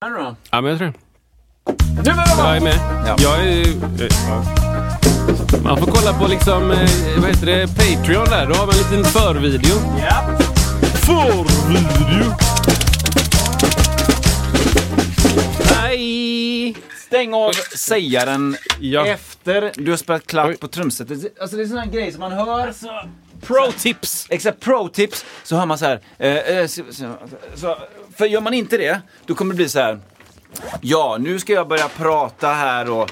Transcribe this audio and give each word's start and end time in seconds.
Här 0.00 0.10
då? 0.10 0.36
Ja, 0.50 0.60
men 0.60 0.70
jag 0.70 0.78
tror 0.78 0.92
det. 0.92 2.02
Du 2.02 2.10
var 2.12 2.24
Jag 2.48 2.56
är 2.56 2.60
med. 2.60 2.78
Ja. 3.06 3.16
Jag 3.18 3.40
är, 3.48 3.68
eh, 3.68 5.62
man 5.62 5.78
får 5.78 5.86
kolla 5.86 6.18
på 6.18 6.26
liksom, 6.26 6.70
eh, 6.70 6.88
vad 7.20 7.30
heter 7.30 7.46
det, 7.46 7.66
Patreon 7.66 8.24
där. 8.24 8.46
Då 8.46 8.54
har 8.54 8.66
man 8.66 8.74
en 8.74 8.80
liten 8.82 9.04
förvideo. 9.12 9.76
Ja. 10.00 10.38
Förvideo! 11.06 12.34
Hej! 15.74 16.74
Stäng 17.06 17.34
av 17.34 17.52
sägaren 17.76 18.56
Ja. 18.80 19.06
efter 19.06 19.72
du 19.74 19.90
har 19.90 19.96
spelat 19.98 20.26
klart 20.26 20.48
Oj. 20.48 20.56
på 20.56 20.68
trumsetet. 20.68 21.40
Alltså 21.40 21.56
det 21.56 21.62
är 21.62 21.66
sån 21.66 21.78
här 21.78 21.86
grej 21.86 22.12
som 22.12 22.20
man 22.20 22.32
hör. 22.32 22.72
Så, 22.72 23.02
Pro 23.46 23.72
tips! 23.78 24.26
exakt 24.30 24.60
pro-tips 24.60 25.24
så 25.44 25.56
hör 25.56 25.66
man 25.66 25.78
så 25.78 25.84
här. 25.84 26.00
Eh, 26.18 26.36
eh, 26.36 26.66
så, 26.66 26.82
så, 26.90 27.14
så, 27.54 27.76
för 28.18 28.26
gör 28.26 28.40
man 28.40 28.54
inte 28.54 28.76
det, 28.76 29.00
då 29.26 29.34
kommer 29.34 29.54
det 29.54 29.56
bli 29.56 29.68
så 29.68 29.78
här. 29.78 30.00
Ja, 30.80 31.16
nu 31.20 31.38
ska 31.38 31.52
jag 31.52 31.68
börja 31.68 31.88
prata 31.88 32.48
här 32.48 32.90
och 32.90 33.10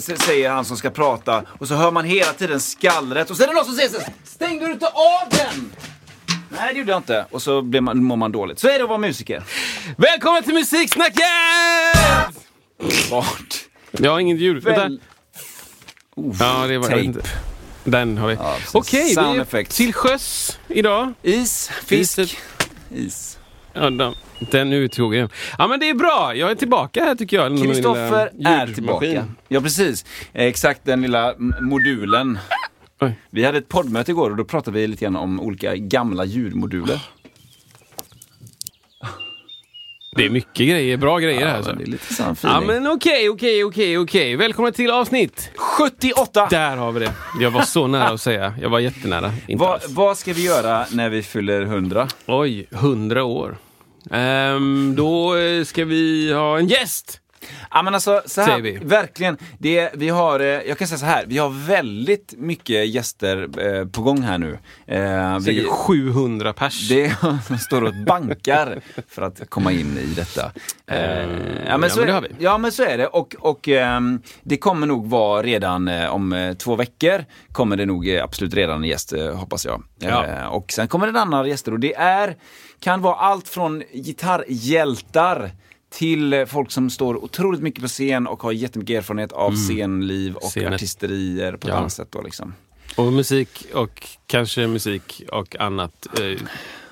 säger 0.00 0.50
han 0.50 0.64
som 0.64 0.76
ska 0.76 0.90
prata. 0.90 1.44
Och 1.58 1.68
så 1.68 1.74
hör 1.74 1.90
man 1.90 2.04
hela 2.04 2.32
tiden 2.32 2.60
skallret 2.60 3.30
och 3.30 3.36
så 3.36 3.42
är 3.42 3.46
det 3.46 3.54
någon 3.54 3.64
som 3.64 3.74
säger 3.74 3.88
så 3.88 4.00
här, 4.00 4.12
Stängde 4.24 4.66
du 4.66 4.72
inte 4.72 4.86
av 4.86 5.28
den? 5.30 5.72
Nej, 6.48 6.72
det 6.72 6.78
gjorde 6.78 6.90
jag 6.92 6.98
inte. 6.98 7.26
Och 7.30 7.42
så 7.42 7.62
blir 7.62 7.80
man, 7.80 8.04
mår 8.04 8.16
man 8.16 8.32
dåligt. 8.32 8.58
Så 8.58 8.68
är 8.68 8.78
det 8.78 8.82
att 8.82 8.88
vara 8.88 8.98
musiker. 8.98 9.42
Välkommen 9.96 10.42
till 10.42 10.54
Musiksnacket! 10.54 11.24
Vart? 13.10 13.64
Jag 13.90 14.10
har 14.12 14.20
inget 14.20 14.38
ljud. 14.38 14.62
Vänta. 14.64 14.82
Väl... 14.82 15.00
Oh, 16.16 16.36
Ja, 16.40 16.66
det 16.66 16.78
var 16.78 16.88
tape. 16.88 17.00
inte. 17.00 17.20
Den 17.84 18.18
har 18.18 18.28
vi. 18.28 18.34
Ja. 18.34 18.56
Okej, 18.72 19.14
vi 19.16 19.20
är 19.20 19.64
till 19.64 19.94
sjöss 19.94 20.58
idag. 20.68 21.12
Is, 21.22 21.70
fisk, 21.84 22.18
Iset. 22.18 22.36
is. 22.90 23.37
Ja, 23.80 23.90
den, 23.90 24.14
den 24.50 24.72
uttog. 24.72 25.14
Ja, 25.58 25.66
men 25.68 25.80
det 25.80 25.88
är 25.90 25.94
bra. 25.94 26.32
Jag 26.34 26.50
är 26.50 26.54
tillbaka 26.54 27.04
här 27.04 27.14
tycker 27.14 27.36
jag. 27.36 27.62
Kristoffer 27.62 28.30
är 28.44 28.66
tillbaka. 28.74 29.24
Ja, 29.48 29.60
precis. 29.60 30.04
Eh, 30.32 30.44
Exakt 30.46 30.80
den 30.84 31.02
lilla 31.02 31.34
modulen. 31.60 32.38
Oj. 33.00 33.12
Vi 33.30 33.44
hade 33.44 33.58
ett 33.58 33.68
poddmöte 33.68 34.10
igår 34.10 34.30
och 34.30 34.36
då 34.36 34.44
pratade 34.44 34.80
vi 34.80 34.86
lite 34.86 35.04
grann 35.04 35.16
om 35.16 35.40
olika 35.40 35.76
gamla 35.76 36.24
ljudmoduler. 36.24 37.00
Det 40.16 40.24
är 40.26 40.30
mycket 40.30 40.68
grejer, 40.68 40.96
bra 40.96 41.18
grejer 41.18 41.46
här. 41.46 41.56
Ja, 41.56 41.62
Så. 41.62 41.72
det 41.72 41.82
är 41.82 41.86
lite 41.86 42.14
sån 42.14 42.36
Ja 42.42 42.60
men 42.60 42.86
okej, 42.86 43.28
okej, 43.30 43.64
okej, 43.64 43.98
okej. 43.98 44.36
Välkommen 44.36 44.72
till 44.72 44.90
avsnitt. 44.90 45.50
78! 45.56 46.46
Där 46.50 46.76
har 46.76 46.92
vi 46.92 47.00
det. 47.00 47.12
Jag 47.40 47.50
var 47.50 47.62
så 47.62 47.86
nära 47.86 48.08
att 48.08 48.20
säga. 48.20 48.54
Jag 48.62 48.70
var 48.70 48.78
jättenära. 48.78 49.32
Inte 49.46 49.60
Vad, 49.64 49.70
alls. 49.74 49.88
vad 49.88 50.18
ska 50.18 50.32
vi 50.32 50.44
göra 50.44 50.86
när 50.92 51.08
vi 51.08 51.22
fyller 51.22 51.62
100? 51.62 52.08
Oj, 52.26 52.66
hundra 52.70 53.24
år. 53.24 53.56
Um, 54.10 54.94
då 54.96 55.36
eh, 55.36 55.64
ska 55.64 55.84
vi 55.84 56.32
ha 56.32 56.58
en 56.58 56.68
gäst. 56.68 57.20
Ja 57.70 57.82
men 57.82 57.94
alltså, 57.94 58.22
så 58.26 58.40
här, 58.40 58.60
vi. 58.60 58.78
verkligen. 58.82 59.38
Det, 59.58 59.90
vi 59.94 60.08
har, 60.08 60.40
eh, 60.40 60.46
jag 60.46 60.78
kan 60.78 60.88
säga 60.88 60.98
så 60.98 61.06
här, 61.06 61.24
vi 61.26 61.38
har 61.38 61.66
väldigt 61.66 62.34
mycket 62.36 62.88
gäster 62.88 63.48
eh, 63.58 63.86
på 63.88 64.02
gång 64.02 64.22
här 64.22 64.38
nu. 64.38 64.58
Eh, 64.86 65.38
Säkert 65.40 65.64
vi, 65.64 65.68
700 65.68 66.52
pers. 66.52 66.88
Det 66.88 67.16
står 67.60 67.82
och 67.82 67.94
bankar 68.06 68.80
för 69.08 69.22
att 69.22 69.50
komma 69.50 69.72
in 69.72 69.98
i 69.98 70.14
detta. 70.16 70.52
Eh, 70.86 70.98
ja, 71.66 71.78
men 71.78 71.90
så 71.90 72.00
ja, 72.00 72.04
men 72.04 72.06
det 72.06 72.12
har 72.12 72.20
vi. 72.22 72.28
ja 72.38 72.58
men 72.58 72.72
så 72.72 72.82
är 72.82 72.98
det 72.98 73.06
och, 73.06 73.36
och 73.38 73.68
ehm, 73.68 74.22
det 74.42 74.56
kommer 74.56 74.86
nog 74.86 75.10
vara 75.10 75.42
redan 75.42 75.88
eh, 75.88 76.14
om 76.14 76.32
eh, 76.32 76.54
två 76.54 76.76
veckor 76.76 77.24
kommer 77.52 77.76
det 77.76 77.86
nog 77.86 78.08
eh, 78.08 78.24
absolut 78.24 78.54
redan 78.54 78.76
en 78.82 78.88
gäst 78.88 79.12
eh, 79.12 79.34
hoppas 79.34 79.66
jag. 79.66 79.82
Ja. 79.98 80.26
Eh, 80.26 80.46
och 80.46 80.72
sen 80.72 80.88
kommer 80.88 81.12
det 81.12 81.20
andra 81.20 81.46
gäster 81.46 81.72
och 81.72 81.80
det 81.80 81.94
är, 81.94 82.36
kan 82.80 83.02
vara 83.02 83.14
allt 83.14 83.48
från 83.48 83.82
gitarrhjältar 83.92 85.50
till 85.90 86.32
eh, 86.32 86.44
folk 86.44 86.70
som 86.70 86.90
står 86.90 87.24
otroligt 87.24 87.62
mycket 87.62 87.82
på 87.82 87.88
scen 87.88 88.26
och 88.26 88.42
har 88.42 88.52
jättemycket 88.52 88.96
erfarenhet 88.98 89.32
av 89.32 89.54
scenliv 89.56 90.34
och 90.34 90.42
Mm. 90.42 90.50
Scenet. 90.50 90.74
artisterier 90.74 91.52
på 91.52 91.68
ett 91.68 91.72
Ja. 91.72 91.78
annat 91.78 91.92
sätt. 91.92 92.08
Då, 92.10 92.22
liksom. 92.22 92.54
Och 92.96 93.12
musik 93.12 93.66
och 93.74 94.06
kanske 94.26 94.66
musik 94.66 95.22
och 95.32 95.56
annat. 95.60 96.06
Eh, 96.20 96.40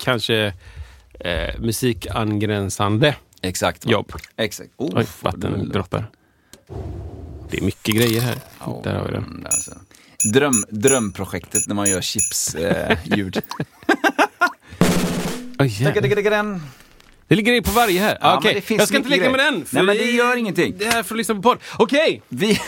kanske 0.01 0.53
eh, 1.21 1.61
musikangränsande 1.61 3.17
Exakt. 3.43 3.87
jobb. 3.91 4.13
Exakt. 4.37 4.71
Oh, 4.77 4.99
Oj, 4.99 5.07
vattendroppar. 5.23 6.11
Det 7.51 7.59
är 7.59 7.63
mycket 7.63 7.95
grejer 7.95 8.21
här. 8.21 8.37
Ja, 8.61 8.81
Där 8.85 8.95
har 8.95 9.05
vi 9.05 9.11
det. 9.11 9.17
mm, 9.19 9.43
där 9.43 9.51
så. 9.51 9.73
Dröm, 10.33 10.65
drömprojektet 10.71 11.67
när 11.67 11.75
man 11.75 11.91
gör 11.91 12.01
chips-ljud. 12.01 13.37
Eh. 13.37 13.43
Oj, 15.59 15.67
jävlar. 15.83 16.61
Det 17.29 17.35
ligger 17.35 17.53
i 17.53 17.63
på 17.63 17.71
varje 17.71 18.01
här. 18.01 18.19
Ja, 18.21 18.37
Okej, 18.37 18.49
men 18.49 18.55
det 18.55 18.61
finns 18.61 18.79
jag 18.79 18.89
ska 18.89 18.97
inte 18.97 19.09
leka 19.09 19.31
med 19.31 19.35
grejer. 19.35 19.53
den. 19.53 19.65
Nej, 19.71 19.83
men 19.83 19.97
det 19.97 20.11
gör 20.11 20.37
ingenting. 20.37 20.75
Det 20.79 20.85
här 20.85 21.03
får 21.03 21.15
du 21.15 21.19
lyssna 21.19 21.35
på 21.35 21.43
podd. 21.43 21.59
Okej! 21.79 22.23
vi 22.29 22.61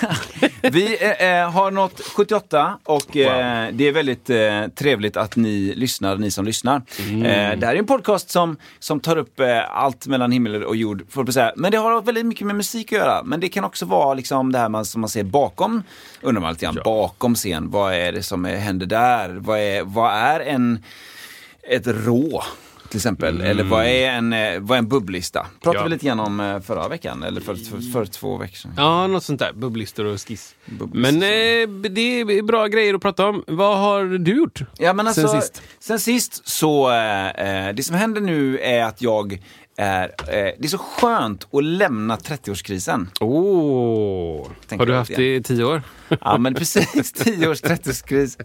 vi 0.62 0.98
eh, 1.00 1.40
eh, 1.40 1.50
har 1.50 1.70
nått 1.70 2.00
78 2.00 2.78
och 2.84 3.16
eh, 3.16 3.68
det 3.72 3.88
är 3.88 3.92
väldigt 3.92 4.30
eh, 4.30 4.66
trevligt 4.74 5.16
att 5.16 5.36
ni 5.36 5.74
lyssnar, 5.76 6.16
ni 6.16 6.30
som 6.30 6.44
lyssnar. 6.44 6.82
Mm. 7.08 7.22
Eh, 7.22 7.58
det 7.58 7.66
här 7.66 7.74
är 7.74 7.78
en 7.78 7.86
podcast 7.86 8.30
som, 8.30 8.56
som 8.78 9.00
tar 9.00 9.16
upp 9.16 9.40
eh, 9.40 9.76
allt 9.76 10.06
mellan 10.06 10.32
himmel 10.32 10.64
och 10.64 10.76
jord, 10.76 11.04
får 11.10 11.24
jag 11.24 11.34
säga. 11.34 11.52
Men 11.56 11.70
det 11.70 11.78
har 11.78 12.02
väldigt 12.02 12.26
mycket 12.26 12.46
med 12.46 12.56
musik 12.56 12.92
att 12.92 12.98
göra. 12.98 13.22
Men 13.22 13.40
det 13.40 13.48
kan 13.48 13.64
också 13.64 13.86
vara 13.86 14.14
liksom 14.14 14.52
det 14.52 14.58
här 14.58 14.68
man, 14.68 14.84
som 14.84 15.00
man 15.00 15.10
ser 15.10 15.24
bakom, 15.24 15.82
undrar 16.20 16.42
man 16.42 16.52
lite 16.52 16.64
grann, 16.64 16.78
bakom 16.84 17.34
scen. 17.34 17.70
Vad 17.70 17.94
är 17.94 18.12
det 18.12 18.22
som 18.22 18.44
är, 18.44 18.56
händer 18.56 18.86
där? 18.86 19.28
Vad 19.28 19.58
är, 19.58 19.82
vad 19.82 20.12
är 20.12 20.40
en, 20.40 20.84
ett 21.62 21.86
rå? 21.86 22.42
Till 22.88 22.96
exempel, 22.98 23.40
eller 23.40 23.64
vad 23.64 23.84
är 23.86 24.10
en, 24.10 24.32
eh, 24.32 24.60
vad 24.60 24.74
är 24.76 24.78
en 24.78 24.88
bubblista? 24.88 25.46
Pratade 25.62 25.78
Mm. 25.78 25.80
Ja. 25.80 25.84
vi 25.84 25.90
lite 25.90 26.06
grann 26.06 26.20
om 26.20 26.40
eh, 26.40 26.60
förra 26.60 26.88
veckan, 26.88 27.22
eller 27.22 27.40
för, 27.40 27.54
för, 27.54 27.92
för 27.92 28.04
två 28.06 28.36
veckor 28.36 28.56
sedan. 28.56 28.72
Ja, 28.76 29.06
något 29.06 29.24
sånt 29.24 29.38
där. 29.38 29.52
Bubblistor 29.52 30.04
och 30.04 30.20
skiss. 30.20 30.54
Bubblistor. 30.66 31.12
Men 31.12 31.14
eh, 31.22 31.90
det 31.90 32.20
är 32.20 32.42
bra 32.42 32.66
grejer 32.66 32.94
att 32.94 33.02
prata 33.02 33.26
om. 33.26 33.44
Vad 33.46 33.78
har 33.78 34.04
du 34.04 34.36
gjort? 34.36 34.60
Ja 34.78 34.92
men 34.92 35.06
alltså, 35.06 35.28
Sen 35.28 35.40
sen 35.80 35.98
sist. 35.98 36.32
sist, 36.32 36.48
så, 36.48 36.90
eh, 36.90 37.28
eh, 37.66 37.74
det 37.74 37.82
som 37.82 37.96
händer 37.96 38.20
nu 38.20 38.58
är 38.58 38.84
att 38.84 39.02
jag 39.02 39.42
är, 39.78 40.02
eh, 40.08 40.52
det 40.58 40.64
är 40.64 40.68
så 40.68 40.78
skönt 40.78 41.46
att 41.54 41.64
lämna 41.64 42.16
30-årskrisen. 42.16 43.06
Åh! 43.20 44.46
Tänker 44.66 44.78
har 44.86 44.86
du 44.92 44.94
haft 44.98 45.16
det 45.16 45.36
i 45.36 45.42
tio 45.42 45.64
år? 45.64 45.82
Ja 46.20 46.38
men 46.38 46.54
precis, 46.54 47.12
10 47.12 47.48
års 47.48 47.62
30-årskris. 47.62 48.36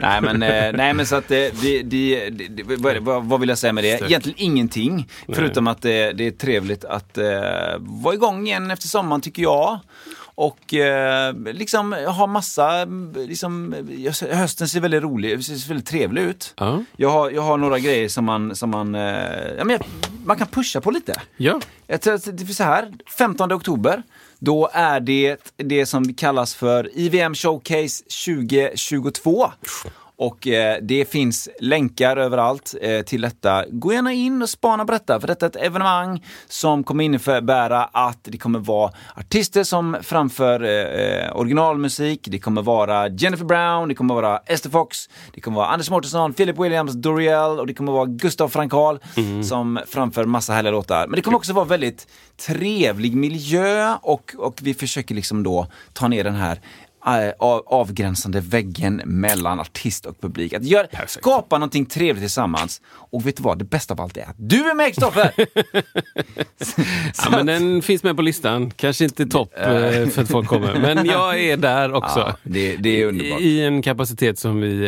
nej 0.00 0.20
men, 0.20 0.42
eh, 0.42 0.72
nej 0.72 0.94
men 0.94 1.06
så 1.06 1.16
att 1.16 1.28
det, 1.28 1.62
det, 1.62 1.82
det, 1.82 2.30
det 2.30 2.62
vad, 2.76 2.94
det- 2.94 3.00
vad, 3.00 3.24
vad 3.24 3.40
vill 3.40 3.48
jag 3.48 3.58
säga 3.58 3.72
med 3.72 3.84
det? 3.84 3.88
Egentligen 4.02 4.38
ingenting. 4.38 5.08
Förutom 5.32 5.66
att 5.66 5.82
det, 5.82 6.12
det 6.12 6.26
är 6.26 6.30
trevligt 6.30 6.84
att 6.84 7.18
eh, 7.18 7.24
vara 7.78 8.14
igång 8.14 8.46
igen 8.46 8.70
efter 8.70 8.88
sommaren 8.88 9.20
tycker 9.20 9.42
jag. 9.42 9.78
Och 10.34 10.74
eh, 10.74 11.34
liksom 11.34 11.92
ha 11.92 12.26
massa, 12.26 12.84
liksom, 13.14 13.74
hösten 14.30 14.68
ser 14.68 14.80
väldigt 14.80 15.02
rolig, 15.02 15.44
ser 15.44 15.68
väldigt 15.68 15.86
trevlig 15.86 16.22
ut. 16.22 16.54
Ja. 16.56 16.84
Jag 16.96 17.10
har, 17.10 17.30
jag 17.30 17.42
har 17.42 17.56
några 17.56 17.78
grejer 17.78 18.08
som 18.08 18.24
man, 18.24 18.56
som 18.56 18.70
man, 18.70 18.94
eh, 18.94 19.54
ja, 19.58 19.64
men 19.64 19.78
man 20.24 20.36
kan 20.36 20.46
pusha 20.46 20.80
på 20.80 20.90
lite. 20.90 21.20
Ja. 21.36 21.60
Jag 21.86 22.00
tror 22.00 22.14
att 22.14 22.24
det 22.24 22.42
är 22.42 22.46
så 22.46 22.64
här, 22.64 22.92
15 23.18 23.52
oktober, 23.52 24.02
då 24.38 24.70
är 24.72 25.00
det 25.00 25.36
det 25.56 25.86
som 25.86 26.14
kallas 26.14 26.54
för 26.54 26.98
IVM 26.98 27.34
Showcase 27.34 28.04
2022. 28.26 29.52
Och 30.16 30.46
eh, 30.46 30.78
det 30.82 31.04
finns 31.04 31.48
länkar 31.60 32.16
överallt 32.16 32.74
eh, 32.80 33.02
till 33.02 33.20
detta. 33.20 33.64
Gå 33.70 33.92
gärna 33.92 34.12
in 34.12 34.42
och 34.42 34.48
spana 34.48 34.84
på 34.84 34.92
detta, 34.92 35.20
för 35.20 35.26
detta 35.26 35.46
är 35.46 35.50
ett 35.50 35.56
evenemang 35.56 36.24
som 36.48 36.84
kommer 36.84 37.04
innebära 37.04 37.84
att 37.84 38.18
det 38.22 38.38
kommer 38.38 38.58
vara 38.58 38.92
artister 39.14 39.64
som 39.64 39.96
framför 40.02 40.62
eh, 40.62 41.36
originalmusik. 41.36 42.20
Det 42.24 42.38
kommer 42.38 42.62
vara 42.62 43.08
Jennifer 43.08 43.44
Brown, 43.44 43.88
det 43.88 43.94
kommer 43.94 44.14
vara 44.14 44.38
Esther 44.38 44.70
Fox, 44.70 45.08
det 45.34 45.40
kommer 45.40 45.56
vara 45.56 45.68
Anders 45.68 45.90
Mårtensson, 45.90 46.32
Philip 46.32 46.58
Williams, 46.58 46.92
Doriel 46.92 47.60
och 47.60 47.66
det 47.66 47.74
kommer 47.74 47.92
vara 47.92 48.06
Gustav 48.06 48.48
Frankal 48.48 48.98
som 49.44 49.80
framför 49.86 50.24
massa 50.24 50.52
härliga 50.52 50.72
låtar. 50.72 51.06
Men 51.06 51.16
det 51.16 51.22
kommer 51.22 51.36
också 51.36 51.52
vara 51.52 51.64
väldigt 51.64 52.06
trevlig 52.46 53.16
miljö 53.16 53.94
och, 54.02 54.34
och 54.38 54.60
vi 54.62 54.74
försöker 54.74 55.14
liksom 55.14 55.42
då 55.42 55.66
ta 55.92 56.08
ner 56.08 56.24
den 56.24 56.34
här 56.34 56.52
eh, 56.52 56.58
avgränsande 57.66 58.40
väggen 58.40 59.02
mellan 59.04 59.60
artist 59.60 60.06
och 60.06 60.20
publik. 60.20 60.52
Att 60.52 60.64
göra, 60.64 60.86
skapa 61.06 61.58
någonting 61.58 61.86
trevligt 61.86 62.22
tillsammans. 62.22 62.80
Och 62.92 63.26
vet 63.26 63.36
du 63.36 63.42
vad, 63.42 63.58
det 63.58 63.64
bästa 63.64 63.94
av 63.94 64.00
allt 64.00 64.16
är 64.16 64.22
att 64.22 64.34
du 64.36 64.70
är 64.70 64.74
med 64.74 64.86
Kristoffer! 64.86 65.30
Ja, 67.24 67.30
men 67.30 67.46
den 67.46 67.82
finns 67.82 68.02
med 68.02 68.16
på 68.16 68.22
listan. 68.22 68.70
Kanske 68.70 69.04
inte 69.04 69.26
topp 69.26 69.52
eh, 69.56 69.66
för 70.08 70.22
att 70.22 70.28
folk 70.28 70.48
kommer. 70.48 70.78
Men 70.78 71.06
jag 71.06 71.40
är 71.40 71.56
där 71.56 71.92
också. 71.94 72.18
Ja, 72.18 72.36
det, 72.42 72.76
det 72.76 73.02
är 73.02 73.06
underbart. 73.06 73.40
I 73.40 73.60
en 73.64 73.82
kapacitet 73.82 74.38
som 74.38 74.60
vi, 74.60 74.82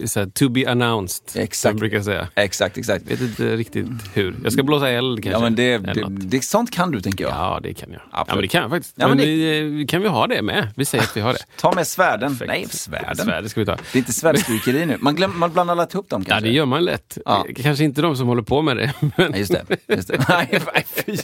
eh, 0.00 0.06
så 0.06 0.20
här, 0.20 0.26
to 0.26 0.48
be 0.48 0.70
announced, 0.70 1.30
som 1.30 1.40
Exakt. 1.40 1.72
jag 1.72 1.78
brukar 1.80 2.00
säga. 2.02 2.28
Exakt, 2.34 2.78
exakt. 2.78 3.10
Vet 3.10 3.20
inte 3.20 3.56
riktigt 3.56 3.86
hur. 4.14 4.34
Jag 4.44 4.52
ska 4.52 4.62
blåsa 4.62 4.90
eld 4.90 5.22
kanske. 5.24 5.36
Ja, 5.38 5.40
men 5.44 5.54
det, 5.54 5.78
det, 5.78 6.06
det, 6.08 6.44
sånt 6.44 6.70
kan 6.70 6.90
du 6.90 7.00
tänker 7.00 7.24
jag. 7.24 7.32
Ja, 7.32 7.60
det 7.62 7.74
kan 7.74 7.92
jag. 7.92 8.00
Ja, 8.12 8.24
men 8.28 8.38
det 8.40 8.48
kan 8.48 8.60
jag 8.62 8.70
faktiskt. 8.70 8.94
Ja, 8.96 9.08
men 9.08 9.16
men 9.16 9.26
det- 9.26 9.32
vi, 9.32 9.80
eh, 9.80 9.86
kan 9.86 10.02
vi 10.02 10.08
ha 10.08 10.26
det 10.26 10.42
med? 10.42 10.68
Vi 10.76 10.84
säger 10.84 11.04
att 11.04 11.16
vi 11.16 11.20
har 11.20 11.32
det. 11.32 11.38
Ta 11.60 11.72
med 11.74 11.86
svärden. 11.86 12.30
Perfekt. 12.38 12.48
Nej, 12.48 12.66
svärden. 12.68 13.16
Svärd 13.26 13.50
ska 13.50 13.60
vi 13.60 13.66
ta. 13.66 13.72
Det 13.92 13.96
är 13.96 13.98
inte 13.98 14.12
svärdskryckeri 14.12 14.86
nu. 14.86 14.96
Man, 15.00 15.14
glöm, 15.14 15.38
man 15.38 15.52
blandar 15.52 15.74
lätt 15.74 15.94
ihop 15.94 16.08
dem 16.08 16.24
Ja, 16.26 16.30
kanske. 16.34 16.48
det 16.48 16.54
gör 16.54 16.66
man 16.66 16.84
lätt. 16.84 17.18
Ja. 17.24 17.46
Eh, 17.48 17.54
Kanske 17.62 17.84
inte 17.84 18.02
de 18.02 18.16
som 18.16 18.28
håller 18.28 18.42
på 18.42 18.62
med 18.62 18.76
det. 18.76 18.92
Men 19.16 19.32
Ja, 19.32 19.38
just 19.38 19.52
det. 19.52 19.94
Just 19.94 20.08
det. 20.08 20.24
Nej, 20.28 20.60
nej, 20.74 20.86
fy. 21.06 21.16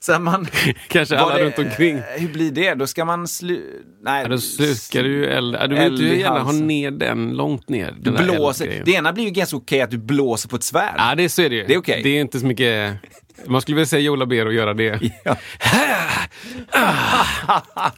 Så 0.00 0.18
man, 0.18 0.46
kanske 0.88 1.18
alla 1.18 1.34
det- 1.36 1.44
runt 1.44 1.58
omkring. 1.58 2.02
Hur 2.16 2.28
blir 2.28 2.50
det? 2.50 2.74
Då 2.74 2.86
ska 2.86 3.04
man 3.04 3.28
slu... 3.28 3.62
Nej, 4.02 4.22
Ja, 4.22 4.28
då 4.28 4.38
slukar 4.38 5.02
du 5.02 5.08
ju 5.12 5.26
eld. 5.26 5.56
Ja, 5.60 5.66
du 5.66 5.74
vill 5.74 5.92
inte 5.92 6.02
i 6.04 6.20
gärna 6.20 6.40
ha 6.40 6.52
ner 6.52 6.90
den 6.90 7.36
långt 7.36 7.68
ner. 7.68 7.92
Du 7.98 8.10
den 8.10 8.14
där 8.26 8.34
blåser. 8.34 8.82
Det 8.84 8.92
ena 8.92 9.12
blir 9.12 9.24
ju 9.24 9.30
ganska 9.30 9.56
okej 9.56 9.80
att 9.80 9.90
du 9.90 9.98
blåser 9.98 10.48
på 10.48 10.56
ett 10.56 10.62
svärd. 10.64 10.94
Ja, 10.96 11.14
det, 11.14 11.28
så 11.28 11.42
är 11.42 11.50
det 11.50 11.56
ju. 11.56 11.64
Det 11.66 11.74
är 11.74 11.78
okej. 11.78 12.00
Det 12.02 12.08
är 12.08 12.20
inte 12.20 12.40
så 12.40 12.46
mycket... 12.46 12.94
Man 13.46 13.60
skulle 13.62 13.74
vilja 13.74 13.86
säga 13.86 14.00
Joe 14.00 14.16
Labero 14.16 14.46
och 14.46 14.52
göra 14.54 14.74
det. 14.74 15.00
Ja. 15.24 15.36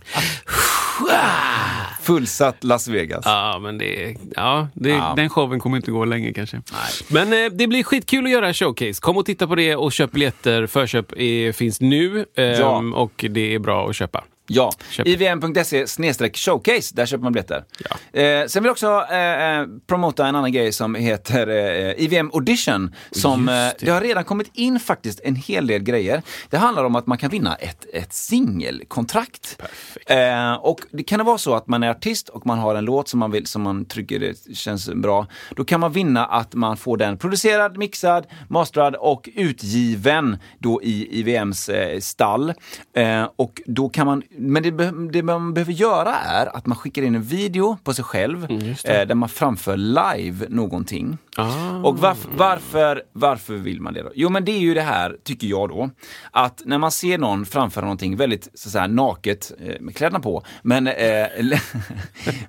Fullsatt 2.02 2.64
Las 2.64 2.88
Vegas. 2.88 3.22
Ja, 3.24 3.58
men 3.62 3.78
det, 3.78 4.16
ja, 4.36 4.68
det, 4.74 4.88
Ja. 4.90 5.12
den 5.16 5.28
showen 5.28 5.60
kommer 5.60 5.76
inte 5.76 5.90
gå 5.90 6.04
länge 6.04 6.32
kanske. 6.32 6.62
Men 7.08 7.32
eh, 7.32 7.50
det 7.52 7.66
blir 7.66 7.82
skitkul 7.82 8.24
att 8.24 8.30
göra 8.30 8.54
showcase. 8.54 9.00
Kom 9.00 9.16
och 9.16 9.26
titta 9.26 9.46
på 9.46 9.54
det 9.54 9.76
och 9.76 9.92
köp 9.92 10.10
biljetter. 10.12 10.66
Förköp 10.66 11.12
är, 11.16 11.52
finns 11.52 11.80
nu 11.80 12.26
ehm, 12.36 12.60
Ja. 12.60 12.82
och 12.94 13.24
det 13.30 13.54
är 13.54 13.58
bra 13.58 13.88
att 13.88 13.96
köpa. 13.96 14.24
Ja, 14.52 14.72
ivm.se 15.04 15.86
showcase, 16.34 16.94
där 16.94 17.06
köper 17.06 17.22
man 17.22 17.32
biljetter. 17.32 17.64
Ja. 17.78 18.20
Eh, 18.20 18.46
sen 18.46 18.62
vill 18.62 18.68
jag 18.68 18.72
också 18.72 19.06
eh, 19.10 19.58
eh, 19.58 19.66
promota 19.86 20.26
en 20.26 20.36
annan 20.36 20.52
grej 20.52 20.72
som 20.72 20.94
heter 20.94 21.48
eh, 21.48 22.04
IVM 22.04 22.30
Audition. 22.34 22.94
Som, 23.10 23.48
eh, 23.48 23.54
det. 23.54 23.74
det. 23.80 23.90
har 23.90 24.00
redan 24.00 24.24
kommit 24.24 24.50
in 24.54 24.80
faktiskt 24.80 25.20
en 25.24 25.36
hel 25.36 25.66
del 25.66 25.82
grejer. 25.82 26.22
Det 26.50 26.56
handlar 26.56 26.84
om 26.84 26.96
att 26.96 27.06
man 27.06 27.18
kan 27.18 27.30
vinna 27.30 27.54
ett, 27.54 27.86
ett 27.92 28.12
singelkontrakt. 28.12 29.62
Eh, 30.06 30.54
och 30.54 30.80
det 30.90 31.02
kan 31.02 31.18
det 31.18 31.24
vara 31.24 31.38
så 31.38 31.54
att 31.54 31.66
man 31.66 31.82
är 31.82 31.90
artist 31.90 32.28
och 32.28 32.46
man 32.46 32.58
har 32.58 32.74
en 32.74 32.84
låt 32.84 33.08
som 33.08 33.20
man, 33.20 33.30
vill, 33.30 33.46
som 33.46 33.62
man 33.62 33.84
tycker 33.84 34.18
det 34.18 34.56
känns 34.56 34.88
bra. 34.88 35.26
Då 35.56 35.64
kan 35.64 35.80
man 35.80 35.92
vinna 35.92 36.26
att 36.26 36.54
man 36.54 36.76
får 36.76 36.96
den 36.96 37.18
producerad, 37.18 37.78
mixad, 37.78 38.26
masterad 38.48 38.94
och 38.94 39.28
utgiven 39.34 40.38
då 40.58 40.82
i 40.82 41.20
IVMs 41.20 41.68
eh, 41.68 42.00
stall. 42.00 42.52
Eh, 42.96 43.28
och 43.36 43.62
då 43.66 43.88
kan 43.88 44.06
man, 44.06 44.22
men 44.40 44.62
det, 44.62 44.92
det 45.12 45.22
man 45.22 45.54
behöver 45.54 45.72
göra 45.72 46.14
är 46.14 46.56
att 46.56 46.66
man 46.66 46.76
skickar 46.76 47.02
in 47.02 47.14
en 47.14 47.22
video 47.22 47.78
på 47.84 47.94
sig 47.94 48.04
själv 48.04 48.44
eh, 48.84 49.06
där 49.06 49.14
man 49.14 49.28
framför 49.28 49.76
live 49.76 50.46
någonting. 50.48 51.18
Ah. 51.36 51.76
Och 51.76 51.98
varför, 51.98 52.30
varför, 52.36 53.02
varför 53.12 53.54
vill 53.54 53.80
man 53.80 53.94
det 53.94 54.02
då? 54.02 54.10
Jo 54.14 54.28
men 54.28 54.44
det 54.44 54.52
är 54.52 54.58
ju 54.58 54.74
det 54.74 54.82
här, 54.82 55.16
tycker 55.24 55.46
jag 55.46 55.68
då, 55.68 55.90
att 56.30 56.62
när 56.64 56.78
man 56.78 56.90
ser 56.90 57.18
någon 57.18 57.46
framföra 57.46 57.84
någonting 57.84 58.16
väldigt 58.16 58.48
så 58.54 58.68
att 58.68 58.72
säga, 58.72 58.86
naket, 58.86 59.52
eh, 59.60 59.80
med 59.80 59.96
kläderna 59.96 60.20
på, 60.20 60.42
men... 60.62 60.86
Eh, 60.86 61.26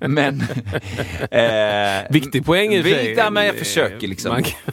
men 0.00 0.40
eh, 1.30 2.10
Viktig 2.10 2.44
poäng 2.44 2.72
i 2.72 2.82
sig. 2.82 3.14
Ja, 3.16 3.30
men 3.30 3.46
jag 3.46 3.56
försöker 3.56 4.08
liksom. 4.08 4.32
Man 4.32 4.42
kan, 4.42 4.72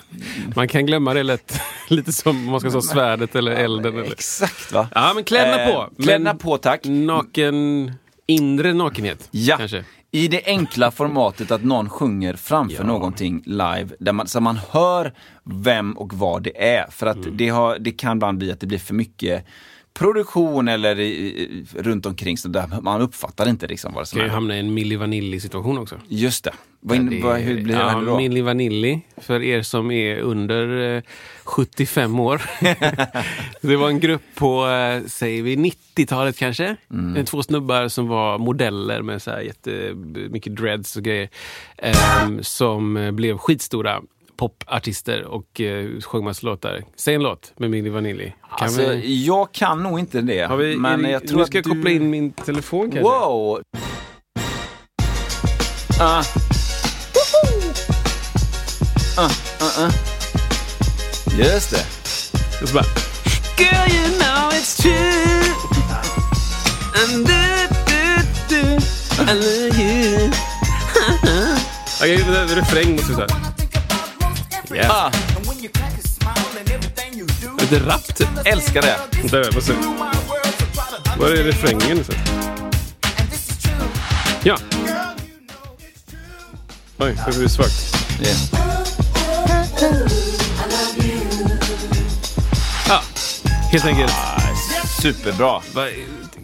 man 0.55 0.67
kan 0.67 0.85
glömma 0.85 1.13
det 1.13 1.23
lätt. 1.23 1.59
Lite 1.87 2.13
som 2.13 2.37
om 2.37 2.45
man 2.45 2.59
ska 2.59 2.71
säga 2.71 2.81
svärdet 2.81 3.35
eller 3.35 3.51
elden. 3.51 3.93
Eller. 3.97 4.11
Exakt 4.11 4.71
va? 4.71 4.87
Ja, 4.95 5.11
men 5.15 5.23
kläderna 5.23 5.61
Eh, 5.63 5.73
på. 5.73 6.03
Kläderna 6.03 6.35
på 6.35 6.57
tack. 6.57 6.81
Naken, 6.85 7.91
inre 8.27 8.73
nakenhet. 8.73 9.27
Ja, 9.31 9.57
Kanske. 9.57 9.83
i 10.11 10.27
det 10.27 10.41
enkla 10.45 10.91
formatet 10.91 11.51
att 11.51 11.63
någon 11.63 11.89
sjunger 11.89 12.33
framför 12.33 12.75
Ja. 12.77 12.83
någonting 12.87 13.43
live, 13.45 13.87
där 13.99 14.13
man, 14.13 14.27
så 14.27 14.39
man 14.41 14.59
hör 14.69 15.13
vem 15.43 15.97
och 15.97 16.13
vad 16.13 16.43
det 16.43 16.63
är. 16.75 16.85
För 16.91 17.07
att 17.07 17.17
Mm. 17.17 17.37
det, 17.37 17.49
har, 17.49 17.79
det 17.79 17.91
kan 17.91 18.17
ibland 18.17 18.37
bli 18.37 18.51
att 18.51 18.59
det 18.59 18.67
blir 18.67 18.79
för 18.79 18.93
mycket 18.93 19.45
produktion 19.93 20.67
eller 20.67 20.99
i, 20.99 21.05
i, 21.09 21.65
runt 21.75 22.05
omkring 22.05 22.37
så 22.37 22.47
där 22.47 22.81
man 22.81 23.01
uppfattar 23.01 23.49
inte 23.49 23.67
liksom 23.67 23.93
vad 23.93 24.01
det 24.03 24.07
som 24.07 24.17
Kan 24.17 24.25
ju 24.27 24.31
hamna 24.33 24.55
i 24.55 24.59
en 24.59 24.73
Milli 24.73 24.95
Vanilli 24.95 25.39
situation 25.39 25.77
också. 25.77 25.95
Just 26.07 26.43
det. 26.43 26.51
Vad, 26.81 26.97
in, 26.97 27.09
Det- 27.09 27.21
vad, 27.23 27.37
hur 27.39 27.61
blir 27.61 27.75
ja, 27.75 27.99
det 27.99 28.05
då? 28.05 28.17
Milli 28.17 28.41
Vanilli, 28.41 29.01
för 29.17 29.43
er 29.43 29.61
som 29.61 29.91
är 29.91 30.17
under 30.19 30.95
eh, 30.97 31.03
75 31.43 32.19
år. 32.19 32.41
det 33.67 33.75
var 33.75 33.89
en 33.89 33.99
grupp 33.99 34.21
på, 34.35 34.67
eh, 34.67 35.03
säger 35.07 35.43
vi 35.43 35.55
90-talet 35.55 36.37
kanske. 36.37 36.75
Mm. 36.91 37.25
Två 37.25 37.43
snubbar 37.43 37.87
som 37.87 38.07
var 38.07 38.37
modeller 38.37 39.01
med 39.01 39.21
så 39.21 39.31
här 39.31 39.41
jättemycket 39.41 40.55
dreads 40.55 40.95
och 40.95 41.03
grejer. 41.03 41.29
ehm, 41.77 42.43
som 42.43 42.97
eh, 42.97 43.11
blev 43.11 43.37
skitstora 43.37 44.01
popartister 44.37 45.23
och 45.25 45.61
eh, 45.61 45.99
sjöng 46.01 46.23
massa 46.23 46.47
låtar. 46.47 46.83
Säg 46.95 47.15
en 47.15 47.23
låt 47.23 47.53
med 47.57 47.69
Milli 47.71 47.89
Vanilli. 47.89 48.25
Kan 48.57 48.65
Alltså, 48.65 48.89
vi, 48.89 49.25
jag 49.25 49.51
kan 49.51 49.83
nog 49.83 49.99
inte 49.99 50.21
det. 50.21 50.41
har 50.41 50.57
vi, 50.57 50.75
men 50.77 51.03
jag 51.09 51.27
tror 51.27 51.37
nu 51.37 51.41
att 51.43 51.47
ska 51.47 51.57
jag 51.57 51.65
du... 51.65 51.69
koppla 51.69 51.89
in 51.91 52.09
min 52.09 52.31
telefon 52.31 52.91
kanske. 52.91 53.01
Wow! 53.01 53.61
Ah. 56.01 56.23
Ah, 59.21 59.29
ah, 59.59 59.71
ah. 59.77 59.91
Just 61.37 61.69
det. 61.69 61.85
Och 62.61 62.67
så 62.67 62.73
bara, 62.73 62.85
Girl 63.57 63.91
you 63.91 64.17
know 64.17 64.51
it's 64.53 64.81
true 64.81 65.53
And 66.95 67.25
do, 67.25 67.33
do, 67.85 68.23
do 68.49 68.77
I 69.23 69.33
love 69.33 69.79
you 69.81 70.31
Okej, 72.01 72.21
okay, 72.21 72.55
refräng 72.55 72.95
måste 72.95 73.11
vi 73.11 73.15
ta. 73.15 73.27
Yeah. 74.75 74.91
Ah, 74.91 75.11
Lite 77.59 77.79
rapp 77.79 78.15
typ. 78.15 78.27
älskar 78.45 78.81
det. 78.81 78.97
Vänta, 79.11 79.51
måste... 79.55 79.73
Var 81.17 81.27
är 81.29 81.43
refrängen? 81.43 82.05
Så? 82.05 82.13
Ja. 84.43 84.57
Oj, 86.97 87.17
det 87.25 87.37
blir 87.37 87.47
svagt. 87.47 87.95
Yeah. 88.21 88.88
Ja, 92.87 93.01
helt 93.71 93.85
enkelt. 93.85 94.11
Superbra. 95.01 95.61
Va, 95.75 95.85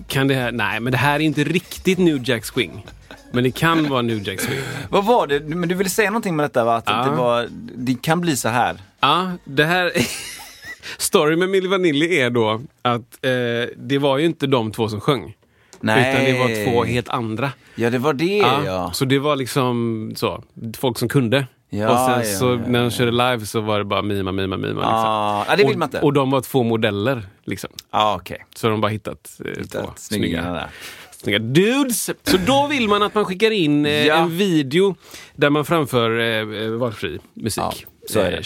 kan 0.08 0.28
det 0.28 0.34
här... 0.36 0.52
Nej, 0.52 0.80
men 0.80 0.92
det 0.92 0.98
här 0.98 1.16
är 1.16 1.20
inte 1.20 1.44
riktigt 1.44 1.98
New 1.98 2.30
Jack 2.30 2.46
Swing. 2.46 2.86
Men 3.32 3.44
det 3.44 3.52
kan 3.52 3.90
vara 3.90 4.02
New 4.02 4.28
Jack 4.28 4.40
Swing. 4.42 4.60
Vad 4.90 5.06
var 5.06 5.28
det? 5.28 5.40
Men 5.40 5.70
du 5.70 5.76
ville 5.76 5.90
säga 5.90 6.10
någonting 6.10 6.36
med 6.36 6.44
detta 6.46 6.64
va? 6.64 6.76
Att 6.76 6.84
Ja. 6.88 7.04
det, 7.04 7.16
var, 7.16 7.48
det 7.76 8.02
kan 8.02 8.22
bli 8.22 8.38
så 8.38 8.50
här. 8.50 8.78
Ja, 9.00 9.32
det 9.44 9.66
här... 9.66 9.92
Story 10.98 11.36
med 11.36 11.50
Milli 11.50 11.68
Vanilli 11.68 12.20
är 12.22 12.30
då 12.30 12.62
att 12.82 13.26
eh, 13.26 13.32
det 13.78 13.98
var 13.98 14.18
ju 14.18 14.26
inte 14.26 14.48
de 14.48 14.72
två 14.72 14.90
som 14.90 15.02
sjöng. 15.02 15.34
Nej. 15.80 16.12
Utan 16.14 16.26
det 16.26 16.40
var 16.40 16.66
två 16.66 16.84
helt 16.84 17.10
andra. 17.10 17.52
Ja, 17.76 17.90
det 17.90 17.98
var 17.98 18.14
det 18.14 18.38
ja. 18.66 18.92
Så 18.94 19.06
det 19.06 19.20
var 19.20 19.36
liksom 19.36 20.14
så, 20.16 20.44
folk 20.78 20.98
som 21.00 21.10
kunde. 21.10 21.48
Ja, 21.78 21.92
och 21.92 22.24
sen 22.24 22.32
ja, 22.32 22.38
så 22.40 22.46
ja, 22.46 22.56
när 22.72 22.82
de 22.82 22.92
körde 22.92 23.12
live 23.12 23.46
så 23.46 23.62
var 23.62 23.78
det 23.78 23.86
bara 23.86 24.02
mima, 24.02 24.32
mima, 24.32 24.58
mima. 24.58 24.68
Liksom. 24.68 24.84
Ah, 24.86 25.56
det 25.58 25.64
vill 25.64 25.78
man 25.78 25.88
inte. 25.88 25.98
och, 25.98 26.04
och 26.04 26.14
de 26.14 26.32
var 26.32 26.42
två 26.42 26.64
modeller. 26.64 27.24
Liksom. 27.46 27.70
Ja, 27.92 28.16
okej. 28.22 28.46
Så 28.56 28.70
de 28.70 28.82
bara 28.82 28.92
hittat, 28.92 29.40
eh, 29.40 29.44
två 29.54 29.62
Hittat 29.62 29.72
snygga, 29.72 29.94
snyggingarna 29.96 30.54
där. 30.54 30.68
snygga 31.12 31.40
dudes. 31.40 32.10
Så 32.24 32.38
då 32.38 32.68
vill 32.68 32.88
man 32.88 33.04
att 33.04 33.14
man 33.16 33.26
skickar 33.26 33.52
in 33.52 33.86
eh, 33.86 34.20
en 34.20 34.38
video 34.38 34.96
där 35.36 35.50
man 35.50 35.66
framför 35.66 36.20
eh, 36.20 36.64
eh, 36.64 36.70
valfri 36.70 37.20
musik. 37.34 37.86
Så 38.10 38.20
är 38.20 38.32
det. 38.32 38.38
Eh. 38.38 38.42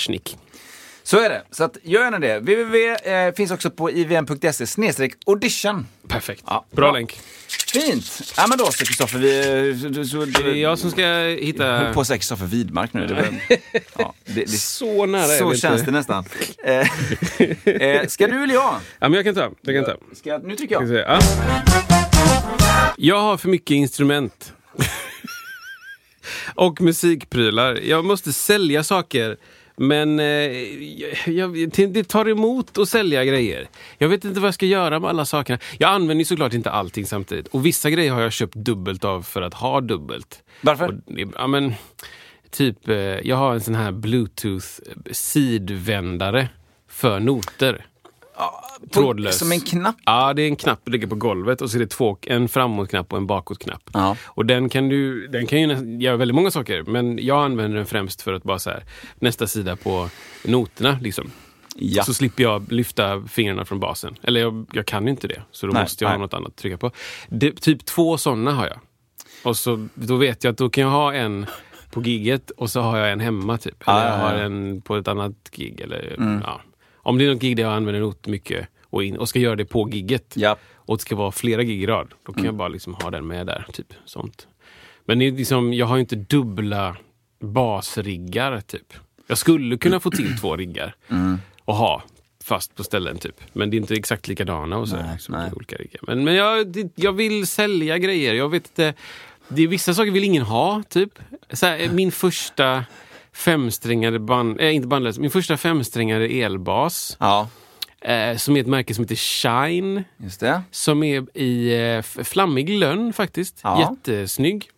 Så 1.09 1.19
är 1.19 1.29
det. 1.29 1.41
Så 1.51 1.63
att, 1.63 1.77
gör 1.83 2.03
gärna 2.03 2.19
det. 2.19 2.39
www 2.39 3.09
eh, 3.11 3.33
finns 3.33 3.51
också 3.51 3.69
på 3.69 3.91
ivm.se 3.91 4.67
snedstreck 4.67 5.13
audition. 5.25 5.87
Perfekt. 6.07 6.43
Ja, 6.47 6.65
bra, 6.71 6.85
bra. 6.85 6.91
länk. 6.91 7.19
Fint! 7.73 8.33
Ja 8.37 8.45
men 8.49 8.57
då 8.57 8.65
så 8.65 8.85
Kristoffer, 8.85 9.19
vi... 9.19 9.79
Så, 9.95 10.03
så, 10.03 10.25
Det 10.25 10.49
är 10.49 10.53
jag 10.55 10.79
som 10.79 10.91
ska 10.91 11.01
Jag 11.01 11.37
hitta... 11.37 11.77
höll 11.77 11.93
på 11.93 12.01
att 12.01 12.07
säga 12.07 12.17
Kristoffer 12.17 12.45
Widmark 12.45 12.93
nu. 12.93 13.07
Det 13.07 13.13
var, 13.13 13.25
ja, 13.97 14.13
det, 14.25 14.33
det, 14.33 14.47
Så 14.57 15.05
nära 15.05 15.23
är 15.33 15.37
så 15.37 15.55
känns 15.55 15.79
inte. 15.79 15.91
det 15.91 15.97
nästan. 15.97 16.25
Eh, 16.63 16.87
eh, 17.99 18.07
ska 18.07 18.27
du 18.27 18.43
eller 18.43 18.53
jag? 18.53 18.75
Ja, 18.99 19.09
men 19.09 19.13
jag 19.13 19.23
kan 19.25 19.35
ta. 19.35 19.49
Jag 19.61 19.75
kan 19.75 19.95
ta. 19.95 20.15
Ska, 20.15 20.37
nu 20.37 20.55
trycker 20.55 20.75
jag. 20.75 20.87
se. 20.87 20.95
Ja. 20.95 21.19
Jag 22.97 23.21
har 23.21 23.37
för 23.37 23.49
mycket 23.49 23.75
instrument. 23.75 24.53
och 26.55 26.81
musikprylar. 26.81 27.75
Jag 27.75 28.05
måste 28.05 28.33
sälja 28.33 28.83
saker 28.83 29.37
Men 29.79 30.19
eh, 30.19 30.25
jag, 31.25 31.57
jag, 31.57 31.91
det 31.93 32.03
tar 32.03 32.29
emot 32.29 32.77
att 32.77 32.89
sälja 32.89 33.25
grejer. 33.25 33.69
Jag 33.97 34.09
vet 34.09 34.25
inte 34.25 34.39
vad 34.39 34.47
jag 34.47 34.53
ska 34.53 34.65
göra 34.65 34.99
med 34.99 35.09
alla 35.09 35.25
sakerna. 35.25 35.59
Jag 35.77 35.89
använder 35.89 36.25
såklart 36.25 36.53
inte 36.53 36.71
allting 36.71 37.05
samtidigt. 37.05 37.47
Och 37.47 37.65
vissa 37.65 37.89
grejer 37.89 38.11
har 38.11 38.21
jag 38.21 38.33
köpt 38.33 38.55
dubbelt 38.55 39.05
av 39.05 39.21
för 39.21 39.41
att 39.41 39.53
ha 39.53 39.81
dubbelt. 39.81 40.43
Varför? 40.61 40.87
Och, 40.87 41.19
ja, 41.35 41.47
men, 41.47 41.73
typ, 42.49 42.89
eh, 42.89 42.95
jag 42.97 43.35
har 43.35 43.53
en 43.53 43.61
sån 43.61 43.75
här 43.75 43.91
bluetooth 43.91 44.67
sidvändare 45.11 46.49
för 46.87 47.19
noter. 47.19 47.85
Trådlös. 48.91 49.37
Som 49.39 49.51
en 49.51 49.61
knapp? 49.61 49.95
Ja, 50.05 50.33
det 50.33 50.41
är 50.41 50.47
en 50.47 50.55
knapp 50.55 50.79
som 50.83 50.91
ligger 50.91 51.07
på 51.07 51.15
golvet 51.15 51.61
och 51.61 51.71
så 51.71 51.77
är 51.77 51.79
det 51.79 51.87
två, 51.87 52.17
en 52.21 52.49
framåtknapp 52.49 53.11
och 53.13 53.17
en 53.17 53.27
bakåtknapp. 53.27 53.89
Ja. 53.93 54.15
Och 54.25 54.45
den 54.45 54.69
kan 54.69 54.89
du, 54.89 55.27
den 55.27 55.47
kan 55.47 55.59
ju 55.59 55.97
göra 55.99 56.17
väldigt 56.17 56.35
många 56.35 56.51
saker, 56.51 56.83
men 56.83 57.19
jag 57.25 57.43
använder 57.45 57.77
den 57.77 57.85
främst 57.85 58.21
för 58.21 58.33
att 58.33 58.43
bara 58.43 58.59
så 58.59 58.69
här, 58.69 58.83
nästa 59.19 59.47
sida 59.47 59.75
på 59.75 60.09
noterna 60.45 60.97
liksom. 61.01 61.31
Ja. 61.75 62.03
Så 62.03 62.13
slipper 62.13 62.43
jag 62.43 62.71
lyfta 62.71 63.21
fingrarna 63.21 63.65
från 63.65 63.79
basen. 63.79 64.15
Eller 64.23 64.41
jag, 64.41 64.65
jag 64.73 64.85
kan 64.85 65.03
ju 65.03 65.09
inte 65.09 65.27
det, 65.27 65.41
så 65.51 65.67
då 65.67 65.73
Nej, 65.73 65.81
måste 65.83 66.03
jag 66.03 66.09
nej. 66.09 66.17
ha 66.17 66.21
något 66.21 66.33
annat 66.33 66.47
att 66.47 66.55
trycka 66.55 66.77
på. 66.77 66.91
Det, 67.29 67.51
typ 67.51 67.85
två 67.85 68.17
sådana 68.17 68.51
har 68.51 68.67
jag. 68.67 68.79
Och 69.43 69.57
så, 69.57 69.87
då 69.93 70.15
vet 70.15 70.43
jag 70.43 70.51
att 70.51 70.57
då 70.57 70.69
kan 70.69 70.83
jag 70.83 70.91
ha 70.91 71.13
en 71.13 71.45
på 71.91 72.01
giget 72.01 72.51
och 72.51 72.69
så 72.69 72.81
har 72.81 72.97
jag 72.97 73.11
en 73.11 73.19
hemma 73.19 73.57
typ. 73.57 73.87
Eller 73.87 73.99
Ja, 73.99 74.05
jag 74.05 74.19
ja, 74.19 74.23
har 74.23 74.35
en 74.35 74.81
på 74.81 74.95
ett 74.95 75.07
annat 75.07 75.33
gig. 75.51 75.81
Eller, 75.81 76.15
ja. 76.43 76.61
Om 77.09 77.17
det 77.17 77.25
är 77.25 77.29
något 77.33 77.41
gig 77.41 77.55
där 77.57 77.63
jag 77.63 77.73
använder 77.73 78.01
noter 78.01 78.31
mycket 78.31 78.67
och, 78.83 79.03
in, 79.03 79.17
och 79.17 79.29
ska 79.29 79.39
göra 79.39 79.55
det 79.55 79.65
på 79.65 79.89
giget 79.89 80.33
Ja. 80.35 80.55
och 80.75 80.97
det 80.97 81.01
ska 81.01 81.15
vara 81.15 81.31
flera 81.31 81.63
gig 81.63 81.83
i 81.83 81.85
rad, 81.87 82.13
då 82.25 82.33
kan 82.33 82.45
jag 82.45 82.53
bara 82.55 82.67
liksom 82.67 82.93
ha 82.93 83.09
den 83.11 83.27
med 83.27 83.47
där. 83.47 83.65
Typ, 83.73 83.93
sånt. 84.05 84.47
Men 85.05 85.19
det 85.19 85.25
är 85.27 85.31
liksom, 85.31 85.73
jag 85.73 85.85
har 85.85 85.95
ju 85.95 85.99
inte 85.99 86.15
dubbla 86.15 86.95
basriggar. 87.39 88.61
Typ. 88.61 88.93
Jag 89.27 89.37
skulle 89.37 89.77
kunna 89.77 89.99
få 89.99 90.11
till 90.11 90.37
två 90.37 90.55
riggar 90.55 90.95
och 91.65 91.75
ha 91.75 92.03
fast 92.43 92.75
på 92.75 92.83
ställen. 92.83 93.17
typ. 93.17 93.35
Men 93.53 93.69
det 93.69 93.75
är 93.77 93.79
inte 93.79 93.93
exakt 93.95 94.27
likadana. 94.27 94.77
Och 94.77 94.89
så, 94.89 94.95
Nej, 94.95 95.09
liksom, 95.13 95.35
nej. 95.35 95.51
olika 95.55 95.75
riggar. 95.75 96.01
Men, 96.07 96.23
men 96.23 96.35
jag, 96.35 96.89
jag 96.95 97.13
vill 97.13 97.47
sälja 97.47 97.97
grejer. 97.97 98.33
Jag 98.33 98.49
vet 98.49 98.63
inte, 98.67 98.93
det 99.47 99.61
är 99.63 99.67
vissa 99.67 99.93
saker 99.93 100.11
vill 100.11 100.23
ingen 100.23 100.43
ha. 100.43 100.83
typ. 100.89 101.19
Så 101.53 101.65
här, 101.65 101.89
min 101.93 102.11
första 102.11 102.85
femsträngade 103.39 104.19
band, 104.19 104.61
äh, 104.61 104.75
inte 104.75 104.87
bandlös, 104.87 105.19
min 105.19 105.31
första 105.31 105.57
femsträngade 105.57 106.25
elbas. 106.27 107.17
Ja, 107.19 107.47
Eh, 108.01 108.37
som 108.37 108.55
är 108.57 108.61
ett 108.61 108.67
märke 108.67 108.93
som 108.93 109.03
heter 109.03 109.15
Shine. 109.15 110.03
just 110.17 110.39
det. 110.39 110.61
Som 110.71 111.03
är 111.03 111.37
i 111.37 111.75
eh, 111.95 112.01
flammig 112.23 112.69
lönn 112.69 113.13
faktiskt. 113.13 113.59
Ja. 113.63 113.79
Jättesnygg. 114.07 114.69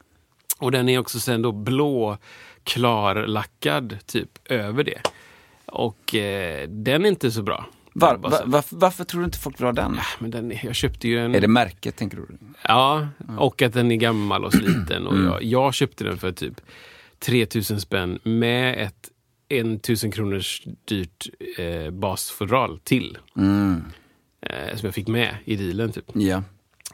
Och 0.59 0.71
den 0.71 0.89
är 0.89 0.99
också 0.99 1.19
sen 1.19 1.41
då 1.41 1.51
blå 1.51 2.17
klarlackad 2.63 3.97
typ 4.05 4.29
över 4.45 4.83
det. 4.83 5.01
Och 5.65 6.15
eh, 6.15 6.67
den 6.69 7.05
är 7.05 7.09
inte 7.09 7.31
så 7.31 7.43
bra. 7.43 7.65
Var, 7.93 8.17
Bara 8.17 8.29
va, 8.29 8.37
så- 8.37 8.43
varför, 8.45 8.75
varför 8.75 9.03
tror 9.03 9.21
du 9.21 9.25
inte 9.25 9.37
folk 9.37 9.59
vill 9.59 9.65
ha 9.65 9.73
den? 9.73 9.99
Men 10.19 10.31
den, 10.31 10.53
jag 10.63 10.75
köpte 10.75 11.07
ju 11.07 11.19
en... 11.25 11.35
Är 11.35 11.39
det 11.41 11.47
märket, 11.47 11.95
tänker 11.95 12.17
du? 12.17 12.27
Ja, 12.67 13.07
och 13.37 13.61
att 13.61 13.73
den 13.73 13.91
är 13.91 13.95
gammal 13.95 14.45
och 14.45 14.53
sliten. 14.53 15.07
Och 15.07 15.17
jag, 15.17 15.43
jag 15.43 15.73
köpte 15.73 16.03
den 16.03 16.17
för 16.17 16.31
typ 16.31 16.61
3000 17.25 17.81
spänn 17.81 18.19
med 18.23 18.85
ett 18.87 19.09
1000 19.49 20.11
kronors 20.11 20.63
dyrt 20.85 21.27
eh, 21.57 21.89
basfodral 21.91 22.79
till. 22.83 23.17
Eh, 24.41 24.75
som 24.77 24.85
jag 24.87 24.93
fick 24.95 25.07
med 25.07 25.35
i 25.45 25.55
dealen. 25.55 25.91
Typ. 25.91 26.05
Ja. 26.13 26.43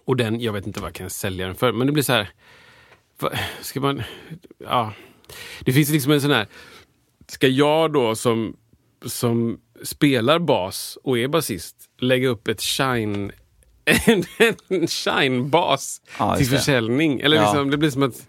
Och 0.06 0.16
den, 0.18 0.42
jag 0.42 0.54
vet 0.54 0.68
inte 0.68 0.80
vad 0.80 0.88
jag 0.90 0.96
kan 0.96 1.10
sälja 1.10 1.46
den 1.46 1.56
för. 1.56 1.72
Men 1.72 1.88
det 1.88 1.94
blir 1.94 2.04
så 2.04 2.14
här... 2.14 2.30
va- 3.20 3.32
Ska 3.62 3.80
man... 3.82 4.04
Ja. 4.58 4.94
Det 5.62 5.74
finns 5.74 5.90
liksom 5.90 6.12
en 6.12 6.22
sån 6.22 6.32
här... 6.32 6.48
Ska 7.28 7.48
jag 7.48 7.94
då 7.94 8.16
som, 8.16 8.58
som 9.06 9.60
spelar 9.84 10.40
bas 10.40 10.98
och 11.04 11.20
är 11.20 11.28
basist 11.28 11.76
lägga 12.00 12.28
upp 12.28 12.48
ett 12.48 12.62
shine... 12.62 13.32
En, 14.08 14.24
en 14.68 14.88
shine-bas 14.88 16.02
Ja, 16.20 16.38
till 16.38 16.48
försäljning? 16.48 17.20
Eller 17.20 17.38
Ja. 17.38 17.44
liksom, 17.44 17.70
det 17.72 17.78
blir 17.78 17.90
som 17.90 18.04
att... 18.04 18.28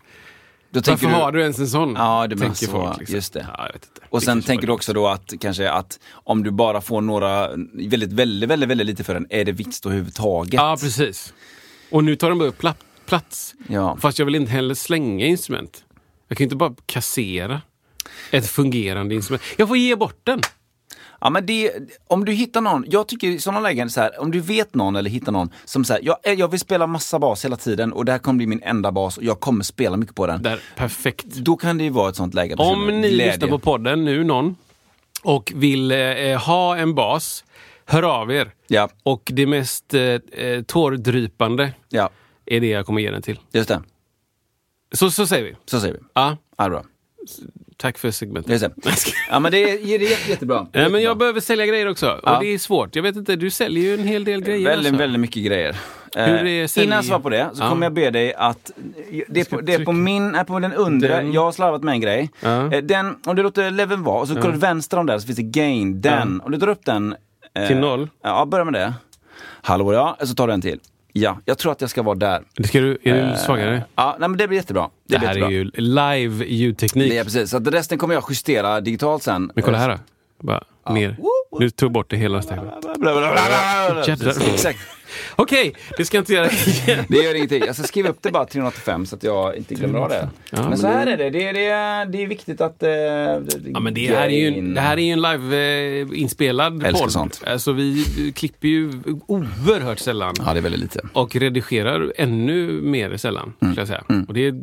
Då 0.70 0.80
Varför 0.86 1.06
du, 1.06 1.12
har 1.12 1.32
du 1.32 1.40
ens 1.40 1.58
en 1.58 1.68
sån? 1.68 1.94
Ja, 1.96 2.26
det 2.26 2.36
tänker 2.36 2.48
måste 2.48 2.66
folk. 2.66 2.98
Liksom. 2.98 3.14
just 3.16 3.32
det. 3.32 3.46
Ja. 3.58 3.68
Och 4.08 4.22
sen 4.22 4.42
tänker 4.42 4.66
du 4.66 4.72
också 4.72 4.92
då 4.92 5.06
att 5.08 5.32
kanske 5.40 5.70
att 5.70 5.98
om 6.12 6.42
du 6.42 6.50
bara 6.50 6.80
får 6.80 7.00
några, 7.00 7.48
väldigt, 7.74 8.12
väldigt, 8.12 8.50
väldigt, 8.50 8.68
väldigt 8.68 8.86
lite 8.86 9.04
för 9.04 9.14
den, 9.14 9.26
är 9.30 9.44
det 9.44 9.52
vits 9.52 9.80
då 9.80 9.88
överhuvudtaget? 9.88 10.54
Ja, 10.54 10.76
precis. 10.80 11.34
Och 11.90 12.04
nu 12.04 12.16
tar 12.16 12.28
de 12.30 12.38
bara 12.38 12.48
upp 12.48 12.62
pla- 12.62 12.74
plats. 13.06 13.54
Ja. 13.68 13.96
Fast 14.00 14.18
jag 14.18 14.26
vill 14.26 14.34
inte 14.34 14.52
heller 14.52 14.74
slänga 14.74 15.26
instrument. 15.26 15.84
Jag 16.28 16.38
kan 16.38 16.44
ju 16.44 16.46
inte 16.46 16.56
bara 16.56 16.74
kassera 16.86 17.62
ett 18.30 18.46
fungerande 18.46 19.14
instrument. 19.14 19.42
Jag 19.56 19.68
får 19.68 19.76
ge 19.76 19.96
bort 19.96 20.20
den. 20.24 20.40
Ja 21.20 21.30
men 21.30 21.46
det, 21.46 21.72
om 22.06 22.24
du 22.24 22.32
hittar 22.32 22.60
någon, 22.60 22.84
jag 22.88 23.08
tycker 23.08 23.28
i 23.28 23.38
sådana 23.38 23.60
lägen 23.60 23.90
så 23.90 24.00
här, 24.00 24.20
om 24.20 24.30
du 24.30 24.40
vet 24.40 24.74
någon 24.74 24.96
eller 24.96 25.10
hittar 25.10 25.32
någon 25.32 25.50
som 25.64 25.84
säger, 25.84 26.16
jag, 26.24 26.38
jag 26.38 26.48
vill 26.48 26.60
spela 26.60 26.86
massa 26.86 27.18
bas 27.18 27.44
hela 27.44 27.56
tiden 27.56 27.92
och 27.92 28.04
det 28.04 28.12
här 28.12 28.18
kommer 28.18 28.36
bli 28.36 28.46
min 28.46 28.62
enda 28.62 28.92
bas 28.92 29.16
och 29.18 29.24
jag 29.24 29.40
kommer 29.40 29.64
spela 29.64 29.96
mycket 29.96 30.14
på 30.14 30.26
den. 30.26 30.42
Där, 30.42 30.60
perfekt. 30.76 31.24
Då 31.26 31.56
kan 31.56 31.78
det 31.78 31.84
ju 31.84 31.90
vara 31.90 32.08
ett 32.08 32.16
sånt 32.16 32.34
läge. 32.34 32.54
Om 32.54 32.86
ni 32.86 32.92
glädje. 32.92 33.26
lyssnar 33.32 33.48
på 33.48 33.58
podden 33.58 34.04
nu, 34.04 34.24
någon, 34.24 34.56
och 35.22 35.52
vill 35.56 35.90
eh, 35.90 35.98
ha 36.46 36.76
en 36.76 36.94
bas, 36.94 37.44
hör 37.84 38.02
av 38.02 38.32
er. 38.32 38.52
Ja, 38.66 38.88
Och 39.02 39.30
det 39.34 39.46
mest 39.46 39.94
eh, 39.94 40.02
eh, 40.02 40.62
tårdrypande 40.66 41.72
ja, 41.88 42.10
är 42.46 42.60
det 42.60 42.66
jag 42.68 42.86
kommer 42.86 43.00
ge 43.00 43.10
den 43.10 43.22
till. 43.22 43.40
just 43.52 43.68
det. 43.68 43.82
Så, 44.92 45.10
så 45.10 45.26
säger 45.26 45.44
vi. 45.44 45.56
Så 45.66 45.80
säger 45.80 45.94
vi. 45.94 46.00
Ja, 46.14 46.36
Ja, 46.56 46.68
bra. 46.68 46.84
Tack 47.78 47.98
för 47.98 48.10
segmentet. 48.10 48.60
Det. 48.76 48.92
Ja 49.30 49.38
men 49.40 49.52
det 49.52 49.58
är, 49.70 49.98
det 49.98 50.06
är 50.06 50.10
jätte- 50.10 50.30
jättebra. 50.30 50.66
Nej, 50.72 50.90
men 50.90 51.02
jag 51.02 51.18
behöver 51.18 51.40
sälja 51.40 51.66
grejer 51.66 51.88
också. 51.88 52.20
Ja. 52.22 52.36
Och 52.36 52.42
det 52.44 52.54
är 52.54 52.58
svårt. 52.58 52.96
Jag 52.96 53.02
vet 53.02 53.16
inte, 53.16 53.36
du 53.36 53.50
säljer 53.50 53.82
ju 53.84 53.94
en 53.94 54.08
hel 54.08 54.24
del 54.24 54.40
grejer. 54.40 54.64
Väldigt, 54.64 54.86
alltså. 54.86 54.98
väldigt 55.02 55.20
mycket 55.20 55.44
grejer. 55.44 55.76
Eh, 56.16 56.28
Innan 56.82 56.96
jag 56.96 57.04
svarar 57.04 57.20
på 57.20 57.28
det 57.28 57.50
så 57.54 57.62
Ja. 57.62 57.68
kommer 57.68 57.86
jag 57.86 57.92
be 57.92 58.10
dig 58.10 58.34
att... 58.34 58.70
Det 59.28 59.40
är 59.40 59.44
på, 59.44 59.60
det 59.60 59.74
är 59.74 59.84
på 59.84 59.92
min, 59.92 60.34
är 60.34 60.44
på 60.44 60.58
den 60.58 60.72
undre, 60.72 61.08
Den. 61.16 61.32
jag 61.32 61.44
har 61.44 61.52
slarvat 61.52 61.82
med 61.82 61.92
en 61.92 62.00
grej. 62.00 62.30
Ja. 62.40 62.72
Eh, 62.72 62.82
Den, 62.82 63.16
om 63.26 63.36
du 63.36 63.42
låter 63.42 63.70
leveln 63.70 64.02
vara, 64.02 64.20
och 64.20 64.28
så 64.28 64.34
går 64.34 64.52
du 64.52 64.58
vänster 64.58 64.96
om 64.96 65.06
där 65.06 65.18
så 65.18 65.26
finns 65.26 65.36
det 65.36 65.42
gain, 65.42 66.00
den. 66.00 66.40
Om 66.40 66.50
du 66.52 66.58
drar 66.58 66.68
upp 66.68 66.84
den... 66.84 67.14
eh, 67.54 67.66
Till 67.66 67.76
noll? 67.78 68.08
Ja, 68.24 68.46
börja 68.46 68.64
med 68.64 68.74
det. 68.74 68.94
Hallå 69.62 69.92
ja, 69.92 70.16
så 70.20 70.34
tar 70.34 70.46
du 70.46 70.52
en 70.52 70.60
till. 70.60 70.80
Ja, 71.20 71.38
jag 71.44 71.58
tror 71.58 71.72
att 71.72 71.80
jag 71.80 71.90
ska 71.90 72.02
vara 72.02 72.14
där. 72.14 72.42
Det 72.56 72.68
ska 72.68 72.80
du, 72.80 72.98
är 73.02 73.14
du 73.14 73.20
Eh, 73.20 73.36
svagare? 73.36 73.82
Ja, 73.94 74.16
nej, 74.20 74.28
men 74.28 74.38
det 74.38 74.48
blir 74.48 74.58
jättebra. 74.58 74.82
Det, 74.82 75.14
Det 75.14 75.18
blir 75.18 75.28
här 75.28 75.34
jättebra. 75.34 75.48
är 75.48 75.52
ju 75.52 75.70
live 75.74 76.44
ljudteknik. 76.46 77.12
Är 77.12 77.24
precis, 77.24 77.50
så 77.50 77.56
att 77.56 77.66
resten 77.66 77.98
kommer 77.98 78.14
jag 78.14 78.24
justera 78.28 78.80
digitalt 78.80 79.22
sen. 79.22 79.50
Men 79.54 79.64
kolla 79.64 79.78
här 79.78 79.88
då. 79.88 79.98
Bara 80.46 80.62
ner. 80.90 81.16
Nu 81.60 81.70
tog 81.70 81.92
bort 81.92 82.10
det 82.10 82.16
hela. 82.16 82.42
Jädrar. 84.06 84.52
Exakt. 84.52 84.78
Okej, 85.36 85.74
det 85.96 86.04
ska 86.04 86.16
jag 86.16 86.22
inte 86.22 86.32
göra 86.32 86.50
igen. 86.50 87.04
Det 87.08 87.16
gör 87.16 87.34
ingenting. 87.34 87.62
Jag 87.66 87.74
ska 87.74 87.84
skriva 87.84 88.08
upp 88.08 88.18
det 88.22 88.30
bara 88.32 88.44
385 88.46 89.06
så 89.06 89.16
att 89.16 89.22
jag 89.22 89.56
inte 89.56 89.74
glömmer 89.74 89.98
av 89.98 90.08
det. 90.08 90.28
Ja, 90.50 90.58
men, 90.60 90.68
men 90.68 90.78
så 90.78 90.86
här 90.86 91.06
det- 91.06 91.12
är 91.12 91.16
det. 91.16 91.30
Det 91.30 91.48
är, 91.48 91.52
det 91.52 91.64
är, 91.66 92.06
det 92.06 92.22
är 92.22 92.26
viktigt 92.26 92.60
att... 92.60 92.82
Eh, 92.82 92.90
Ja, 93.72 93.80
men 93.80 93.94
det 93.94 94.06
här 94.06 94.26
är 94.28 94.50
ju, 94.50 94.74
det 94.74 94.80
här 94.80 94.96
är 94.96 95.02
ju 95.02 95.12
en 95.12 95.20
live-inspelad 95.22 96.82
Älskar 96.84 97.02
podd. 97.04 97.12
sånt. 97.12 97.42
Alltså, 97.46 97.72
vi 97.72 98.04
klipper 98.36 98.68
ju 98.68 98.92
oerhört 99.26 99.98
sällan. 99.98 100.34
Ja, 100.46 100.52
det 100.52 100.58
är 100.58 100.62
väldigt 100.62 100.80
lite. 100.80 101.00
Och 101.12 101.36
redigerar 101.36 102.12
ännu 102.16 102.80
mer 102.82 103.16
sällan, 103.16 103.52
Mm. 103.60 103.74
jag 103.76 103.86
säga. 103.86 104.04
Och 104.28 104.34
det 104.34 104.54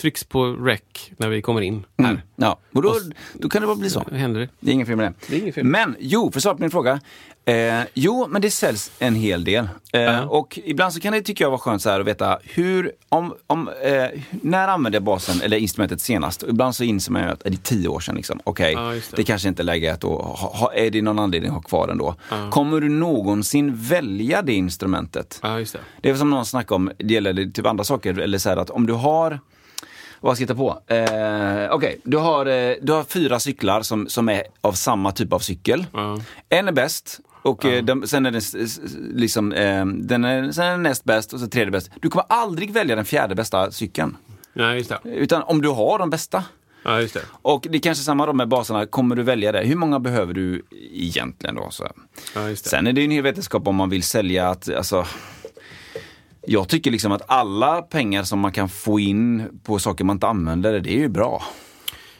trycks 0.00 0.24
på 0.24 0.44
rec 0.52 0.80
när 1.16 1.28
vi 1.28 1.42
kommer 1.42 1.60
in 1.60 1.84
här. 1.98 2.22
Ja, 2.36 2.58
och 2.72 2.82
då, 2.82 2.94
då 3.34 3.48
kan 3.48 3.60
det 3.60 3.66
bara 3.66 3.76
bli 3.76 3.90
så. 3.90 4.04
Händer 4.12 4.40
det. 4.40 4.48
Det 4.60 4.70
är 4.70 4.74
inget 4.74 4.86
fel 4.88 4.96
med 4.96 5.06
det. 5.06 5.14
Det 5.30 5.36
är 5.36 5.40
inget 5.40 5.54
fel. 5.54 5.64
Men 5.64 5.96
jo, 5.98 6.30
för 6.32 6.38
att 6.38 6.42
svara 6.42 6.54
på 6.54 6.60
min 6.60 6.70
fråga. 6.70 7.00
Eh, 7.48 7.80
jo, 7.94 8.26
men 8.30 8.42
det 8.42 8.50
säljs 8.50 8.90
en 8.98 9.14
hel 9.14 9.44
del. 9.44 9.68
Eh, 9.92 10.00
Ja. 10.00 10.24
Och 10.24 10.58
ibland 10.64 10.92
så 10.92 11.00
kan 11.00 11.12
det 11.12 11.22
tycka 11.22 11.44
jag 11.44 11.50
vara 11.50 11.58
skönt 11.58 11.82
så 11.82 11.90
här 11.90 12.00
att 12.00 12.06
veta 12.06 12.38
hur, 12.44 12.92
om, 13.08 13.34
om, 13.46 13.68
eh, 13.82 14.04
när 14.30 14.68
använde 14.68 14.96
jag 14.96 15.02
basen 15.02 15.40
eller 15.42 15.56
instrumentet 15.56 16.00
senast? 16.00 16.42
Och 16.42 16.48
ibland 16.48 16.74
så 16.76 16.84
inser 16.84 17.12
man 17.12 17.22
ju 17.22 17.28
att 17.28 17.40
det 17.44 17.48
är 17.48 17.56
tio 17.56 17.88
år 17.88 18.00
sedan. 18.00 18.14
Liksom. 18.14 18.40
Okej, 18.44 18.72
Ja, 18.72 18.94
just 18.94 19.10
det. 19.10 19.16
det. 19.16 19.24
kanske 19.24 19.48
inte 19.48 19.62
är 19.62 19.64
läge 19.64 19.92
att 19.92 20.02
ha, 20.02 20.36
ha, 20.36 20.72
är 20.74 20.90
det 20.90 21.02
någon 21.02 21.18
anledning 21.18 21.48
att 21.50 21.54
ha 21.56 21.62
kvar 21.62 21.86
den 21.86 21.98
då? 21.98 22.14
Kommer 22.50 22.80
du 22.80 22.88
någonsin 22.88 23.74
välja 23.76 24.42
det 24.42 24.54
instrumentet? 24.54 25.40
Just 25.58 25.72
det. 25.72 25.78
Det 26.00 26.10
är 26.10 26.14
som 26.14 26.30
någon 26.30 26.46
snackade 26.46 26.76
om, 26.76 26.90
det 26.98 27.14
gäller 27.14 27.50
typ 27.52 27.66
andra 27.66 27.84
saker, 27.84 28.18
eller 28.18 28.38
så 28.38 28.48
här 28.48 28.56
att 28.56 28.70
om 28.70 28.86
du 28.86 28.92
har 28.92 29.40
vad 30.20 30.36
ska 30.36 30.42
jag 30.42 30.48
hitta 30.48 30.54
på? 30.54 30.94
Eh, 30.94 31.70
Okej, 31.74 32.00
du, 32.04 32.16
har, 32.16 32.46
eh, 32.46 32.74
du 32.82 32.92
har 32.92 33.04
fyra 33.04 33.40
cyklar 33.40 33.82
som, 33.82 34.08
som 34.08 34.28
är 34.28 34.42
av 34.60 34.72
samma 34.72 35.12
typ 35.12 35.32
av 35.32 35.38
cykel. 35.38 35.86
Ja. 35.92 36.20
En 36.48 36.68
är 36.68 36.72
bäst 36.72 37.20
och 37.46 37.64
eh, 37.64 37.84
de, 37.84 38.06
sen 38.06 38.26
är 38.26 38.30
den 38.30 38.42
liksom, 39.14 39.52
eh, 39.52 39.86
den 39.86 40.24
är, 40.24 40.52
sen 40.52 40.64
är 40.64 40.70
den 40.70 40.82
näst 40.82 41.04
bäst 41.04 41.32
och 41.32 41.40
så 41.40 41.46
tredje 41.46 41.70
bäst. 41.70 41.90
Du 42.00 42.10
kommer 42.10 42.24
aldrig 42.28 42.72
välja 42.72 42.96
den 42.96 43.04
fjärde 43.04 43.34
bästa 43.34 43.70
cykeln. 43.70 44.16
Ja, 44.52 44.74
just 44.74 44.88
det. 44.88 44.98
Utan 45.04 45.42
om 45.42 45.62
du 45.62 45.68
har 45.68 45.98
de 45.98 46.10
bästa. 46.10 46.44
Ja, 46.84 47.00
just 47.00 47.14
det. 47.14 47.22
Och 47.42 47.66
det 47.70 47.78
är 47.78 47.80
kanske 47.80 48.04
samma 48.04 48.26
då 48.26 48.32
med 48.32 48.48
baserna, 48.48 48.86
kommer 48.86 49.16
du 49.16 49.22
välja 49.22 49.52
det? 49.52 49.60
Hur 49.60 49.76
många 49.76 50.00
behöver 50.00 50.34
du 50.34 50.62
egentligen 50.92 51.54
då? 51.54 51.70
Så. 51.70 51.88
Ja, 52.34 52.48
just 52.48 52.64
det. 52.64 52.70
Sen 52.70 52.86
är 52.86 52.92
det 52.92 53.00
ju 53.00 53.04
en 53.04 53.10
hel 53.10 53.22
vetenskap 53.22 53.68
om 53.68 53.76
man 53.76 53.90
vill 53.90 54.02
sälja 54.02 54.48
att, 54.48 54.74
alltså, 54.74 55.06
jag 56.46 56.68
tycker 56.68 56.90
liksom 56.90 57.12
att 57.12 57.22
alla 57.26 57.82
pengar 57.82 58.22
som 58.22 58.40
man 58.40 58.52
kan 58.52 58.68
få 58.68 59.00
in 59.00 59.60
på 59.64 59.78
saker 59.78 60.04
man 60.04 60.16
inte 60.16 60.26
använder, 60.26 60.80
det 60.80 60.90
är 60.90 60.98
ju 60.98 61.08
bra. 61.08 61.42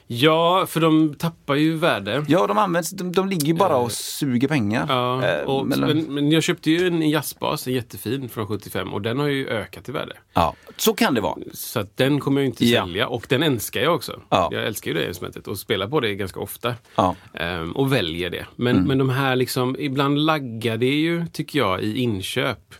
Ja, 0.08 0.66
för 0.68 0.80
de 0.80 1.14
tappar 1.14 1.54
ju 1.54 1.74
värde. 1.76 2.24
Ja, 2.28 2.46
de 2.46 2.58
används, 2.58 2.90
de, 2.90 3.12
de 3.12 3.28
ligger 3.28 3.46
ju 3.46 3.54
bara 3.54 3.76
och 3.76 3.92
suger 3.92 4.48
pengar. 4.48 4.82
Eh. 4.82 4.88
Ja, 4.96 5.24
Eh, 5.24 5.44
och, 5.44 5.66
men- 5.66 6.14
men, 6.14 6.30
jag 6.32 6.42
köpte 6.42 6.70
ju 6.70 6.86
en 6.86 7.10
jazzbas, 7.10 7.66
en 7.66 7.72
jättefin 7.72 8.28
från 8.28 8.46
75 8.46 8.94
och 8.94 9.02
den 9.02 9.18
har 9.18 9.26
ju 9.26 9.48
ökat 9.48 9.88
i 9.88 9.92
värde. 9.92 10.12
ja, 10.34 10.54
så 10.76 10.94
kan 10.94 11.14
det 11.14 11.20
vara. 11.20 11.36
Så 11.52 11.80
att 11.80 11.96
den 11.96 12.20
kommer 12.20 12.40
jag 12.40 12.46
inte 12.48 12.66
Ja. 12.66 12.82
sälja 12.84 13.08
och 13.08 13.26
den 13.28 13.42
älskar 13.42 13.80
jag 13.80 13.94
också. 13.94 14.20
Ja. 14.28 14.48
Jag 14.52 14.66
älskar 14.66 14.90
ju 14.90 14.98
det 14.98 15.08
instrumentet 15.08 15.48
och 15.48 15.58
spelar 15.58 15.88
på 15.88 16.00
det 16.00 16.14
ganska 16.14 16.40
ofta. 16.40 16.74
Ja. 16.96 17.14
Ehm, 17.34 17.72
och 17.72 17.92
väljer 17.92 18.30
det. 18.30 18.46
Men, 18.56 18.76
men 18.84 18.98
de 18.98 19.08
här 19.10 19.36
liksom, 19.36 19.76
ibland 19.78 20.18
laggar 20.18 20.76
det 20.76 20.94
ju, 20.94 21.26
tycker 21.32 21.58
jag, 21.58 21.82
i 21.82 21.98
inköp. 21.98 22.74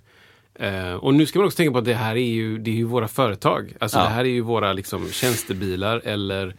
Ehm, 0.58 0.98
och 0.98 1.14
nu 1.14 1.26
ska 1.26 1.38
man 1.38 1.46
också 1.46 1.56
tänka 1.56 1.72
på 1.72 1.78
att 1.78 1.84
det 1.84 1.94
här 1.94 2.16
är 2.16 2.20
ju, 2.34 2.58
det 2.58 2.70
är 2.70 2.74
ju 2.74 2.84
våra 2.84 3.08
företag. 3.08 3.74
Alltså 3.80 3.98
Ja. 3.98 4.02
det 4.04 4.10
här 4.10 4.20
är 4.24 4.28
ju 4.28 4.40
våra 4.40 4.72
liksom, 4.72 5.08
tjänstebilar 5.10 6.00
eller 6.04 6.54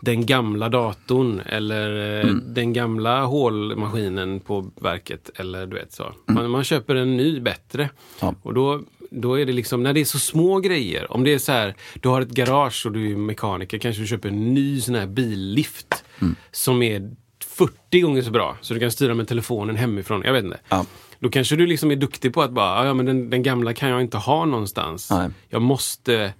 den 0.00 0.26
gamla 0.26 0.68
datorn 0.68 1.40
eller 1.46 2.20
eh, 2.24 2.34
den 2.34 2.72
gamla 2.72 3.24
hålmaskinen 3.24 4.40
på 4.40 4.70
verket. 4.80 5.30
Eller 5.34 5.66
du 5.66 5.76
vet 5.76 5.92
så. 5.92 6.12
Man, 6.26 6.50
man 6.50 6.64
köper 6.64 6.94
en 6.94 7.16
ny, 7.16 7.40
bättre. 7.40 7.90
Ja. 8.20 8.34
Och 8.42 8.54
då, 8.54 8.82
då 9.10 9.40
är 9.40 9.46
det 9.46 9.52
liksom, 9.52 9.82
när 9.82 9.92
det 9.92 10.00
är 10.00 10.04
så 10.04 10.18
små 10.18 10.60
grejer. 10.60 11.12
Om 11.12 11.24
det 11.24 11.34
är 11.34 11.38
så 11.38 11.52
här, 11.52 11.74
du 12.00 12.08
har 12.08 12.20
ett 12.20 12.30
garage 12.30 12.86
och 12.86 12.92
du 12.92 13.12
är 13.12 13.16
mekaniker, 13.16 13.78
kanske 13.78 14.02
du 14.02 14.06
köper 14.08 14.28
en 14.28 14.54
ny 14.54 14.80
sån 14.80 14.94
här 14.94 15.06
billift. 15.06 16.04
Som 16.50 16.82
är 16.82 17.10
40 17.44 18.00
gånger 18.00 18.22
så 18.22 18.30
bra. 18.30 18.56
Så 18.60 18.74
du 18.74 18.80
kan 18.80 18.90
styra 18.90 19.14
med 19.14 19.28
telefonen 19.28 19.76
hemifrån. 19.76 20.22
Jag 20.24 20.32
vet 20.32 20.44
inte. 20.44 20.60
Ja. 20.68 20.86
Då 21.20 21.28
kanske 21.28 21.56
du 21.56 21.66
liksom 21.66 21.90
är 21.90 21.96
duktig 21.96 22.34
på 22.34 22.42
att 22.42 22.50
bara, 22.50 22.80
"Ah, 22.80 22.86
ja 22.86 22.94
men 22.94 23.06
den, 23.06 23.30
den 23.30 23.42
gamla 23.42 23.72
kan 23.72 23.88
jag 23.88 24.00
inte 24.00 24.16
ha 24.16 24.44
någonstans. 24.44 25.10
Nej. 25.10 25.28
Jag 25.48 25.62
måste 25.62 26.32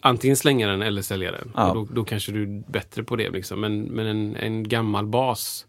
antingen 0.00 0.36
slänga 0.36 0.68
den 0.68 0.82
eller 0.82 1.02
sälja 1.02 1.32
den. 1.32 1.52
Ja. 1.54 1.70
Då, 1.74 1.88
då 1.90 2.04
kanske 2.04 2.32
du 2.32 2.42
är 2.42 2.62
bättre 2.72 3.02
på 3.02 3.16
det. 3.16 3.30
Liksom. 3.30 3.60
Men, 3.60 3.82
men 3.82 4.06
en, 4.06 4.36
en 4.36 4.68
gammal 4.68 5.06
bas 5.06 5.66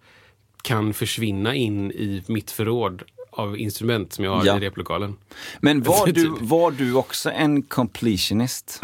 kan 0.62 0.94
försvinna 0.94 1.56
in 1.56 1.92
i 1.92 2.24
mitt 2.28 2.52
förråd 2.52 3.04
av 3.32 3.58
instrument 3.58 4.14
som 4.14 4.26
jag 4.26 4.32
har 4.36 4.46
Ja. 4.46 4.58
i 4.58 4.60
replokalen. 4.60 5.16
Men 5.60 5.84
var 5.84 6.06
du, 6.08 6.14
Typ. 6.14 6.32
var 6.42 6.72
du 6.72 6.94
också 6.94 7.32
en 7.32 7.62
completionist? 7.62 8.82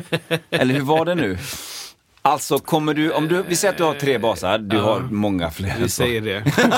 Eller 0.50 0.74
hur 0.74 0.80
var 0.82 1.04
det 1.04 1.14
nu? 1.14 1.38
Alltså 2.22 2.58
kommer 2.58 2.94
du, 2.94 3.12
om 3.12 3.28
du, 3.28 3.42
vi 3.48 3.56
säger 3.56 3.72
att 3.72 3.78
du 3.78 3.84
har 3.84 3.94
tre 3.94 4.18
basar, 4.18 4.58
du 4.58 4.78
har 4.78 5.00
många 5.00 5.50
fler. 5.50 5.74
Vi 5.78 5.82
så. 5.88 5.88
säger 5.88 6.20
det. 6.20 6.44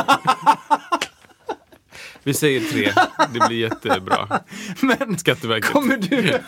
Vi 2.25 2.35
säger 2.35 2.61
tre. 2.61 2.93
Det 3.35 3.47
blir 3.49 3.59
jättebra. 3.59 4.41
Men 4.81 5.19
Skatteverket. 5.19 5.71
kommer 5.73 5.97
du... 5.97 6.39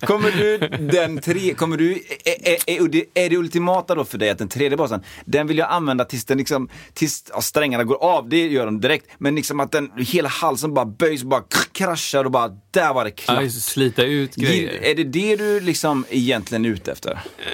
kommer 0.06 0.30
du 0.30 0.58
den 0.92 1.20
tre, 1.20 1.54
kommer 1.54 1.76
du, 1.76 1.92
är, 1.92 2.48
är, 2.48 2.70
är, 2.84 2.88
det- 2.88 3.04
är 3.24 3.30
det 3.30 3.36
ultimata 3.36 3.94
då 3.94 4.04
för 4.04 4.18
dig 4.18 4.30
att 4.30 4.38
den 4.38 4.48
tredje 4.48 4.76
basen, 4.76 5.02
den 5.24 5.46
vill 5.46 5.58
jag 5.58 5.70
använda 5.70 6.04
tills 6.04 6.24
den 6.24 6.38
liksom, 6.38 6.68
tills 6.94 7.24
ja, 7.32 7.40
strängarna 7.40 7.84
går 7.84 8.04
av, 8.04 8.28
det 8.28 8.46
gör 8.48 8.64
de 8.66 8.80
direkt. 8.80 9.06
Men 9.18 9.34
liksom 9.34 9.60
att 9.60 9.72
den, 9.72 9.90
hela 9.98 10.28
halsen 10.28 10.74
bara 10.74 10.84
böjs 10.86 11.22
och 11.22 11.28
bara 11.28 11.42
kraschar 11.72 12.24
och 12.24 12.30
bara, 12.30 12.48
där 12.70 12.94
var 12.94 13.04
det 13.04 13.10
klart. 13.10 13.42
Ja, 13.42 13.50
slita 13.50 14.02
ut 14.04 14.34
grejer. 14.34 14.82
Är 14.82 14.94
det 14.94 15.04
det 15.04 15.36
du 15.36 15.60
liksom 15.60 16.04
egentligen 16.10 16.64
är 16.64 16.68
ute 16.70 16.92
efter? 16.92 17.10
Eh, 17.38 17.46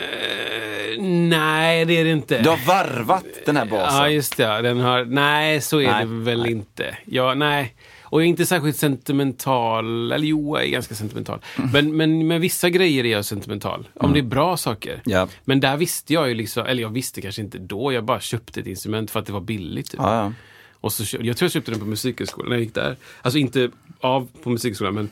nej, 1.01 1.85
det 1.85 1.93
är 1.93 2.05
det 2.05 2.11
inte. 2.11 2.43
Du 2.43 2.49
har 2.49 2.67
varvat 2.67 3.25
den 3.47 3.57
här 3.57 3.65
basen. 3.67 3.99
Ja, 3.99 4.09
just 4.09 4.37
det. 4.37 4.63
Den 4.63 4.81
har, 4.81 5.05
nej, 5.05 5.61
så 5.61 5.81
är 5.81 5.91
Nej, 5.93 6.05
det 6.07 6.11
väl 6.25 6.47
inte. 6.47 6.97
Ja, 7.05 7.35
nej. 7.35 7.75
Och 8.03 8.21
jag 8.21 8.25
är 8.25 8.29
inte 8.29 8.47
särskilt 8.47 8.77
sentimental. 8.77 10.13
Eller 10.13 10.27
jo, 10.27 10.57
jag 10.57 10.65
är 10.67 10.71
ganska 10.71 10.95
sentimental. 10.95 11.39
Mm. 11.59 11.71
Men, 11.73 11.97
men 11.97 12.27
med 12.27 12.41
vissa 12.41 12.71
grejer 12.71 13.05
är 13.05 13.09
jag 13.13 13.25
sentimental. 13.25 13.89
Om 13.95 14.13
det 14.13 14.19
är 14.19 14.23
bra 14.23 14.57
saker. 14.57 15.01
Ja. 15.05 15.29
Men 15.45 15.61
där 15.61 15.77
visste 15.77 16.13
jag 16.13 16.29
ju 16.29 16.35
liksom, 16.35 16.67
eller 16.67 16.83
jag 16.83 16.91
visste 16.91 17.21
kanske 17.21 17.43
inte 17.43 17.59
då, 17.59 17.93
jag 17.93 18.05
bara 18.05 18.21
köpte 18.21 18.61
ett 18.61 18.67
instrument 18.67 19.11
för 19.11 19.21
att 19.21 19.27
det 19.27 19.33
var 19.33 19.41
billigt. 19.41 19.91
Typ. 19.91 20.01
Ja, 20.03 20.17
ja. 20.17 20.33
Och 20.81 20.93
så, 20.93 21.17
jag 21.21 21.37
tror 21.37 21.47
jag 21.47 21.53
köpte 21.53 21.71
den 21.71 21.81
på 21.81 21.87
musikhögskolan 21.87 22.49
när 22.49 22.57
jag 22.57 22.65
gick 22.65 22.75
där. 22.75 22.97
Alltså 23.23 23.39
inte 23.39 23.71
av 24.01 24.29
på 24.43 24.51
musikhögskolan, 24.51 24.95
men 24.95 25.09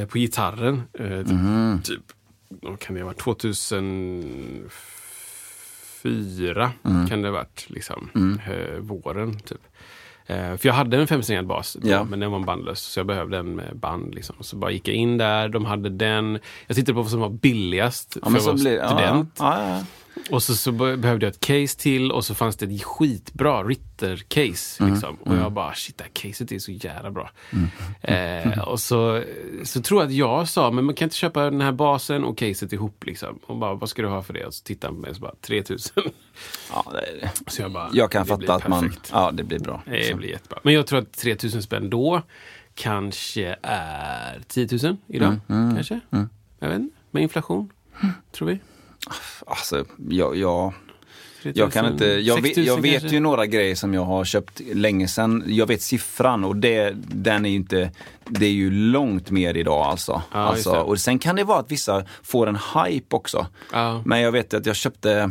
eh, 0.00 0.06
på 0.06 0.18
gitarren. 0.18 0.82
Eh, 0.98 1.18
typ, 1.18 1.26
Mhm. 1.28 1.80
typ, 1.84 2.00
vad 2.48 2.80
kan 2.80 2.94
det 2.94 3.00
ha 3.00 3.06
varit? 3.06 3.18
2004 6.04 6.72
Mm. 6.84 7.08
kan 7.08 7.22
det 7.22 7.28
ha 7.28 7.32
varit. 7.32 7.64
Liksom, 7.68 8.10
eh, 8.46 8.78
våren, 8.80 9.38
typ. 9.40 9.60
Eh, 10.26 10.36
för 10.56 10.66
jag 10.68 10.72
hade 10.74 10.96
en 10.96 11.06
femsträngad 11.06 11.46
bas, 11.46 11.76
då, 11.82 11.88
Ja. 11.90 12.04
men 12.04 12.20
den 12.20 12.30
var 12.30 12.40
bandlös. 12.40 12.80
Så 12.80 12.98
jag 13.00 13.06
behövde 13.06 13.38
en 13.38 13.56
med 13.56 13.76
band. 13.76 14.14
Liksom. 14.14 14.36
Så 14.40 14.56
bara 14.56 14.70
gick 14.70 14.88
jag 14.88 14.94
in 14.94 15.18
där, 15.18 15.48
de 15.48 15.64
hade 15.64 15.88
den. 15.88 16.38
Jag 16.66 16.76
tittade 16.76 16.94
på 16.94 17.02
vad 17.02 17.10
som 17.10 17.20
var 17.20 17.28
billigast 17.30 18.16
Ja, 18.22 18.30
för 18.30 18.36
att 18.38 18.44
vara 18.44 18.54
blir, 18.54 18.86
student. 18.86 19.36
ja, 19.38 19.68
ja. 19.68 19.84
Och 20.30 20.42
så, 20.42 20.54
så 20.54 20.72
be- 20.72 20.96
behövde 20.96 21.26
jag 21.26 21.30
ett 21.30 21.40
case 21.40 21.78
till 21.78 22.12
och 22.12 22.24
så 22.24 22.34
fanns 22.34 22.56
det 22.56 22.66
ett 22.66 22.82
skitbra 22.84 23.62
Ritter-case. 23.62 24.82
Mm. 24.82 24.92
Liksom. 24.94 25.16
Och 25.16 25.36
jag 25.36 25.52
bara, 25.52 25.74
shit 25.74 25.98
det 25.98 26.04
här 26.04 26.10
caset 26.10 26.52
är 26.52 26.58
så 26.58 26.72
jävla 26.72 27.10
bra. 27.10 27.30
Eh, 28.00 28.58
och 28.58 28.80
så, 28.80 29.22
så 29.64 29.82
tror 29.82 30.00
jag 30.00 30.06
att 30.08 30.14
jag 30.14 30.48
sa, 30.48 30.70
men 30.70 30.84
man 30.84 30.94
kan 30.94 31.06
inte 31.06 31.16
köpa 31.16 31.44
den 31.44 31.60
här 31.60 31.72
basen 31.72 32.24
och 32.24 32.38
caset 32.38 32.72
ihop. 32.72 33.04
Liksom. 33.06 33.38
Och 33.46 33.56
bara, 33.58 33.74
vad 33.74 33.88
ska 33.88 34.02
du 34.02 34.08
ha 34.08 34.22
för 34.22 34.32
det? 34.34 34.44
Och 34.46 34.54
så 34.54 34.64
tittade 34.64 34.88
han 34.88 34.96
på 34.96 35.00
mig 35.02 35.10
och 35.10 35.16
så 35.16 35.22
bara, 35.22 35.34
3000. 35.40 36.02
ja 36.72 36.84
det 36.92 36.98
är 36.98 37.20
det. 37.20 37.50
Så 37.50 37.62
jag 37.62 37.72
bara, 37.72 37.90
Jag 37.92 38.10
kan 38.10 38.26
fatta 38.26 38.54
att 38.54 38.68
man, 38.68 38.92
ja 39.12 39.30
det 39.32 39.44
blir 39.44 39.58
bra. 39.58 39.82
Det 39.86 40.14
blir 40.16 40.28
jättebra. 40.28 40.58
Men 40.62 40.74
jag 40.74 40.86
tror 40.86 40.98
att 40.98 41.12
3000 41.12 41.62
spänn 41.62 41.90
då 41.90 42.22
kanske 42.74 43.56
är 43.62 44.40
10 44.48 44.68
000 44.82 44.96
idag. 45.06 45.36
Mm, 45.48 45.74
Kanske. 45.74 46.00
Jag 46.58 46.68
vet 46.68 46.78
inte. 46.78 46.96
Med 47.10 47.22
inflation. 47.22 47.70
Tror 48.32 48.48
vi. 48.48 48.58
Alltså, 49.46 49.84
jag, 50.08 50.36
jag, 50.36 50.72
3000, 51.44 51.62
jag 51.62 51.72
kan 51.72 51.92
inte, 51.92 52.04
jag 52.04 52.34
vet, 52.34 52.54
6000 52.54 52.64
jag 52.64 52.82
vet 52.82 53.00
kanske. 53.00 53.16
ju 53.16 53.20
några 53.20 53.46
grejer 53.46 53.74
som 53.74 53.94
jag 53.94 54.04
har 54.04 54.24
köpt 54.24 54.60
länge 54.60 55.08
sedan. 55.08 55.44
Jag 55.46 55.66
vet 55.66 55.82
siffran 55.82 56.44
och 56.44 56.56
det, 56.56 56.92
den 56.96 57.46
är 57.46 57.50
ju 57.50 57.56
inte, 57.56 57.90
det 58.24 58.46
är 58.46 58.50
ju 58.52 58.70
långt 58.70 59.30
mer 59.30 59.56
idag 59.56 59.86
alltså. 59.86 60.22
Ja, 60.32 60.38
alltså 60.38 60.70
och 60.70 61.00
sen 61.00 61.18
kan 61.18 61.36
det 61.36 61.44
vara 61.44 61.58
att 61.58 61.70
vissa 61.70 62.04
får 62.22 62.46
en 62.46 62.58
hype 62.74 63.16
också. 63.16 63.46
Ja. 63.72 64.02
Men 64.04 64.20
jag 64.20 64.32
vet 64.32 64.54
att 64.54 64.66
jag 64.66 64.76
köpte, 64.76 65.30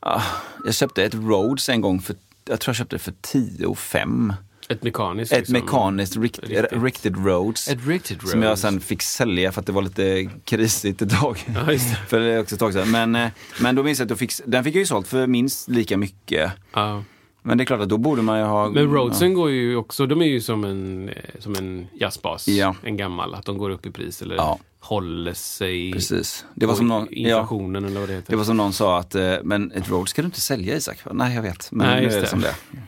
ah, 0.00 0.22
jag 0.64 0.74
köpte 0.74 1.04
ett 1.04 1.14
Rhodes 1.14 1.68
en 1.68 1.80
gång 1.80 2.00
för, 2.00 2.16
jag 2.44 2.60
tror 2.60 2.70
jag 2.70 2.76
köpte 2.76 2.96
det 2.96 3.00
för 3.00 3.14
10 3.20 3.66
och 3.66 3.78
5. 3.78 4.32
Ett 4.68 4.82
mekaniskt. 4.82 5.32
Ett 5.32 5.38
liksom. 5.38 5.52
mekaniskt 5.52 6.16
rikt, 6.16 6.38
Riktigt. 6.70 7.16
Rhodes. 7.16 7.68
Ett 7.68 7.86
riktigt 7.86 8.28
Som 8.28 8.42
jag 8.42 8.58
sen 8.58 8.80
fick 8.80 9.02
sälja 9.02 9.52
för 9.52 9.60
att 9.60 9.66
det 9.66 9.72
var 9.72 9.82
lite 9.82 10.30
krisigt 10.44 11.02
ett 11.02 11.20
tag. 11.20 11.38
Ja, 11.46 11.78
för 12.08 12.20
det 12.20 12.32
är 12.32 12.40
också 12.40 12.54
ett 12.54 12.58
tag 12.60 12.72
sedan. 12.72 12.90
Men, 12.90 13.14
eh, 13.14 13.28
men 13.60 13.74
då 13.74 13.82
minns 13.82 13.98
jag 13.98 14.06
att 14.06 14.10
jag 14.10 14.18
fick, 14.18 14.32
den 14.46 14.64
fick 14.64 14.74
jag 14.74 14.80
ju 14.80 14.86
sålt 14.86 15.08
för 15.08 15.26
minst 15.26 15.68
lika 15.68 15.96
mycket. 15.96 16.52
Ja. 16.72 17.02
Men 17.42 17.58
det 17.58 17.64
är 17.64 17.66
klart 17.66 17.80
att 17.80 17.88
då 17.88 17.98
borde 17.98 18.22
man 18.22 18.38
ju 18.38 18.44
ha... 18.44 18.68
Men 18.70 18.92
Rhodesen 18.94 19.34
går 19.34 19.50
ju 19.50 19.76
också, 19.76 20.06
de 20.06 20.22
är 20.22 20.26
ju 20.26 20.40
som 20.40 20.64
en, 20.64 21.08
eh, 21.08 21.14
som 21.38 21.54
en 21.54 21.86
jazzbas. 22.00 22.48
Ja. 22.48 22.74
En 22.82 22.96
gammal, 22.96 23.34
att 23.34 23.44
de 23.44 23.58
går 23.58 23.70
upp 23.70 23.86
i 23.86 23.90
pris 23.90 24.22
eller 24.22 24.36
Ja. 24.36 24.58
håller 24.80 25.32
sig 25.34 25.92
Precis. 25.92 26.44
Det 26.54 26.66
var 26.66 26.74
som 26.74 26.88
någon, 26.88 27.06
ja, 27.10 27.16
inflationen 27.16 27.84
eller 27.84 28.00
vad 28.00 28.08
det 28.08 28.14
heter. 28.14 28.30
det 28.30 28.36
var 28.36 28.44
som 28.44 28.56
någon 28.56 28.72
sa 28.72 28.98
att, 28.98 29.14
eh, 29.14 29.34
men 29.42 29.72
ett 29.72 29.88
Rhodes 29.90 30.10
ska 30.10 30.22
du 30.22 30.26
inte 30.26 30.40
sälja 30.40 30.76
Isak? 30.76 30.98
Nej, 31.12 31.34
jag 31.34 31.42
vet. 31.42 31.68
Men 31.72 31.86
Nej, 31.86 32.00
nu 32.00 32.06
är 32.06 32.14
det 32.14 32.20
det. 32.20 32.26
som 32.26 32.40
det. 32.40 32.54
Ja, 32.70 32.78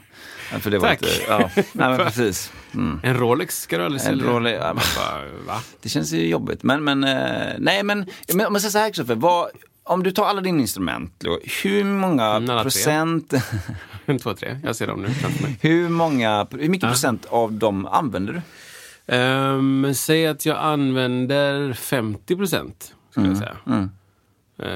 För 0.61 0.71
det 0.71 0.79
var 0.79 0.89
Tack. 0.89 1.01
Lite, 1.03 1.15
ja, 1.29 1.51
nej 1.55 1.65
men 1.73 1.97
precis. 2.07 2.53
Mm. 2.75 3.01
En 3.03 3.17
Rolex 3.17 3.61
ska 3.61 3.79
du 3.79 3.85
aldrig 3.85 4.01
sälja. 4.03 4.27
Rolex, 4.27 4.59
ja, 4.63 4.75
bara? 5.47 5.59
Det 5.83 5.89
känns 5.89 6.13
ju 6.13 6.27
jobbigt. 6.29 6.63
Men, 6.63 6.85
men 6.85 7.05
eh, 7.05 7.55
nej 7.59 7.83
men, 7.83 8.07
men 8.35 8.47
om 8.47 8.53
man 8.53 8.61
säger 8.61 8.71
så 8.71 8.79
här 8.79 8.89
Kristoffer, 8.91 9.15
vad, 9.15 9.49
om 9.85 10.03
du 10.03 10.11
tar 10.11 10.25
alla 10.27 10.41
dina 10.41 10.61
instrument, 10.61 11.25
hur 11.63 11.85
många 11.85 12.27
Mm, 12.37 12.63
procent, 12.63 13.35
En, 14.07 14.19
två, 14.19 14.35
tre. 14.35 14.59
Jag 14.65 14.77
ser 14.77 14.87
dem 14.87 15.03
nu 15.03 15.09
framför 15.11 15.43
mig. 15.43 15.59
hur 15.61 15.89
många, 15.89 16.47
hur 16.51 16.69
mycket 16.69 16.89
procent 16.89 17.27
av 17.29 17.53
dem 17.53 17.87
använder 17.87 18.33
du? 18.33 18.41
Men 19.63 19.95
säg 19.95 20.27
att 20.27 20.47
jag 20.47 20.59
använder 20.59 21.73
50 21.73 22.37
procent. 22.37 22.95
Skulle 23.11 23.29
jag 23.29 23.37
säga. 23.37 23.57
Mm. 23.67 23.91
Eh, 24.59 24.67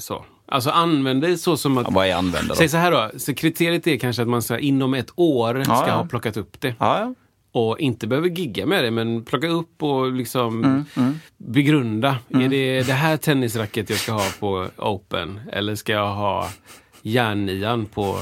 så. 0.00 0.24
Alltså 0.46 0.70
använder 0.70 1.36
så 1.36 1.56
som 1.56 1.78
att... 1.78 1.84
Ja, 1.86 1.90
vad 1.94 2.06
är 2.06 2.14
användare 2.14 2.56
Säg 2.56 2.66
då? 2.66 2.70
så 2.70 2.76
här 2.76 2.92
då. 2.92 3.10
Så 3.18 3.34
kriteriet 3.34 3.86
är 3.86 3.96
kanske 3.96 4.22
att 4.22 4.28
man 4.28 4.42
ska, 4.42 4.58
inom 4.58 4.94
ett 4.94 5.10
år 5.16 5.62
ska 5.64 5.72
Ja, 5.72 5.88
ja. 5.88 5.94
ha 5.94 6.06
plockat 6.06 6.36
upp 6.36 6.60
det. 6.60 6.74
Ja, 6.78 6.98
ja. 7.00 7.14
och 7.60 7.80
inte 7.80 8.06
behöver 8.06 8.28
gigga 8.28 8.66
med 8.66 8.84
det, 8.84 8.90
men 8.90 9.24
plocka 9.24 9.48
upp 9.48 9.82
och 9.82 10.12
liksom 10.12 10.64
Mm, 10.96 11.18
begrunda. 11.36 12.16
Är 12.28 12.48
det 12.48 12.82
det 12.82 12.92
här 12.92 13.16
tennisracket 13.16 13.90
jag 13.90 13.98
ska 13.98 14.12
ha 14.12 14.26
på 14.40 14.68
Open? 14.76 15.40
Eller 15.52 15.74
ska 15.74 15.92
jag 15.92 16.14
ha 16.14 16.48
järnnian 17.02 17.86
på, 17.86 18.18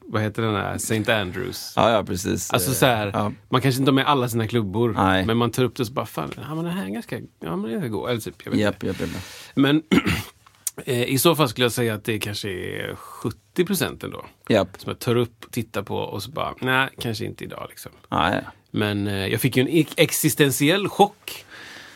vad 0.00 0.22
heter 0.22 0.42
den 0.42 0.54
här, 0.54 0.74
St. 0.74 1.12
Andrews? 1.12 1.72
ja, 1.76 1.90
ja 1.90 2.04
precis. 2.04 2.50
Alltså 2.52 2.72
så 2.72 2.86
här, 2.86 3.10
Ja. 3.14 3.32
man 3.48 3.60
kanske 3.60 3.78
inte 3.80 3.90
har 3.90 3.94
med 3.94 4.06
alla 4.06 4.28
sina 4.28 4.48
klubbor, 4.48 4.92
Nej. 4.96 5.26
men 5.26 5.36
man 5.36 5.50
tar 5.50 5.64
upp 5.64 5.76
det 5.76 5.82
och 5.82 5.86
så 5.86 5.92
bara, 5.92 6.06
fan, 6.06 6.30
ja 6.48 6.54
men 6.54 6.64
den 6.64 6.72
här 6.74 6.84
är 6.86 6.90
ganska, 6.90 7.16
ja 7.40 7.56
men 7.56 7.70
den 7.70 7.82
är 7.82 7.88
god. 7.88 8.10
Eller 8.10 8.20
typ, 8.20 8.34
jag 8.44 8.52
vet 8.52 8.74
inte. 8.74 8.86
japp, 8.86 9.00
japp. 9.00 9.08
Men 9.54 9.82
i 10.84 11.18
så 11.18 11.36
fall 11.36 11.48
skulle 11.48 11.64
jag 11.64 11.72
säga 11.72 11.94
att 11.94 12.04
det 12.04 12.18
kanske 12.18 12.50
är 12.50 12.94
70 12.94 13.64
procent 13.64 14.04
ändå. 14.04 14.24
japp. 14.48 14.68
Som 14.78 14.90
jag 14.90 14.98
tar 14.98 15.16
upp, 15.16 15.50
tittar 15.50 15.82
på 15.82 15.96
och 15.96 16.22
så 16.22 16.30
bara, 16.30 16.54
nej, 16.60 16.88
kanske 16.98 17.24
inte 17.24 17.44
idag 17.44 17.66
liksom. 17.68 17.92
Ja, 18.08 18.34
ja. 18.34 18.40
Men 18.70 19.06
eh, 19.06 19.26
jag 19.26 19.40
fick 19.40 19.56
ju 19.56 19.62
en 19.62 19.86
existentiell 19.96 20.88
chock 20.88 21.44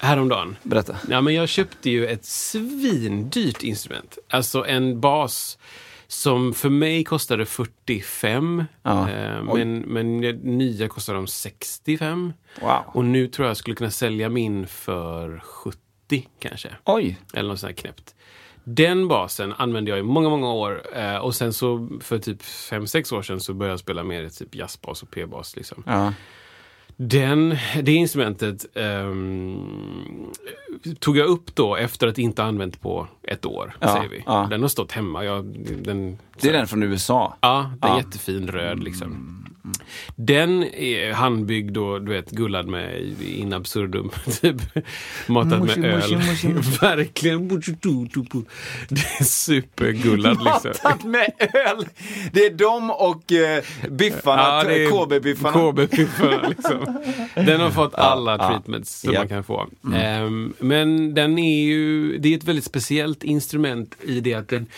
Häromdagen. 0.02 0.56
Berätta. 0.62 0.96
Ja, 1.08 1.20
men 1.20 1.34
jag 1.34 1.48
köpte 1.48 1.90
ju 1.90 2.06
ett 2.06 2.24
svindyrt 2.24 3.62
instrument. 3.62 4.18
Alltså 4.28 4.66
en 4.66 5.00
bas 5.00 5.58
som 6.06 6.54
för 6.54 6.68
mig 6.68 7.04
kostade 7.04 7.46
45. 7.46 8.64
Ja. 8.82 9.10
Eh, 9.10 9.42
men, 9.42 9.78
men 9.78 10.20
nya 10.58 10.88
kostar 10.88 11.14
de 11.14 11.26
65. 11.26 12.32
Wow. 12.60 12.82
Och 12.86 13.04
nu 13.04 13.26
tror 13.26 13.46
jag 13.46 13.50
jag 13.50 13.56
skulle 13.56 13.76
kunna 13.76 13.90
sälja 13.90 14.28
min 14.28 14.66
för 14.66 15.38
70 15.38 15.78
kanske. 16.38 16.68
Oj. 16.84 17.18
Eller 17.34 17.48
något 17.48 17.60
sånt 17.60 17.70
här 17.70 17.82
knäppt. 17.82 18.14
Den 18.74 19.08
basen 19.08 19.52
använde 19.52 19.90
jag 19.90 19.98
i 19.98 20.02
många, 20.02 20.28
många 20.28 20.52
år. 20.52 20.82
Eh, 20.96 21.16
och 21.16 21.34
sen 21.34 21.52
så 21.52 21.88
för 22.00 22.18
typ 22.18 22.42
5-6 22.42 23.14
år 23.14 23.22
sedan 23.22 23.40
så 23.40 23.54
började 23.54 23.72
jag 23.72 23.80
spela 23.80 24.02
mer 24.04 24.28
typ 24.28 24.54
jazzbas 24.54 25.02
och 25.02 25.10
p-bas. 25.10 25.56
Liksom. 25.56 25.82
Ja. 25.86 26.12
Den, 26.96 27.56
det 27.82 27.92
instrumentet 27.92 28.66
ehm, 28.74 30.30
tog 30.98 31.16
jag 31.16 31.26
upp 31.26 31.54
då 31.54 31.76
efter 31.76 32.06
att 32.06 32.18
inte 32.18 32.42
ha 32.42 32.48
använt 32.48 32.80
på 32.80 33.06
ett 33.22 33.46
år. 33.46 33.76
Ja, 33.80 33.88
säger 33.88 34.08
vi. 34.08 34.22
ja. 34.26 34.46
Den 34.50 34.62
har 34.62 34.68
stått 34.68 34.92
hemma. 34.92 35.24
Jag, 35.24 35.44
den, 35.82 36.18
Det 36.40 36.48
är 36.48 36.52
den 36.52 36.66
från 36.66 36.82
USA. 36.82 37.36
Ja, 37.40 37.72
den 37.78 37.90
är 37.90 37.96
jättefin 37.96 38.48
röd 38.48 38.82
liksom. 38.82 39.44
Den 40.16 40.64
är 40.64 41.12
handbyggd 41.12 41.76
och 41.76 42.02
du 42.02 42.12
vet 42.12 42.30
gullad 42.30 42.66
med 42.66 43.02
in 43.26 43.52
absurdum. 43.52 44.10
Typ 44.40 44.56
matat 45.26 45.62
Mushi, 45.62 45.80
med 45.80 45.94
öl. 45.94 46.16
Verkligen. 46.80 47.48
Det 47.48 49.00
är 49.20 49.24
supergullad 49.24 50.38
liksom. 50.44 50.72
Matat 50.84 51.04
med 51.04 51.32
öl! 51.38 51.86
Det 52.32 52.46
är 52.46 52.54
de 52.54 52.90
och 52.90 53.32
eh, 53.32 53.64
biffarna, 53.90 54.62
är 54.62 54.90
KB-biffarna. 54.90 55.52
KB-biffarna 55.52 56.48
liksom. 56.48 57.02
Den 57.34 57.60
har 57.60 57.70
fått 57.70 57.94
alla 57.94 58.36
ja. 58.36 58.48
treatments 58.48 59.00
som 59.00 59.12
Ja. 59.12 59.20
man 59.20 59.28
kan 59.28 59.44
få. 59.44 59.68
Ehm, 59.94 60.54
men 60.58 61.14
den 61.14 61.38
är 61.38 61.62
ju, 61.64 62.18
det 62.18 62.32
är 62.32 62.36
ett 62.36 62.44
väldigt 62.44 62.64
speciellt 62.64 63.24
instrument 63.24 63.96
i 64.02 64.20
det 64.20 64.34
att 64.34 64.48
den 64.48 64.62
är 64.62 64.68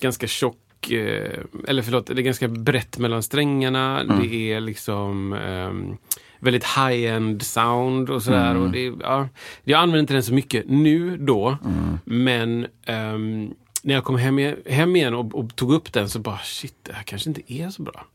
ganska 0.00 0.26
tjock 0.26 0.56
eh, 0.92 1.38
eller 1.68 1.82
förlåt, 1.82 2.06
det 2.06 2.12
är 2.12 2.22
ganska 2.22 2.48
brett 2.48 2.98
mellan 2.98 3.22
strängarna. 3.22 4.04
Det 4.04 4.52
är 4.52 4.60
liksom 4.60 5.32
ehm, 5.32 5.96
väldigt 6.38 6.64
high-end 6.64 7.42
sound 7.42 8.10
och 8.10 8.22
sådär. 8.22 8.56
Och 8.56 8.70
det, 8.70 8.92
ja, 9.00 9.28
jag 9.64 9.80
använder 9.80 10.00
inte 10.00 10.12
den 10.12 10.22
så 10.22 10.34
mycket 10.34 10.64
nu 10.68 11.16
då, 11.16 11.58
men 12.04 12.66
ehm, 12.86 13.54
när 13.82 13.94
jag 13.94 14.04
kom 14.04 14.16
hem, 14.16 14.54
hem 14.66 14.96
igen 14.96 15.14
och, 15.14 15.34
och 15.34 15.56
tog 15.56 15.72
upp 15.72 15.92
den 15.92 16.08
så 16.08 16.18
bara 16.18 16.38
shit, 16.38 16.74
det 16.82 16.92
här 16.92 17.02
kanske 17.02 17.30
inte 17.30 17.52
är 17.52 17.70
så 17.70 17.82
bra. 17.82 18.06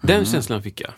Den 0.00 0.24
känslan 0.24 0.62
fick 0.62 0.80
jag. 0.80 0.92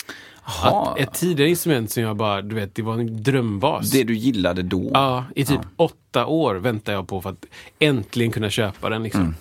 Att 0.62 0.98
ett 0.98 1.14
tidigare 1.14 1.50
instrument 1.50 1.90
som 1.90 2.02
jag 2.02 2.16
bara, 2.16 2.42
du 2.42 2.54
vet, 2.54 2.74
det 2.74 2.82
var 2.82 2.94
en 2.94 3.22
drömbas. 3.22 3.90
Det 3.90 4.04
du 4.04 4.14
gillade 4.14 4.62
då. 4.62 4.90
Ja, 4.94 5.24
i 5.36 5.44
typ 5.44 5.60
åtta 5.76 6.26
år 6.26 6.54
väntade 6.54 6.96
jag 6.96 7.08
på 7.08 7.20
för 7.20 7.30
att 7.30 7.44
äntligen 7.78 8.32
kunna 8.32 8.50
köpa 8.50 8.88
den. 8.88 9.02
Liksom. 9.02 9.34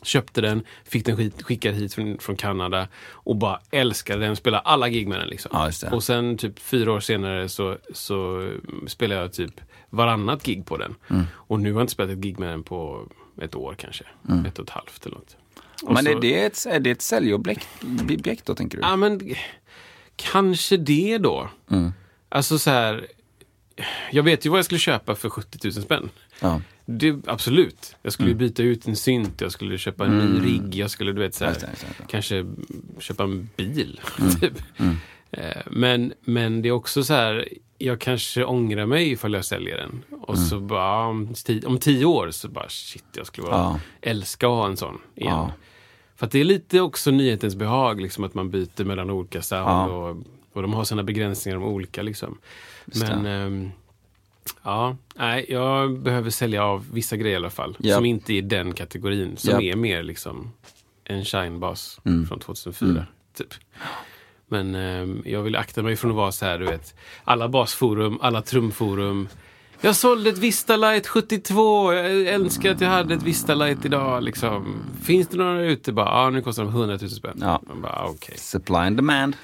Mm. 0.00 0.04
Köpte 0.04 0.40
den, 0.40 0.62
fick 0.84 1.06
den 1.06 1.30
skickad 1.30 1.74
hit 1.74 1.94
från, 1.94 2.18
från 2.18 2.36
Kanada 2.36 2.88
och 3.10 3.36
bara 3.36 3.60
älskade 3.70 4.24
den. 4.26 4.36
Spelade 4.36 4.60
alla 4.62 4.88
gig 4.88 5.08
med 5.08 5.20
den. 5.20 5.28
Liksom. 5.28 5.50
Ja. 5.82 5.90
Och 5.92 6.02
sen 6.04 6.36
typ 6.38 6.58
fyra 6.58 6.92
år 6.92 7.00
senare 7.00 7.48
så, 7.48 7.76
så 7.92 8.50
spelade 8.86 9.20
jag 9.20 9.32
typ 9.32 9.60
varannat 9.90 10.42
gig 10.42 10.66
på 10.66 10.76
den. 10.76 10.94
Mm. 11.10 11.24
Och 11.34 11.60
nu 11.60 11.72
har 11.72 11.80
jag 11.80 11.84
inte 11.84 11.92
spelat 11.92 12.10
ett 12.12 12.18
gig 12.18 12.38
med 12.38 12.48
den 12.48 12.62
på 12.62 13.08
ett 13.42 13.54
år 13.54 13.74
kanske. 13.78 14.04
Ett 14.46 14.58
och 14.58 14.64
ett 14.64 14.70
halvt 14.70 15.06
eller 15.06 15.16
något. 15.16 15.36
Och 15.82 15.92
Men 15.92 16.04
så- 16.04 16.10
är 16.10 16.20
det 16.20 16.44
ett, 16.44 16.66
är 16.66 16.80
det 16.80 16.90
ett 16.90 17.02
säljobjekt 17.02 17.68
objekt 18.10 18.46
då, 18.46 18.54
tänker 18.54 18.78
du? 18.78 18.82
Ja, 18.84 18.96
men 18.96 19.34
kanske 20.16 20.76
det 20.76 21.18
då. 21.18 21.50
Mm. 21.70 21.92
Alltså 22.28 22.58
så 22.58 22.70
här. 22.70 23.06
Jag 24.10 24.22
vet 24.22 24.46
ju 24.46 24.50
vad 24.50 24.58
jag 24.58 24.64
skulle 24.64 24.78
köpa 24.78 25.14
för 25.14 25.30
70 25.30 25.58
000 25.64 25.72
spänn. 25.72 26.10
Ja. 26.40 26.60
Det, 26.98 27.16
absolut. 27.26 27.96
Jag 28.02 28.12
skulle 28.12 28.28
Mm. 28.28 28.38
byta 28.38 28.62
ut 28.62 28.86
en 28.88 28.96
synt, 28.96 29.40
jag 29.40 29.52
skulle 29.52 29.78
köpa 29.78 30.06
en 30.06 30.18
ny 30.18 30.40
rigg, 30.46 30.74
jag 30.74 30.90
skulle 30.90 31.12
du 31.12 31.20
vet 31.20 31.34
så 31.34 31.44
här, 31.44 31.50
Just 31.52 31.60
det, 31.60 31.68
just 31.70 31.98
det, 31.98 32.04
kanske 32.08 32.46
köpa 32.98 33.22
en 33.24 33.48
bil. 33.56 34.00
Mm. 34.20 34.30
typ. 34.34 34.62
Eh, 35.30 35.62
Men, 35.70 36.12
men 36.24 36.62
det 36.62 36.68
är 36.68 36.72
också 36.72 37.04
så 37.04 37.14
här, 37.14 37.48
jag 37.78 38.00
kanske 38.00 38.44
ångrar 38.44 38.86
mig 38.86 39.10
ifall 39.12 39.34
jag 39.34 39.44
säljer 39.44 39.76
den. 39.76 40.02
Och 40.20 40.34
Mm. 40.34 40.46
så 40.46 40.60
bara, 40.60 41.06
om 41.06 41.34
tio, 41.34 41.66
om 41.66 41.78
tio 41.78 42.04
år 42.04 42.30
så 42.30 42.48
bara 42.48 42.68
shit, 42.68 43.04
jag 43.16 43.26
skulle 43.26 43.46
vara, 43.46 43.56
Ja. 43.56 43.80
älska 44.00 44.46
att 44.46 44.52
ha 44.52 44.66
en 44.66 44.76
sån 44.76 44.98
igen. 45.14 45.32
Ja. 45.32 45.52
För 46.16 46.26
att 46.26 46.32
det 46.32 46.40
är 46.40 46.44
lite 46.44 46.80
också 46.80 47.10
nyhetens 47.10 47.54
behag, 47.56 48.00
liksom 48.00 48.24
att 48.24 48.34
man 48.34 48.50
byter 48.50 48.84
mellan 48.84 49.10
olika 49.10 49.42
sound 49.42 49.68
Ja. 49.68 49.86
och, 49.86 50.16
och 50.52 50.62
de 50.62 50.72
har 50.74 50.84
sina 50.84 51.02
begränsningar 51.02 51.58
de 51.58 51.64
olika. 51.66 52.02
Liksom. 52.02 52.38
Just 52.86 53.00
Men 53.08 53.26
ehm, 53.26 53.70
ja, 54.62 54.96
nej, 55.16 55.46
jag 55.48 55.98
behöver 55.98 56.30
sälja 56.30 56.64
av 56.64 56.86
vissa 56.92 57.16
grejer 57.16 57.32
i 57.34 57.36
alla 57.36 57.50
fall. 57.50 57.76
Ja. 57.78 57.94
Som 57.94 58.04
inte 58.04 58.32
är 58.32 58.36
i 58.36 58.40
den 58.40 58.72
kategorin. 58.74 59.36
Som 59.36 59.50
Ja. 59.54 59.72
är 59.72 59.76
mer 59.76 60.02
liksom 60.02 60.52
en 61.04 61.24
Shine-bas 61.24 62.00
Mm. 62.04 62.26
från 62.26 62.38
2004. 62.40 63.06
Typ. 63.36 63.54
Men 64.48 64.74
ehm, 64.74 65.22
jag 65.24 65.42
vill 65.42 65.56
akta 65.56 65.82
mig 65.82 65.96
från 65.96 66.10
att 66.10 66.16
vara 66.16 66.32
så 66.32 66.44
här, 66.46 66.58
du 66.58 66.64
vet. 66.66 66.94
Alla 67.24 67.48
basforum, 67.48 68.18
alla 68.22 68.42
trumforum. 68.42 69.28
Jag 69.80 69.96
sålde 69.96 70.30
ett 70.30 70.38
Vista 70.38 70.76
Light 70.76 71.06
72. 71.06 71.92
Jag 71.92 72.10
önskar 72.28 72.70
att 72.70 72.80
jag 72.80 72.88
hade 72.88 73.14
ett 73.14 73.22
Vista 73.22 73.54
Light 73.54 73.84
idag. 73.84 74.22
Liksom. 74.22 74.74
Finns 75.04 75.28
det 75.28 75.36
några 75.36 75.62
ute? 75.62 75.92
Bara, 75.92 76.08
ah, 76.08 76.30
nu 76.30 76.42
kostar 76.42 76.62
de 76.64 76.72
100 76.72 76.98
000 77.00 77.10
spänn. 77.10 77.38
Ja. 77.40 77.62
Bara, 77.82 78.04
okej. 78.08 78.34
Supply 78.38 78.76
and 78.76 78.96
demand. 78.96 79.36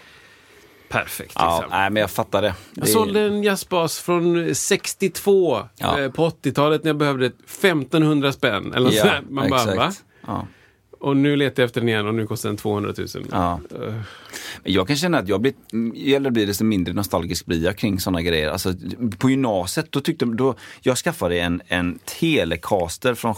Perfekt. 0.88 1.32
Ja, 1.34 1.56
Liksom. 1.60 1.78
nej, 1.78 1.90
men 1.90 2.00
jag 2.00 2.10
fattar 2.10 2.42
det. 2.42 2.54
Jag 2.74 2.84
Det 2.86 2.90
sålde 2.90 3.20
en 3.20 3.42
jazzbas 3.42 3.98
från 3.98 4.54
62 4.54 5.62
Ja. 5.76 6.00
eh, 6.00 6.10
på 6.10 6.26
80-talet 6.30 6.84
när 6.84 6.88
jag 6.88 6.96
behövde 6.96 7.26
1500 7.26 8.32
spänn. 8.32 8.72
Eller 8.74 8.92
ja, 8.92 9.00
sådär. 9.02 9.22
Man 9.30 9.50
bara, 9.50 9.74
va? 9.74 9.92
Ja. 10.26 10.46
Och 11.00 11.16
nu 11.16 11.36
letar 11.36 11.62
jag 11.62 11.66
efter 11.66 11.80
den 11.80 11.88
igen 11.88 12.06
och 12.06 12.14
nu 12.14 12.26
kostar 12.26 12.48
den 12.48 12.56
200 12.56 12.92
000. 12.98 13.08
Ja. 13.30 13.60
Men 13.70 14.02
Jag 14.62 14.86
kan 14.86 14.96
känna 14.96 15.18
att 15.18 15.28
jag 15.28 15.40
blir, 15.40 15.54
jag 15.94 16.32
blir 16.32 16.46
desto 16.46 16.64
mindre 16.64 16.94
nostalgisk 16.94 17.46
blir 17.46 17.64
jag 17.64 17.76
kring 17.78 18.00
sådana 18.00 18.22
grejer. 18.22 18.48
Alltså, 18.50 18.72
på 19.18 19.30
gymnasiet, 19.30 19.92
då 19.92 20.00
tyckte 20.00 20.24
då, 20.24 20.54
jag 20.80 20.96
skaffade 20.98 21.40
en, 21.40 21.62
en 21.68 21.98
Telecaster 22.04 23.14
från 23.14 23.34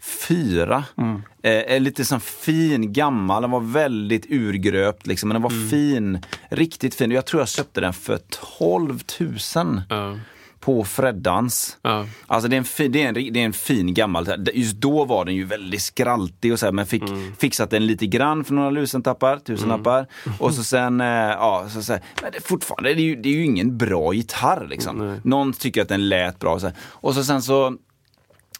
74. 0.00 0.84
Mm. 0.98 1.22
Eh, 1.42 1.80
lite 1.80 2.04
sån 2.04 2.20
fin, 2.20 2.92
gammal, 2.92 3.42
den 3.42 3.50
var 3.50 3.60
väldigt 3.60 4.26
urgröpt 4.30 5.06
liksom, 5.06 5.28
men 5.28 5.34
den 5.34 5.42
var 5.42 5.50
Mm. 5.52 5.68
fin. 5.68 6.18
Riktigt 6.50 6.94
fin. 6.94 7.10
Jag 7.10 7.26
tror 7.26 7.40
jag 7.42 7.48
köpte 7.48 7.80
den 7.80 7.92
för 7.92 8.18
12 8.58 9.00
000 9.20 9.82
ja, 9.90 10.18
på 10.60 10.84
Freddans. 10.84 11.78
ja. 11.82 12.06
Alltså 12.26 12.48
det 12.48 12.56
är, 12.56 12.58
en 12.58 12.64
fin, 12.64 12.92
det, 12.92 13.02
är 13.02 13.08
en, 13.08 13.14
det 13.14 13.40
är 13.40 13.44
en 13.44 13.52
fin 13.52 13.94
gammal, 13.94 14.28
just 14.54 14.76
då 14.76 15.04
var 15.04 15.24
den 15.24 15.34
ju 15.34 15.44
väldigt 15.44 15.82
skraltig 15.82 16.52
och 16.52 16.58
så 16.58 16.66
här, 16.66 16.72
men 16.72 16.86
fick 16.86 17.02
Mm. 17.08 17.32
fixat 17.38 17.70
den 17.70 17.86
lite 17.86 18.06
grann 18.06 18.44
för 18.44 18.54
några 18.54 18.70
lusentappar, 18.70 19.36
tusenlappar. 19.38 20.06
Och 20.38 20.54
så 20.54 20.64
sen, 20.64 21.00
eh, 21.00 21.06
ja, 21.06 21.66
så, 21.70 21.82
så 21.82 21.92
här, 21.92 22.02
men 22.22 22.32
det, 22.32 22.40
fortfarande, 22.48 22.94
det 22.94 23.00
är, 23.00 23.04
ju, 23.04 23.16
det 23.16 23.28
är 23.28 23.32
ju 23.32 23.44
ingen 23.44 23.78
bra 23.78 24.12
gitarr 24.12 24.66
liksom. 24.70 24.96
Nej. 25.08 25.20
Någon 25.24 25.52
tycker 25.52 25.82
att 25.82 25.88
den 25.88 26.08
lät 26.08 26.38
bra. 26.38 26.58
Så 26.60 26.66
här. 26.66 26.76
Och 26.82 27.14
så 27.14 27.24
sen 27.24 27.42
så 27.42 27.76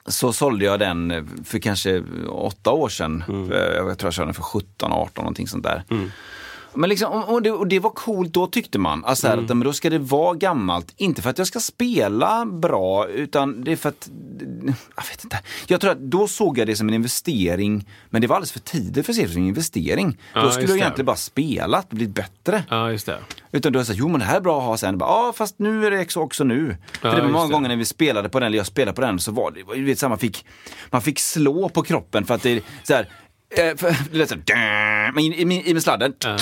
så 0.08 0.32
sålde 0.32 0.64
jag 0.64 0.78
den 0.78 1.28
för 1.44 1.58
kanske 1.58 2.02
åtta 2.28 2.70
år 2.70 2.88
sedan. 2.88 3.24
Mm. 3.28 3.48
För 3.48 3.74
Jag 3.74 3.98
tror 3.98 4.06
jag 4.06 4.14
körde 4.14 4.26
den 4.26 4.34
för 4.34 4.42
17, 4.42 4.92
18 4.92 5.22
någonting 5.22 5.48
sånt 5.48 5.64
där. 5.64 5.82
Men 6.78 6.90
liksom, 6.90 7.12
och- 7.12 7.32
och, 7.32 7.42
det, 7.42 7.50
och 7.50 7.66
det 7.68 7.78
var 7.78 7.90
coolt 7.90 8.32
då 8.34 8.46
tyckte 8.46 8.78
man. 8.78 9.04
Alltså 9.04 9.28
här, 9.28 9.36
att, 9.38 9.48
men 9.48 9.60
då 9.60 9.72
ska 9.72 9.90
det 9.90 9.98
vara 9.98 10.34
gammalt. 10.34 10.92
Inte 10.96 11.22
för 11.22 11.30
att 11.30 11.38
jag 11.38 11.46
ska 11.46 11.60
spela 11.60 12.46
bra, 12.46 13.06
utan 13.08 13.64
det 13.64 13.72
är 13.72 13.76
för 13.76 13.88
att... 13.88 14.10
Jag 14.96 15.04
vet 15.10 15.24
inte. 15.24 15.40
Jag 15.66 15.80
tror 15.80 15.90
att 15.90 15.98
då 15.98 16.28
såg 16.28 16.58
jag 16.58 16.66
det 16.66 16.76
som 16.76 16.88
en 16.88 16.94
investering, 16.94 17.88
men 18.10 18.20
det 18.20 18.26
var 18.26 18.36
alldeles 18.36 18.52
för 18.52 18.60
tidigt 18.60 19.06
för 19.06 19.12
att 19.12 19.16
se 19.16 19.22
det 19.26 19.32
som 19.32 19.42
en 19.42 19.48
investering. 19.48 20.18
Ja, 20.34 20.42
då 20.42 20.50
skulle 20.50 20.68
jag 20.68 20.76
egentligen 20.78 21.06
bara 21.06 21.16
spelat, 21.16 21.88
blivit 21.90 22.14
bättre. 22.14 22.64
ja, 22.70 22.90
just 22.90 23.06
det. 23.06 23.18
Utan 23.52 23.72
då 23.72 23.78
är 23.78 23.80
det 23.80 23.86
så 23.86 23.92
här, 23.92 23.98
jo 24.00 24.08
men 24.08 24.20
det 24.20 24.26
här 24.26 24.36
är 24.36 24.40
bra 24.40 24.58
att 24.58 24.64
ha 24.66 24.76
sen. 24.76 24.98
Bara, 24.98 25.10
Ja 25.10 25.32
fast 25.36 25.58
nu 25.58 25.86
är 25.86 25.90
det 25.90 26.16
också, 26.16 26.44
nu. 26.44 26.76
för 27.00 27.16
det 27.16 27.22
var 27.22 27.28
många 27.28 27.46
det. 27.46 27.52
gånger 27.52 27.68
när 27.68 27.76
vi 27.76 27.84
spelade 27.84 28.28
på 28.28 28.40
den, 28.40 28.46
eller 28.46 28.56
jag 28.56 28.66
spelade 28.66 28.94
på 28.94 29.00
den, 29.00 29.18
så 29.18 29.32
var 29.32 29.50
det, 29.50 29.74
du 29.74 29.84
vet, 29.84 29.98
så 29.98 30.06
här, 30.06 30.08
man, 30.08 30.18
fick, 30.18 30.46
man 30.90 31.02
fick 31.02 31.18
slå 31.18 31.68
på 31.68 31.82
kroppen 31.82 32.24
för 32.24 32.34
att 32.34 32.42
det 32.42 32.50
är 32.50 32.62
så 32.82 32.94
här, 32.94 33.08
det 33.56 33.82
lät 34.12 34.28
så 34.28 34.34
här, 34.52 35.12
men 35.12 35.24
i, 35.24 35.26
i, 35.26 35.70
i 35.70 35.74
med 35.74 35.82
sladden, 35.82 36.14
Ja, 36.24 36.34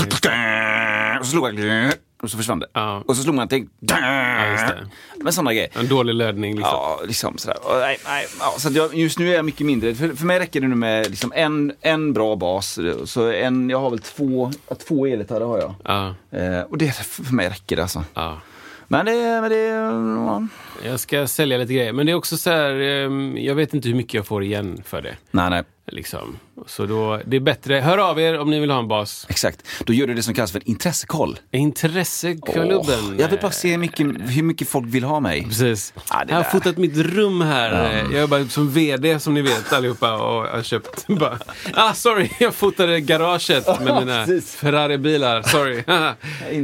och 1.21 1.27
så 1.27 1.31
slog 1.31 1.61
jag, 1.61 1.92
och 2.23 2.31
så 2.31 2.37
försvann 2.37 2.59
det. 2.59 2.66
Ja. 2.73 3.03
Och 3.07 3.16
så 3.16 3.23
slog 3.23 3.35
man 3.35 3.49
till, 3.49 3.66
det. 3.81 4.87
men 5.16 5.33
sådana 5.33 5.53
grejer. 5.53 5.69
En 5.79 5.88
dålig 5.88 6.14
lödning 6.14 6.57
liksom. 6.57 6.73
Ja, 6.73 7.01
liksom 7.07 7.38
sådär. 7.38 7.57
Och, 7.62 7.79
nej, 7.81 7.99
nej, 8.05 8.27
ja, 8.40 8.55
så 8.59 8.69
jag, 8.73 8.95
just 8.95 9.19
nu 9.19 9.31
är 9.31 9.35
jag 9.35 9.45
mycket 9.45 9.66
mindre. 9.66 9.95
För, 9.95 10.09
för 10.09 10.27
mig 10.27 10.38
räcker 10.38 10.61
det 10.61 10.69
nu 10.69 10.75
med 10.75 11.11
liksom 11.11 11.33
en, 11.37 11.73
en 11.81 12.12
bra 12.12 12.37
bas. 12.37 12.79
Så 13.05 13.31
en, 13.31 13.71
jag 13.71 13.81
har 13.81 13.90
väl 13.90 13.99
två, 13.99 14.53
ja, 14.69 14.75
två 14.75 15.07
elgitarrer 15.07 15.47
har 15.47 15.59
jag. 15.59 15.75
Ja, 15.85 16.14
Eh, 16.31 16.61
och 16.61 16.79
det, 16.79 16.97
för 16.97 17.35
mig 17.35 17.49
räcker 17.49 17.77
det 17.77 17.83
alltså. 17.83 18.05
ja. 18.14 18.40
Men 18.88 19.07
det, 19.07 19.12
men 19.40 19.51
det 19.51 19.57
ja. 19.57 20.47
Jag 20.85 21.01
ska 21.01 21.27
sälja 21.27 21.59
lite 21.59 21.75
grejer. 21.75 21.93
Men 21.93 22.07
det 22.07 22.12
är 22.12 22.17
också 22.17 22.37
så 22.37 22.51
här, 22.51 22.81
ehm, 22.81 23.39
jag 23.39 23.55
vet 23.55 23.75
inte 23.75 23.89
hur 23.89 23.97
mycket 23.97 24.15
jag 24.15 24.27
får 24.27 24.45
igen 24.45 24.83
för 24.87 25.03
det. 25.03 25.17
Nej, 25.31 25.51
nej. 25.51 25.62
Liksom. 25.93 26.39
Så 26.67 26.87
då, 26.87 27.21
det 27.27 27.37
är 27.37 27.41
bättre, 27.41 27.75
hör 27.75 27.99
av 27.99 28.21
er 28.21 28.39
om 28.39 28.51
ni 28.51 28.61
vill 28.61 28.71
ha 28.71 28.79
en 28.79 28.89
bas. 28.89 29.27
Exakt. 29.29 29.62
Då 29.85 29.93
gör 29.93 30.07
du 30.07 30.15
det 30.15 30.23
som 30.23 30.35
kallas 30.35 30.53
för 30.53 30.59
en 30.59 30.69
intressekoll. 30.69 31.39
Intresseklubben. 31.51 33.01
Åh, 33.09 33.15
jag 33.19 33.29
vill 33.29 33.39
bara 33.43 33.53
se 33.53 33.71
hur 33.71 33.79
mycket, 33.79 34.07
hur 34.21 34.43
mycket 34.43 34.69
folk 34.69 34.87
vill 34.89 35.05
ha 35.05 35.21
mig. 35.21 35.45
Precis. 35.45 35.93
Det 35.95 36.03
jag 36.11 36.37
har 36.37 36.43
där. 36.43 36.51
fotat 36.51 36.77
mitt 36.77 36.97
rum 36.97 37.41
här. 37.41 38.05
Jag 38.12 38.21
jobbar 38.21 38.49
som 38.49 38.71
VD 38.71 39.19
som 39.21 39.35
ni 39.35 39.43
vet 39.43 39.73
allihopa 39.73 40.15
och 40.15 40.43
har 40.49 40.62
köpt 40.62 41.07
bara, 41.07 41.39
ah 41.75 41.93
sorry, 41.95 42.31
jag 42.41 42.55
fotade 42.55 43.01
garaget 43.01 43.67
med 43.67 43.95
mina. 43.95 44.27
Ferrari-bilar, 44.43 45.43
sorry. 45.43 45.83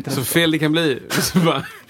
Så 0.14 0.24
fel 0.24 0.50
det 0.50 0.58
kan 0.58 0.72
bli. 0.72 1.02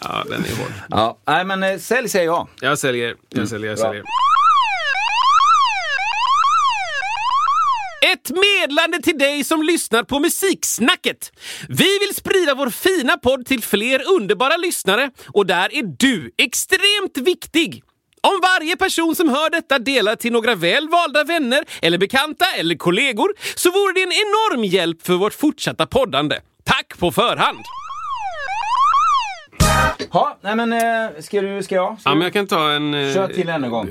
Ja, 0.00 0.24
den 0.30 0.44
är 0.44 0.56
hård. 0.56 0.72
Ja, 0.90 1.18
nej 1.26 1.44
men 1.44 1.62
eh, 1.62 1.78
sälj 1.78 2.08
säger 2.08 2.24
jag. 2.26 2.48
Jag 2.60 2.78
säljer, 2.78 3.14
jag 3.28 3.48
säljer, 3.48 3.68
jag 3.70 3.78
bra. 3.78 3.86
säljer. 3.86 4.04
Ett 8.12 8.30
medlande 8.30 9.02
till 9.02 9.18
dig 9.18 9.44
som 9.44 9.62
lyssnar 9.62 10.02
på 10.02 10.18
Musiksnacket. 10.18 11.32
Vi 11.68 11.98
vill 11.98 12.14
sprida 12.14 12.54
vår 12.54 12.70
fina 12.70 13.16
podd 13.16 13.46
till 13.46 13.62
fler 13.62 14.02
underbara 14.10 14.56
lyssnare 14.56 15.10
och 15.28 15.46
där 15.46 15.74
är 15.74 15.82
du 15.82 16.30
extremt 16.38 17.28
viktig. 17.28 17.82
Om 18.20 18.40
varje 18.42 18.76
person 18.76 19.16
som 19.16 19.28
hör 19.28 19.50
detta 19.50 19.78
delar 19.78 20.16
till 20.16 20.32
några 20.32 20.54
väl 20.54 20.88
valda 20.88 21.24
vänner 21.24 21.64
eller 21.82 21.98
bekanta 21.98 22.46
eller 22.56 22.74
kollegor 22.74 23.28
så 23.54 23.70
vore 23.70 23.92
det 23.92 24.02
en 24.02 24.12
enorm 24.12 24.64
hjälp 24.64 25.06
för 25.06 25.14
vårt 25.14 25.34
fortsatta 25.34 25.86
poddande. 25.86 26.40
Tack 26.64 26.98
på 26.98 27.12
förhand! 27.12 27.58
Ja, 30.12 30.38
nej 30.40 30.56
men 30.56 30.72
eh, 30.72 31.20
ska 31.20 31.40
du, 31.42 31.62
ska 31.62 31.74
jag? 31.74 32.00
Ska 32.00 32.10
Ja, 32.10 32.14
men 32.14 32.22
jag 32.24 32.32
kan 32.32 32.46
ta 32.46 32.70
en... 32.72 32.94
eh, 32.94 33.14
Kör 33.14 33.28
till 33.28 33.48
ännu 33.48 33.64
en 33.66 33.70
gång. 33.72 33.90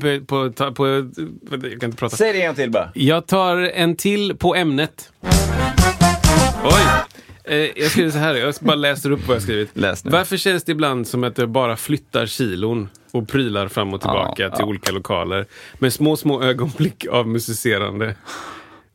På, 0.00 0.20
på, 0.26 0.50
ta- 0.52 0.70
på, 0.72 0.84
vänta, 0.84 1.68
jag 1.68 1.80
kan 1.80 1.88
inte 1.90 1.96
prata. 1.98 2.16
Säg 2.16 2.32
det 2.32 2.42
en 2.42 2.54
till 2.54 2.70
bara. 2.70 2.90
Jag 2.94 3.26
tar 3.26 3.56
en 3.56 3.96
till 3.96 4.36
på 4.36 4.54
ämnet. 4.54 5.12
Oj! 6.64 6.82
Eh, 7.44 7.56
jag 7.76 7.90
skriver 7.90 8.10
så 8.10 8.18
här, 8.18 8.34
jag 8.34 8.54
bara 8.60 8.76
läser 8.76 9.10
upp 9.10 9.26
vad 9.28 9.34
jag 9.34 9.42
skrivit. 9.42 9.70
Varför 10.04 10.36
känns 10.36 10.64
det 10.64 10.72
ibland 10.72 11.06
som 11.08 11.24
att 11.24 11.38
jag 11.38 11.48
bara 11.48 11.76
flyttar 11.76 12.26
kilon 12.26 12.88
och 13.12 13.28
prylar 13.28 13.68
fram 13.68 13.94
och 13.94 14.00
tillbaka 14.00 14.42
Ja, 14.42 14.50
till 14.50 14.60
ja. 14.62 14.66
olika 14.66 14.92
lokaler 14.92 15.46
med 15.78 15.92
små, 15.92 16.16
små 16.16 16.42
ögonblick 16.42 17.06
av 17.10 17.28
musicerande? 17.28 18.14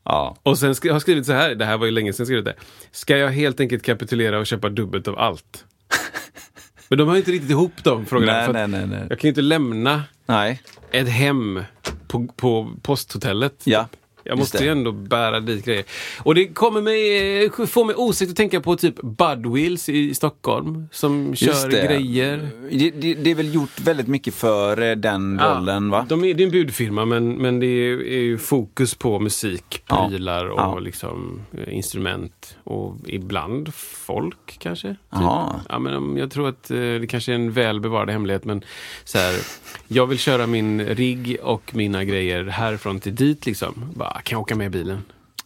Ja. 0.03 0.37
Och 0.43 0.57
sen 0.57 0.67
har 0.69 0.75
jag 0.89 1.01
skrivit 1.01 1.25
så 1.25 1.33
här, 1.33 1.55
det 1.55 1.65
här 1.65 1.77
var 1.77 1.85
ju 1.85 1.91
länge 1.91 2.13
sedan 2.13 2.23
jag 2.23 2.27
skrev 2.27 2.43
det. 2.43 2.53
Ska 2.91 3.17
jag 3.17 3.29
helt 3.29 3.59
enkelt 3.59 3.83
kapitulera 3.83 4.39
och 4.39 4.47
köpa 4.47 4.69
dubbelt 4.69 5.07
av 5.07 5.19
allt? 5.19 5.65
Men 6.91 6.97
de 6.97 7.07
har 7.07 7.15
ju 7.15 7.19
inte 7.19 7.31
riktigt 7.31 7.49
ihop 7.51 7.71
de 7.83 8.05
frågorna. 8.05 8.33
Nej, 8.33 8.53
nej, 8.53 8.67
nej, 8.67 8.87
nej. 8.87 9.05
Jag 9.09 9.19
kan 9.19 9.27
ju 9.27 9.29
inte 9.29 9.41
lämna 9.41 10.03
Nej. 10.25 10.61
ett 10.91 11.09
hem 11.09 11.63
på, 12.07 12.27
på 12.27 12.71
posthotellet. 12.81 13.61
Ja. 13.63 13.87
Jag 14.23 14.37
just 14.37 14.53
måste 14.53 14.65
ju 14.65 14.71
ändå 14.71 14.91
bära 14.91 15.39
dit 15.39 15.65
grejer. 15.65 15.83
Och 16.23 16.35
det 16.35 16.47
kommer 16.47 16.81
mig, 16.81 17.67
får 17.67 17.85
mig 17.85 17.95
osökt 17.95 18.31
att 18.31 18.37
tänka 18.37 18.61
på 18.61 18.75
typ 18.75 18.95
Budwheels 19.01 19.89
i 19.89 20.13
Stockholm 20.13 20.87
som 20.91 21.27
Just 21.37 21.61
kör 21.61 21.69
det. 21.69 21.85
grejer. 21.87 22.49
Det, 22.71 22.89
det, 22.91 23.13
det 23.13 23.31
är 23.31 23.35
väl 23.35 23.53
gjort 23.55 23.79
väldigt 23.81 24.07
mycket 24.07 24.33
för 24.33 24.81
eh, 24.81 24.95
den 24.95 25.39
rollen 25.39 25.89
va? 25.89 26.05
De 26.09 26.23
är, 26.25 26.33
det 26.33 26.43
är 26.43 26.45
en 26.45 26.51
budfirma 26.51 27.05
men, 27.05 27.33
men 27.35 27.59
det 27.59 27.65
är, 27.65 28.01
är 28.01 28.19
ju 28.21 28.37
fokus 28.37 28.95
på 28.95 29.19
musik, 29.19 29.83
Ja. 29.87 30.07
prylar 30.09 30.45
och 30.45 30.59
Ja. 30.59 30.79
liksom 30.79 31.41
eh, 31.57 31.75
instrument 31.75 32.57
och 32.63 32.95
ibland 33.07 33.73
folk 34.07 34.57
kanske. 34.59 34.87
Typ. 34.87 34.97
Ja, 35.11 35.79
men 35.79 35.93
um, 35.93 36.17
jag 36.17 36.31
tror 36.31 36.49
att 36.49 36.71
eh, 36.71 36.77
det 36.77 37.07
kanske 37.09 37.31
är 37.31 37.35
en 37.35 37.51
väl 37.51 37.79
bevarad 37.79 38.09
hemlighet 38.09 38.45
men 38.45 38.63
så 39.03 39.17
här, 39.17 39.35
jag 39.87 40.07
vill 40.07 40.19
köra 40.19 40.47
min 40.47 40.85
rigg 40.85 41.37
och 41.43 41.75
mina 41.75 42.03
grejer 42.03 42.43
härifrån 42.45 42.99
till 42.99 43.15
dit 43.15 43.45
liksom. 43.45 43.73
Bara, 43.95 44.10
kan 44.13 44.35
jag 44.35 44.41
åka 44.41 44.55
med 44.55 44.65
i 44.67 44.69
bilen? 44.69 45.03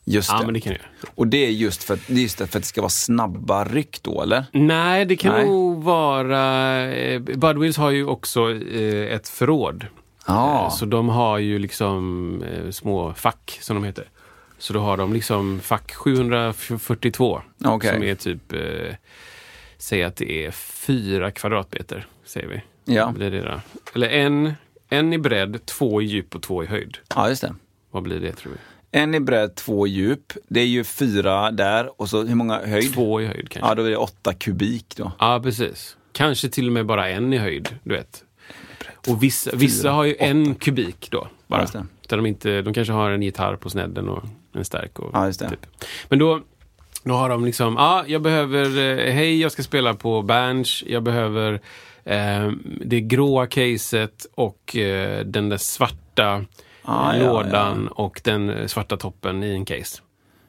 Just 0.07 0.29
Ja, 0.31 0.39
det. 0.39 0.45
men 0.45 0.53
det 0.53 0.59
kan 0.59 0.71
jag. 0.73 0.81
Och 1.15 1.27
det 1.27 1.45
är 1.45 1.49
just 1.49 1.83
för, 1.83 1.93
att- 1.93 2.07
det 2.07 2.13
är 2.13 2.21
just 2.21 2.37
för 2.37 2.43
att 2.45 2.51
det 2.51 2.61
ska 2.61 2.81
vara 2.81 2.89
snabba 2.89 3.63
ryck 3.65 3.99
då 4.01 4.21
eller? 4.21 4.45
Nej, 4.51 5.05
det 5.05 5.15
kan 5.15 5.33
Nej. 5.33 5.45
nog 5.45 5.83
vara... 5.83 6.81
Eh, 6.93 7.19
Budwheels 7.19 7.77
har 7.77 7.91
ju 7.91 8.05
också 8.05 8.51
eh, 8.51 9.13
ett 9.15 9.27
förråd. 9.29 9.85
Ja. 10.27 10.63
Eh, 10.65 10.69
Så 10.71 10.85
de 10.85 11.09
har 11.09 11.37
ju 11.37 11.59
liksom 11.59 12.43
eh, 12.43 12.71
små 12.71 13.13
fack, 13.13 13.57
som 13.61 13.75
de 13.75 13.83
heter. 13.85 14.05
Så 14.57 14.73
då 14.73 14.79
har 14.79 14.97
de 14.97 15.13
liksom 15.13 15.59
fack 15.59 15.93
742. 15.93 17.41
Okej. 17.65 17.93
Som 17.93 18.03
är 18.03 18.15
typ, 18.15 18.53
eh, 18.53 18.95
säg 19.77 20.03
att 20.03 20.15
det 20.15 20.45
är 20.45 20.51
fyra 20.51 21.31
kvadratmeter, 21.31 22.05
säger 22.25 22.47
vi. 22.47 22.61
Ja. 22.93 23.11
Blir 23.11 23.31
det 23.31 23.41
då? 23.41 23.59
Eller 23.95 24.09
en, 24.09 24.53
en 24.89 25.13
i 25.13 25.17
bredd, 25.17 25.65
två 25.65 26.01
i 26.01 26.05
djup 26.05 26.35
och 26.35 26.41
två 26.41 26.63
i 26.63 26.67
höjd. 26.67 26.97
ja, 27.15 27.29
just 27.29 27.41
det. 27.41 27.55
Vad 27.95 28.03
blir 28.03 28.19
det 28.19 28.31
tror 28.31 28.51
vi? 28.51 28.57
En 28.99 29.15
i 29.15 29.19
bredd, 29.19 29.55
två 29.55 29.87
i 29.87 29.89
djup. 29.89 30.33
Det 30.47 30.59
är 30.59 30.65
ju 30.65 30.83
fyra 30.83 31.51
där 31.51 32.01
och 32.01 32.09
så 32.09 32.23
hur 32.23 32.35
många 32.35 32.65
höjd? 32.65 32.93
Två 32.93 33.21
i 33.21 33.25
höjd 33.25 33.49
kanske. 33.49 33.71
Ja, 33.71 33.75
då 33.75 33.83
är 33.83 33.89
det 33.89 33.97
åtta 33.97 34.33
kubik 34.33 34.93
då. 34.97 35.11
Ja, 35.19 35.39
precis. 35.43 35.97
Kanske 36.11 36.49
till 36.49 36.67
och 36.67 36.73
med 36.73 36.85
bara 36.85 37.09
en 37.09 37.33
i 37.33 37.37
höjd, 37.37 37.69
du 37.83 37.95
vet. 37.95 38.23
Och 39.07 39.23
vissa, 39.23 39.51
vissa 39.53 39.91
har 39.91 40.03
ju 40.03 40.15
en 40.19 40.55
kubik 40.55 41.07
då, 41.11 41.27
bara. 41.47 41.65
Där 42.07 42.17
de, 42.17 42.25
inte, 42.25 42.61
de 42.61 42.73
kanske 42.73 42.93
har 42.93 43.11
en 43.11 43.21
gitarr 43.21 43.55
på 43.55 43.69
snedden 43.69 44.09
och 44.09 44.23
en 44.53 44.65
stärk. 44.65 44.99
Och, 44.99 45.09
Ja. 45.13 45.31
Typ. 45.31 45.65
Men 46.09 46.19
då, 46.19 46.41
då 47.03 47.13
har 47.13 47.29
de 47.29 47.45
liksom, 47.45 47.75
ja, 47.77 47.83
ah, 47.83 48.03
jag 48.07 48.21
behöver, 48.21 48.65
eh, 48.77 49.13
hej, 49.13 49.41
jag 49.41 49.51
ska 49.51 49.63
spela 49.63 49.93
på 49.93 50.21
Berns, 50.21 50.83
jag 50.87 51.03
behöver 51.03 51.61
eh, 52.03 52.51
det 52.85 53.01
gråa 53.01 53.47
caset 53.47 54.25
och 54.35 54.75
eh, 54.75 55.25
den 55.25 55.49
där 55.49 55.57
svarta 55.57 56.45
Ah, 56.85 57.15
ja, 57.15 57.33
lådan 57.43 57.87
och 57.87 58.21
den 58.23 58.49
eh, 58.49 58.67
svarta 58.67 58.97
toppen 58.97 59.43
i 59.43 59.49
en 59.53 59.65
case. 59.65 60.01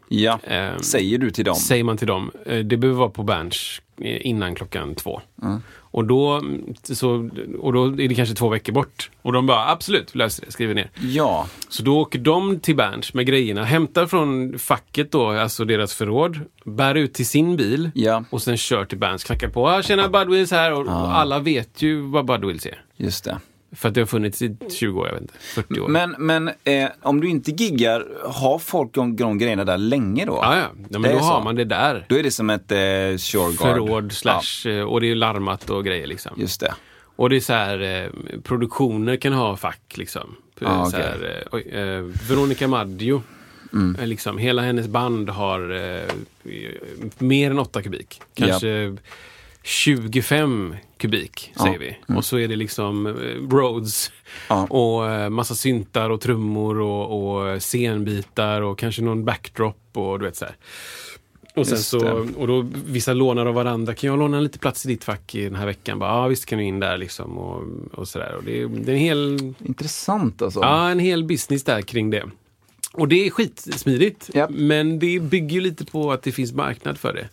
Ja. 0.08 0.38
Ehm, 0.44 0.82
Säger 0.82 1.18
du 1.18 1.30
till 1.30 1.44
dem? 1.44 1.54
Säger 1.54 1.84
man 1.84 1.96
till 1.96 2.06
dem. 2.06 2.30
Eh, 2.46 2.58
Det 2.58 2.76
behöver 2.76 2.98
vara 2.98 3.10
på 3.10 3.22
Berns 3.22 3.80
eh, 4.00 4.26
innan 4.26 4.54
klockan 4.54 4.94
två. 4.94 5.20
Mm. 5.42 5.62
Och, 5.90 6.04
då, 6.04 6.42
så, 6.82 7.30
och 7.60 7.72
då 7.72 7.84
är 7.86 8.08
det 8.08 8.14
kanske 8.14 8.34
två 8.34 8.48
veckor 8.48 8.72
bort. 8.72 9.10
Och 9.22 9.32
de 9.32 9.46
bara, 9.46 9.68
absolut, 9.70 10.14
löser 10.14 10.44
det, 10.46 10.52
skriver 10.52 10.74
ner. 10.74 10.90
Ja. 11.00 11.46
Så 11.68 11.82
då 11.82 11.98
åker 12.00 12.18
de 12.18 12.60
till 12.60 12.76
Berns 12.76 13.14
med 13.14 13.26
grejerna, 13.26 13.64
hämtar 13.64 14.06
från 14.06 14.58
facket 14.58 15.12
då, 15.12 15.28
alltså 15.30 15.64
deras 15.64 15.94
förråd, 15.94 16.40
bär 16.64 16.94
ut 16.94 17.14
till 17.14 17.26
sin 17.26 17.56
bil 17.56 17.90
Ja. 17.94 18.24
och 18.30 18.42
sen 18.42 18.56
kör 18.56 18.84
till 18.84 18.98
Berns, 18.98 19.24
knackar 19.24 19.48
på. 19.48 19.68
Ah, 19.68 19.82
tjena, 19.82 20.08
Budwheels 20.08 20.50
här. 20.50 20.72
Och, 20.72 20.80
och 20.86 21.16
alla 21.16 21.38
vet 21.38 21.82
ju 21.82 22.00
vad 22.00 22.26
Budwheels 22.26 22.66
är. 22.66 22.82
Just 22.96 23.24
det. 23.24 23.38
För 23.72 23.88
att 23.88 23.94
det 23.94 24.00
har 24.00 24.06
funnits 24.06 24.42
i 24.42 24.56
20 24.70 25.00
år, 25.00 25.06
jag 25.06 25.12
vet 25.12 25.22
inte, 25.22 25.34
40 25.38 25.80
år. 25.80 25.88
Men, 25.88 26.14
men 26.18 26.50
eh, 26.64 26.88
om 27.02 27.20
du 27.20 27.28
inte 27.28 27.50
giggar, 27.50 28.06
har 28.24 28.58
folk 28.58 28.94
de, 28.94 29.16
de 29.16 29.38
grejerna 29.38 29.64
där 29.64 29.78
länge 29.78 30.24
då? 30.24 30.38
ja, 30.42 30.56
ja. 30.56 30.62
ja 30.90 30.98
men 30.98 31.02
Det 31.02 31.12
då 31.12 31.18
har 31.18 31.38
så. 31.38 31.44
man 31.44 31.54
det 31.54 31.64
där. 31.64 32.06
Då 32.08 32.18
är 32.18 32.22
det 32.22 32.30
som 32.30 32.50
ett 32.50 32.72
eh, 32.72 32.76
Shoreguard. 32.78 33.56
Förråd 33.56 34.12
slash, 34.12 34.68
eh, 34.70 34.82
och 34.82 35.00
det 35.00 35.10
är 35.10 35.14
larmat 35.14 35.70
och 35.70 35.84
grejer 35.84 36.06
liksom. 36.06 36.32
Ja, 36.36 36.40
just 36.42 36.60
det. 36.60 36.74
Och 37.16 37.30
det 37.30 37.36
är 37.36 37.40
så 37.40 37.52
här, 37.52 37.80
eh, 38.04 38.40
produktioner 38.40 39.16
kan 39.16 39.32
ha 39.32 39.56
fack 39.56 39.94
liksom. 39.96 40.36
Ah, 40.60 40.84
så 40.84 40.96
okej. 40.96 41.08
här, 41.08 41.42
eh, 41.42 41.48
oj, 41.52 41.62
eh, 41.68 42.02
Veronica 42.28 42.68
Maggio, 42.68 43.22
Mm. 43.72 43.96
eh, 44.00 44.06
liksom, 44.06 44.38
hela 44.38 44.62
hennes 44.62 44.88
band 44.88 45.28
har 45.30 45.74
eh, 45.74 46.10
mer 47.18 47.50
än 47.50 47.58
8 47.58 47.82
kubik. 47.82 48.20
Kanske 48.34 48.96
25 49.66 50.74
kubik, 50.98 51.52
Ja. 51.56 51.66
Mm. 51.66 51.78
säger 51.78 51.96
vi. 52.08 52.14
Och 52.14 52.24
så 52.24 52.38
är 52.38 52.48
det 52.48 52.56
liksom 52.56 53.06
eh, 53.06 53.12
Rhodes 53.56 54.12
Ja. 54.48 54.66
och 54.70 55.10
eh, 55.10 55.28
massa 55.28 55.54
syntar 55.54 56.10
och 56.10 56.20
trummor 56.20 56.80
och, 56.80 57.28
och 57.52 57.62
scenbitar 57.62 58.60
och 58.62 58.78
kanske 58.78 59.02
någon 59.02 59.24
backdrop 59.24 59.76
och 59.92 60.18
du 60.18 60.24
vet 60.24 60.36
så 60.36 60.44
här. 60.44 60.56
Och 61.54 61.66
sen 61.66 61.76
Just 61.76 61.88
så, 61.88 61.98
det. 61.98 62.10
och 62.36 62.46
då 62.46 62.66
vissa 62.86 63.12
lånar 63.12 63.46
av 63.46 63.54
varandra. 63.54 63.94
Kan 63.94 64.10
jag 64.10 64.18
låna 64.18 64.40
lite 64.40 64.58
plats 64.58 64.84
i 64.86 64.88
ditt 64.88 65.04
fack 65.04 65.34
i 65.34 65.44
den 65.44 65.54
här 65.54 65.66
veckan? 65.66 65.98
Ja, 66.00 66.06
ah, 66.06 66.28
visst 66.28 66.46
kan 66.46 66.58
du 66.58 66.64
in 66.64 66.80
där 66.80 66.98
liksom 66.98 67.38
och, 67.38 67.62
och 67.92 68.08
sådär. 68.08 68.34
Och 68.36 68.44
det, 68.44 68.60
är- 68.62 68.66
det 68.68 68.92
är 68.92 68.94
en 68.94 69.00
hel, 69.00 69.54
Intressant 69.64 70.42
alltså. 70.42 70.60
ja, 70.60 70.90
en 70.90 70.98
hel 70.98 71.24
business 71.24 71.64
där 71.64 71.82
kring 71.82 72.10
det. 72.10 72.24
Och 72.92 73.08
det 73.08 73.26
är 73.26 73.30
skitsmidigt. 73.30 74.30
Japp. 74.34 74.50
Men 74.50 74.98
det 74.98 75.20
bygger 75.20 75.54
ju 75.54 75.60
lite 75.60 75.84
på 75.84 76.12
att 76.12 76.22
det 76.22 76.32
finns 76.32 76.52
marknad 76.52 76.98
för 76.98 77.12
det. 77.12 77.28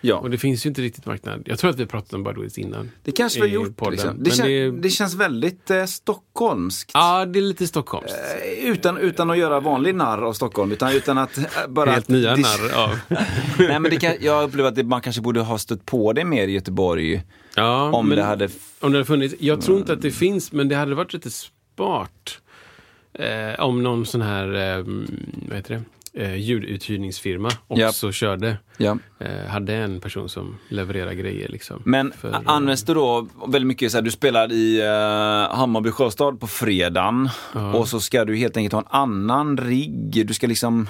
Ja. 0.00 0.14
Och 0.16 0.30
det 0.30 0.38
finns 0.38 0.66
ju 0.66 0.68
inte 0.68 0.82
riktigt 0.82 1.06
marknad. 1.06 1.42
Jag 1.46 1.58
tror 1.58 1.70
att 1.70 1.78
vi 1.78 1.86
pratat 1.86 2.12
om 2.12 2.22
Budweiser 2.22 2.62
innan. 2.62 2.90
Det 3.02 3.12
kanske 3.12 3.40
vi 3.42 3.48
har 3.48 3.54
gjort. 3.54 3.90
Liksom. 3.90 4.22
Det, 4.22 4.30
kän, 4.30 4.46
det- 4.46 4.70
det 4.70 4.90
känns 4.90 5.14
väldigt 5.14 5.70
eh, 5.70 5.84
stockholmskt. 5.84 6.90
Ja, 6.94 7.24
det 7.26 7.38
är 7.38 7.42
lite 7.42 7.66
stockholmskt. 7.66 8.14
Eh, 8.62 8.70
Utan, 8.70 8.96
utan 8.98 9.30
att 9.30 9.38
göra 9.38 9.60
vanlig 9.60 9.94
narr 9.94 10.22
av 10.22 10.32
Stockholm, 10.32 10.72
utan, 10.72 10.92
utan 10.92 11.18
att 11.18 11.38
eh, 11.38 11.44
bara... 11.68 11.90
Helt 11.90 12.08
nya 12.08 12.36
det, 12.36 12.42
narr 12.42 12.74
av. 12.84 12.98
Nej, 13.58 13.80
men 13.80 13.82
det 13.82 13.96
kan, 13.96 14.12
jag 14.20 14.44
upplever 14.48 14.68
att 14.68 14.74
det, 14.76 14.84
man 14.84 15.00
kanske 15.00 15.22
borde 15.22 15.40
ha 15.40 15.58
stött 15.58 15.86
på 15.86 16.12
det 16.12 16.24
mer 16.24 16.48
i 16.48 16.52
Göteborg. 16.52 17.22
Ja, 17.56 17.90
Om 17.92 18.08
men- 18.08 18.16
det 18.18 18.24
hade... 18.24 18.48
Om 18.80 18.92
det 18.92 18.98
hade 18.98 19.04
funnits. 19.04 19.34
Jag 19.38 19.60
tror 19.60 19.78
inte 19.78 19.92
att 19.92 20.02
det 20.02 20.10
finns, 20.10 20.52
men 20.52 20.68
det 20.68 20.74
hade 20.76 20.94
varit 20.94 21.12
lite 21.12 21.30
smart. 21.30 22.38
Eh, 23.18 23.60
om 23.64 23.82
någon 23.82 24.06
sån 24.06 24.20
här, 24.22 24.78
eh, 24.78 24.84
vad 25.48 25.56
heter 25.56 25.74
det? 25.74 25.82
Eh, 26.16 26.34
ljuduthyrningsfirma 26.36 27.50
Ja. 27.68 27.88
också 27.88 28.12
körde. 28.12 28.56
Ja. 28.76 28.98
Eh, 29.18 29.46
hade 29.48 29.74
en 29.74 30.00
person 30.00 30.28
som 30.28 30.58
levererade 30.68 31.14
grejer. 31.14 31.48
Liksom, 31.48 31.82
Men 31.84 32.12
För, 32.12 32.36
används 32.44 32.84
det 32.84 32.94
då 32.94 33.28
väldigt 33.46 33.66
mycket 33.66 33.92
så 33.92 33.96
här, 33.96 34.02
du 34.02 34.10
spelar 34.10 34.52
i 34.52 34.82
uh, 34.82 35.56
Hammarby 35.56 35.90
Sjöstad 35.90 36.40
på 36.40 36.46
fredagen 36.46 37.28
och 37.74 37.88
så 37.88 38.00
ska 38.00 38.24
du 38.24 38.36
helt 38.36 38.56
enkelt 38.56 38.72
ha 38.72 38.80
en 38.80 38.86
annan 38.90 39.58
rigg. 39.58 40.26
Du 40.26 40.34
ska 40.34 40.46
liksom 40.46 40.88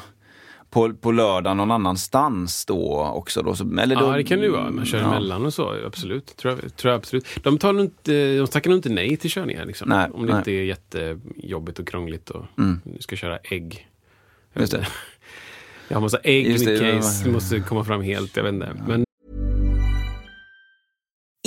på, 0.71 0.95
på 0.95 1.13
lördag 1.13 1.57
någon 1.57 1.71
annanstans 1.71 2.67
då 2.67 3.13
också 3.15 3.43
då. 3.43 3.55
Så, 3.55 3.79
eller 3.79 3.97
då 3.97 4.05
Ja, 4.05 4.17
det 4.17 4.25
kan 4.25 4.39
det 4.39 4.45
ju 4.45 4.53
vara. 4.53 4.71
Man 4.71 4.87
kör 4.87 4.99
ja. 4.99 5.07
emellan 5.07 5.47
och 5.47 5.55
så. 5.55 5.87
Absolut. 5.87 6.37
Tror 6.37 6.59
jag, 6.63 6.77
tror 6.77 6.93
jag 6.93 6.99
absolut. 6.99 7.27
De, 7.43 7.59
tar 7.59 7.81
inte, 7.81 8.37
de 8.39 8.47
tackar 8.47 8.71
nog 8.71 8.79
inte 8.79 8.89
nej 8.89 9.17
till 9.17 9.31
körningar. 9.31 9.65
Liksom, 9.67 9.89
Nej, 9.89 10.11
om 10.15 10.27
det 10.27 10.33
nej. 10.33 10.39
inte 10.39 10.51
är 10.51 10.63
jättejobbigt 10.65 11.79
och 11.79 11.89
krångligt 11.89 12.31
och 12.31 12.45
du 12.85 12.99
ska 13.01 13.17
köra 13.17 13.39
ägg. 13.39 13.89
Just 14.55 14.73
det. 14.73 14.87
Inte. 15.87 15.95
Jag 15.95 15.97
har 15.97 16.03
massa 16.03 16.19
ägg 16.19 16.47
i 16.47 16.53
mitt 16.53 16.81
case. 16.81 17.25
Det 17.25 17.31
måste 17.31 17.61
komma 17.61 17.85
fram 17.85 18.03
helt. 18.03 18.37
Jag 18.37 18.45
vet 18.45 18.55
inte. 18.55 18.75
Men 18.87 19.05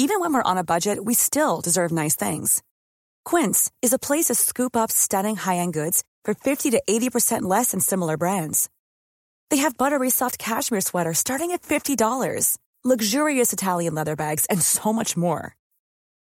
Even 0.01 0.21
when 0.21 0.33
we're 0.33 0.51
on 0.51 0.57
a 0.57 0.63
budget, 0.63 0.97
we 1.05 1.13
still 1.13 1.59
deserve 1.61 1.91
nice 1.91 2.15
things. 2.15 2.63
Quince 3.25 3.69
is 3.81 3.93
a 3.93 3.99
place 3.99 4.27
to 4.27 4.35
scoop 4.35 4.75
up 4.77 4.91
stunning 4.91 5.35
high-end 5.35 5.73
goods 5.73 6.03
for 6.23 6.33
50 6.33 6.71
to 6.71 6.81
80% 6.89 7.41
less 7.41 7.71
than 7.71 7.81
similar 7.81 8.15
brands. 8.15 8.69
They 9.49 9.57
have 9.57 9.77
buttery 9.77 10.09
soft 10.09 10.37
cashmere 10.37 10.81
sweaters 10.81 11.17
starting 11.17 11.51
at 11.51 11.63
$50, 11.63 12.57
luxurious 12.85 13.51
Italian 13.51 13.93
leather 13.93 14.15
bags, 14.15 14.45
and 14.45 14.61
so 14.61 14.93
much 14.93 15.17
more. 15.17 15.55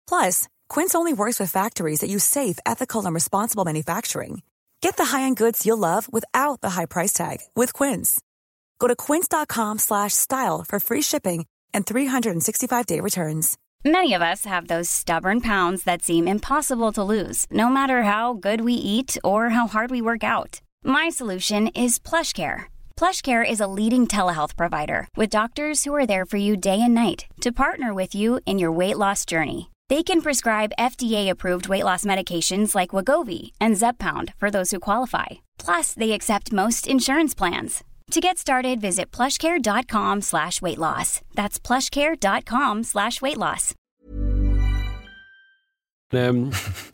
Plus, 0.09 0.47
Quince 0.69 0.95
only 0.95 1.13
works 1.13 1.39
with 1.39 1.51
factories 1.51 1.99
that 1.99 2.09
use 2.09 2.23
safe, 2.23 2.57
ethical, 2.65 3.05
and 3.05 3.13
responsible 3.13 3.63
manufacturing. 3.63 4.41
Get 4.81 4.97
the 4.97 5.05
high-end 5.05 5.37
goods 5.37 5.65
you'll 5.65 5.77
love 5.77 6.11
without 6.11 6.61
the 6.61 6.71
high 6.71 6.85
price 6.85 7.13
tag 7.13 7.37
with 7.55 7.73
Quince. 7.73 8.19
Go 8.79 8.87
to 8.87 8.95
quince.com 8.95 9.79
slash 9.79 10.13
style 10.13 10.63
for 10.67 10.79
free 10.79 11.01
shipping 11.01 11.45
and 11.73 11.85
365-day 11.85 12.99
returns. 12.99 13.57
Many 13.85 14.13
of 14.13 14.21
us 14.21 14.45
have 14.45 14.67
those 14.67 14.89
stubborn 14.89 15.41
pounds 15.41 15.83
that 15.83 16.01
seem 16.01 16.27
impossible 16.27 16.91
to 16.93 17.03
lose, 17.03 17.45
no 17.51 17.69
matter 17.69 18.03
how 18.03 18.33
good 18.33 18.61
we 18.61 18.73
eat 18.73 19.17
or 19.23 19.49
how 19.49 19.67
hard 19.67 19.91
we 19.91 20.01
work 20.01 20.23
out. 20.23 20.61
My 20.83 21.09
solution 21.09 21.67
is 21.69 21.99
PlushCare. 21.99 22.65
PlushCare 22.97 23.49
is 23.49 23.61
a 23.61 23.67
leading 23.67 24.05
telehealth 24.07 24.57
provider 24.57 25.07
with 25.15 25.29
doctors 25.29 25.83
who 25.83 25.95
are 25.95 26.05
there 26.05 26.25
for 26.25 26.37
you 26.37 26.57
day 26.57 26.81
and 26.81 26.93
night 26.93 27.27
to 27.41 27.51
partner 27.51 27.93
with 27.93 28.13
you 28.13 28.39
in 28.45 28.59
your 28.59 28.71
weight 28.71 28.97
loss 28.97 29.25
journey. 29.25 29.69
They 29.89 30.03
can 30.03 30.21
prescribe 30.21 30.73
FDA-approved 30.77 31.69
weight 31.69 31.83
loss 31.85 32.03
medications 32.05 32.75
like 32.75 32.89
Wagovi 32.95 33.51
and 33.61 33.77
Zepbound 33.77 34.33
for 34.39 34.51
those 34.51 34.71
who 34.75 34.79
qualify. 34.79 35.25
Plus, 35.65 35.93
they 35.93 36.11
accept 36.11 36.51
most 36.51 36.87
insurance 36.87 37.37
plans. 37.37 37.83
To 38.11 38.19
get 38.19 38.37
started, 38.37 38.81
visit 38.81 39.11
plushcare.com 39.17 40.21
slash 40.21 40.61
weight 40.61 40.77
loss. 40.77 41.21
That's 41.35 41.59
plushcare.com 41.67 42.83
slash 42.83 43.21
weight 43.21 43.37
loss. 43.37 43.73
Ehm, 46.13 46.51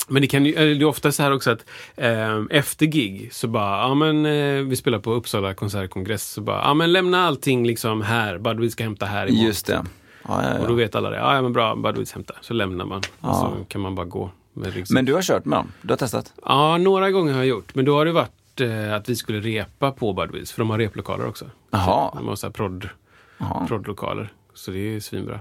Men 0.07 0.21
det 0.21 0.27
kan 0.27 0.45
ju, 0.45 0.51
det 0.53 0.83
är 0.83 0.85
ofta 0.85 1.11
så 1.11 1.23
här 1.23 1.31
också 1.33 1.51
att 1.51 1.65
ehm, 1.97 2.47
efter 2.51 2.85
gig 2.85 3.33
så 3.33 3.47
bara, 3.47 3.81
ja 3.87 3.93
men 3.93 4.25
eh, 4.25 4.63
vi 4.63 4.75
spelar 4.75 4.99
på 4.99 5.13
Uppsala 5.13 5.53
konsertkongress 5.53 6.29
så 6.29 6.41
bara, 6.41 6.61
ja 6.61 6.73
men 6.73 6.91
lämna 6.93 7.25
allting 7.27 7.67
liksom 7.67 8.01
här, 8.01 8.37
Budweiser 8.37 8.71
ska 8.71 8.83
hämta 8.83 9.05
här 9.05 9.27
imorgon. 9.27 9.45
Just 9.45 9.65
det. 9.65 9.83
Ja, 10.27 10.43
ja, 10.43 10.59
Och 10.59 10.67
då 10.67 10.73
ja. 10.73 10.75
vet 10.75 10.95
alla 10.95 11.09
det, 11.09 11.17
ja 11.17 11.35
ja, 11.35 11.41
men 11.41 11.53
bra, 11.53 11.75
Budweiser 11.75 12.15
hämta. 12.15 12.33
Så 12.41 12.53
lämnar 12.53 12.85
man 12.85 13.01
och 13.21 13.35
så 13.35 13.51
kan 13.67 13.81
man 13.81 13.95
bara 13.95 14.05
gå. 14.05 14.29
Med 14.53 14.73
ryggsäck. 14.73 14.93
Men 14.95 15.05
du 15.05 15.13
har 15.13 15.21
kört 15.21 15.45
med 15.45 15.57
dem? 15.59 15.71
Du 15.81 15.89
har 15.89 15.97
testat? 15.97 16.33
Ja, 16.45 16.77
några 16.77 17.11
gånger 17.11 17.31
har 17.33 17.39
jag 17.39 17.47
gjort, 17.47 17.75
men 17.75 17.85
då 17.85 17.95
har 17.97 18.05
det 18.05 18.11
varit 18.11 18.61
eh, 18.61 18.93
att 18.93 19.09
vi 19.09 19.15
skulle 19.15 19.39
repa 19.39 19.91
på 19.91 20.13
Budweiser, 20.13 20.53
för 20.53 20.61
de 20.61 20.69
har 20.69 20.77
replokaler 20.77 21.27
också. 21.27 21.45
Jaha. 21.71 22.11
De 22.15 22.27
har 22.27 22.35
så 22.35 22.47
här 22.47 22.51
prodd, 22.51 22.89
Jaha. 23.37 23.67
proddlokaler, 23.67 24.33
så 24.53 24.71
det 24.71 24.95
är 24.95 24.99
svinbra. 24.99 25.39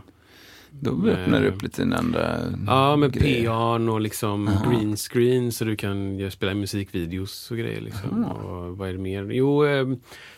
Då 0.81 1.07
öppnar 1.07 1.41
du 1.41 1.49
upp 1.49 1.63
lite 1.63 1.83
andra 1.83 2.39
Ja, 2.67 2.97
med 2.97 3.13
pian 3.13 3.89
och 3.89 4.01
liksom 4.01 4.51
green 4.71 4.97
screen 4.97 5.53
så 5.53 5.65
du 5.65 5.77
kan 5.77 6.19
ju 6.19 6.31
spela 6.31 6.55
musikvideos 6.55 7.51
och 7.51 7.57
grejer. 7.57 7.81
Liksom. 7.81 8.25
Och 8.25 8.77
vad 8.79 8.89
är 8.89 8.93
det 8.93 8.99
mer? 8.99 9.31
Jo, 9.33 9.65
eh, 9.65 9.87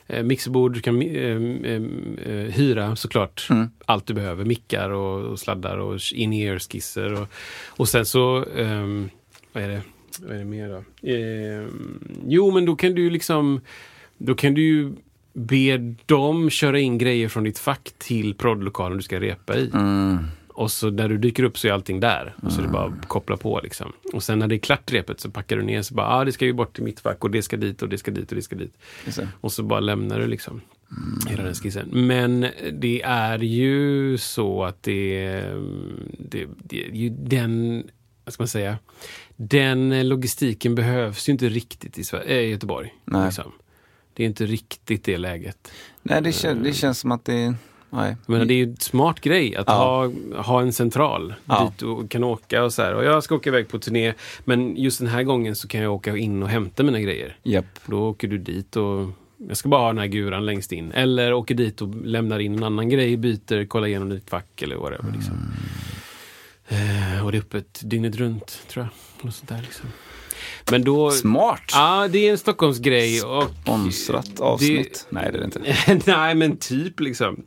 eh, 0.06 0.22
mixerbord, 0.22 0.72
du 0.72 0.80
kan 0.80 1.02
eh, 1.02 1.36
eh, 1.72 1.82
eh, 2.26 2.52
hyra 2.52 2.96
såklart 2.96 3.48
allt 3.84 4.06
du 4.06 4.14
behöver. 4.14 4.44
Mickar 4.44 4.90
och, 4.90 5.24
och 5.24 5.38
sladdar 5.38 5.78
och 5.78 6.00
in-ear 6.14 6.58
skisser. 6.58 7.20
Och, 7.22 7.28
och 7.68 7.88
sen 7.88 8.06
så, 8.06 8.44
ehm, 8.56 9.10
vad 9.52 9.62
är 9.62 9.68
det? 9.68 9.82
Vad 10.22 10.34
är 10.34 10.38
det 10.38 10.44
mer 10.44 10.68
då? 10.68 11.08
Eh, 11.08 11.68
jo, 12.26 12.50
men 12.50 12.64
då 12.64 12.76
kan 12.76 12.94
du 12.94 13.02
ju 13.02 13.10
liksom, 13.10 13.60
då 14.18 14.34
kan 14.34 14.54
du 14.54 14.92
ju 15.34 15.40
be 15.78 15.94
dem 16.06 16.50
köra 16.50 16.78
in 16.80 16.98
grejer 16.98 17.28
från 17.28 17.44
ditt 17.44 17.58
fack 17.58 17.92
till 17.98 18.34
proddlokalen 18.34 18.96
du 18.96 19.02
ska 19.02 19.20
repa 19.20 19.56
i. 19.56 19.70
Och 20.48 20.70
så 20.72 20.90
när 20.90 21.08
du 21.08 21.18
dyker 21.18 21.42
upp 21.42 21.58
så 21.58 21.68
är 21.68 21.72
allting 21.72 22.00
där. 22.00 22.34
Och 22.42 22.52
så 22.52 22.58
är 22.60 22.62
det 22.66 22.72
bara 22.72 22.84
att 22.84 23.08
koppla 23.08 23.36
på 23.36 23.60
liksom. 23.62 23.92
Och 24.12 24.22
sen 24.22 24.38
när 24.38 24.48
det 24.48 24.54
är 24.54 24.58
klart 24.58 24.92
repet 24.92 25.20
så 25.20 25.30
packar 25.30 25.56
du 25.56 25.62
ner 25.62 25.82
så 25.82 25.94
bara, 25.94 26.06
ah, 26.06 26.24
det 26.24 26.32
ska 26.32 26.44
ju 26.44 26.52
bort 26.52 26.74
till 26.74 26.84
mitt 26.84 27.00
fack 27.00 27.24
och 27.24 27.30
det 27.30 27.42
ska 27.42 27.56
dit 27.56 27.82
och 27.82 27.88
det 27.88 27.98
ska 27.98 28.10
dit 28.10 28.30
och 28.30 28.36
det 28.36 28.42
ska 28.42 28.56
dit. 28.56 28.78
Det. 29.04 29.28
Och 29.40 29.52
så 29.52 29.62
bara 29.62 29.80
lämnar 29.80 30.18
du 30.20 30.26
liksom 30.26 30.60
hela 31.28 31.42
den 31.42 31.54
skissen. 31.54 31.88
Men 31.92 32.46
det 32.72 33.02
är 33.02 33.38
ju 33.38 34.18
så 34.18 34.64
att 34.64 34.82
det, 34.82 35.40
det, 36.18 36.46
det 36.58 36.76
ju 36.76 37.08
den, 37.08 37.82
vad 38.24 38.34
ska 38.34 38.42
man 38.42 38.48
säga, 38.48 38.78
den 39.36 40.08
logistiken 40.08 40.74
behövs 40.74 41.28
ju 41.28 41.32
inte 41.32 41.48
riktigt 41.48 41.98
i 41.98 42.02
Sver- 42.02 42.26
äh, 42.26 42.50
Göteborg. 42.50 42.94
Liksom. 43.24 43.52
Det 44.14 44.22
är 44.22 44.27
inte 44.27 44.46
riktigt 44.46 45.05
det 45.05 45.18
läget. 45.18 45.72
Nej, 46.03 46.22
det, 46.22 46.33
kän, 46.33 46.62
det 46.62 46.72
känns 46.72 46.98
som 46.98 47.12
att 47.12 47.24
det... 47.24 47.55
Nej. 47.90 48.16
Jag 48.27 48.33
menar, 48.33 48.44
det 48.44 48.55
är 48.55 48.57
ju 48.57 48.64
en 48.64 48.77
smart 48.77 49.20
grej 49.20 49.57
att 49.57 49.64
Ja. 49.68 49.72
ha, 50.33 50.42
ha 50.42 50.61
en 50.62 50.72
central 50.72 51.35
Ja. 51.44 51.64
dit 51.64 51.79
du 51.79 52.09
kan 52.09 52.24
åka 52.24 52.64
och 52.64 52.72
så 52.72 52.83
här. 52.83 52.94
Och 52.94 53.05
jag 53.05 53.22
ska 53.24 53.35
åka 53.35 53.50
iväg 53.50 53.68
på 53.68 53.79
turné, 53.79 54.12
men 54.44 54.77
just 54.77 54.98
den 54.98 55.09
här 55.09 55.22
gången 55.22 55.57
så 55.57 55.68
kan 55.68 55.81
jag 55.81 55.92
åka 55.94 56.16
in 56.16 56.42
och 56.42 56.48
hämta 56.48 56.83
mina 56.83 57.00
grejer. 57.00 57.37
Japp. 57.42 57.66
Då 57.87 58.09
åker 58.09 58.29
du 58.29 58.38
dit 58.38 58.77
och 58.77 59.11
jag 59.48 59.57
ska 59.57 59.68
bara 59.68 59.81
ha 59.81 59.88
den 59.88 59.98
här 59.98 60.07
guran 60.07 60.46
längst 60.46 60.72
in. 60.72 60.92
Eller 60.92 61.33
åker 61.33 61.55
dit 61.55 61.83
och 61.83 61.94
lämnar 62.05 62.38
in 62.38 62.55
en 62.55 62.62
annan 62.64 62.88
grej, 62.88 63.16
byter, 63.16 63.66
kollar 63.66 63.87
igenom 63.87 64.09
ditt 64.09 64.31
fack 64.31 64.62
eller 64.62 64.77
whatever. 64.77 65.12
Liksom. 65.12 65.35
Eh, 66.68 67.24
och 67.24 67.33
det 67.33 67.38
är 67.38 67.40
öppet 67.40 67.81
dygnet 67.85 68.16
runt, 68.16 68.62
tror 68.68 68.85
jag. 68.85 69.24
Något 69.27 69.35
sånt 69.35 69.48
där, 69.48 69.61
liksom. 69.62 69.87
Men 70.70 70.85
då... 70.85 71.11
Smart! 71.11 71.62
Ja, 71.72 72.09
det 72.09 72.28
är 72.28 72.30
en 72.30 72.38
Stockholmsgrej. 72.38 73.22
Och 73.22 73.44
Sponsrat 73.62 74.40
avsnitt. 74.40 75.07
Nej, 75.11 75.28
det 75.33 75.38
är 75.38 75.40
det 75.40 75.44
inte. 75.44 76.11
Nej, 76.11 76.35
men 76.35 76.57
typ 76.57 77.00
liksom. 77.00 77.44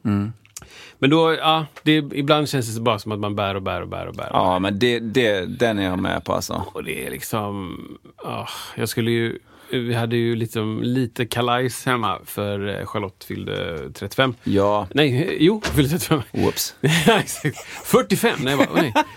Men 1.00 1.10
då, 1.10 1.34
ja, 1.34 1.66
det, 1.84 1.96
ibland 1.96 2.50
känns 2.50 2.76
det 2.76 2.82
bara 2.82 3.00
som 3.00 3.12
att 3.12 3.20
man 3.20 3.36
bär 3.36 3.56
och 3.56 3.62
bär 3.62 3.82
och 3.82 3.88
bär 3.88 4.08
och 4.08 4.16
bär. 4.16 4.30
Ja, 4.34 4.60
men 4.60 4.80
det, 4.80 5.00
det, 5.00 5.46
den 5.60 5.80
är 5.80 5.84
jag 5.84 6.00
med 6.00 6.24
på 6.24 6.34
alltså. 6.34 6.64
Och 6.74 6.84
det 6.84 7.06
är 7.06 7.12
liksom, 7.12 7.78
ah, 8.18 8.48
jag 8.76 8.90
skulle 8.90 9.12
ju, 9.12 9.40
vi 9.72 9.94
hade 9.94 10.16
ju 10.18 10.36
liksom 10.36 10.84
lite 10.84 11.26
kalajs 11.26 11.86
hemma 11.86 12.20
för 12.26 12.80
eh, 12.80 12.86
Charlotte 12.86 13.24
fyllde 13.24 13.78
35. 13.94 14.34
Ja, 14.44 14.88
Nej, 14.94 15.38
jo, 15.40 15.62
fyllde 15.74 15.90
35. 15.90 16.22
whoops. 16.32 16.76
Ja, 17.08 17.20
Exakt. 17.20 17.58
45! 17.84 18.40
Nej, 18.44 18.58
bara, 18.58 18.68
nej. 18.76 18.94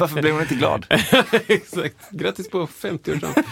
Varför 0.00 0.20
blev 0.20 0.32
hon 0.32 0.42
inte 0.42 0.54
glad? 0.54 0.86
Exakt. 1.46 1.96
Grattis 2.10 2.50
på 2.50 2.66
50-årsdagen. 2.66 3.42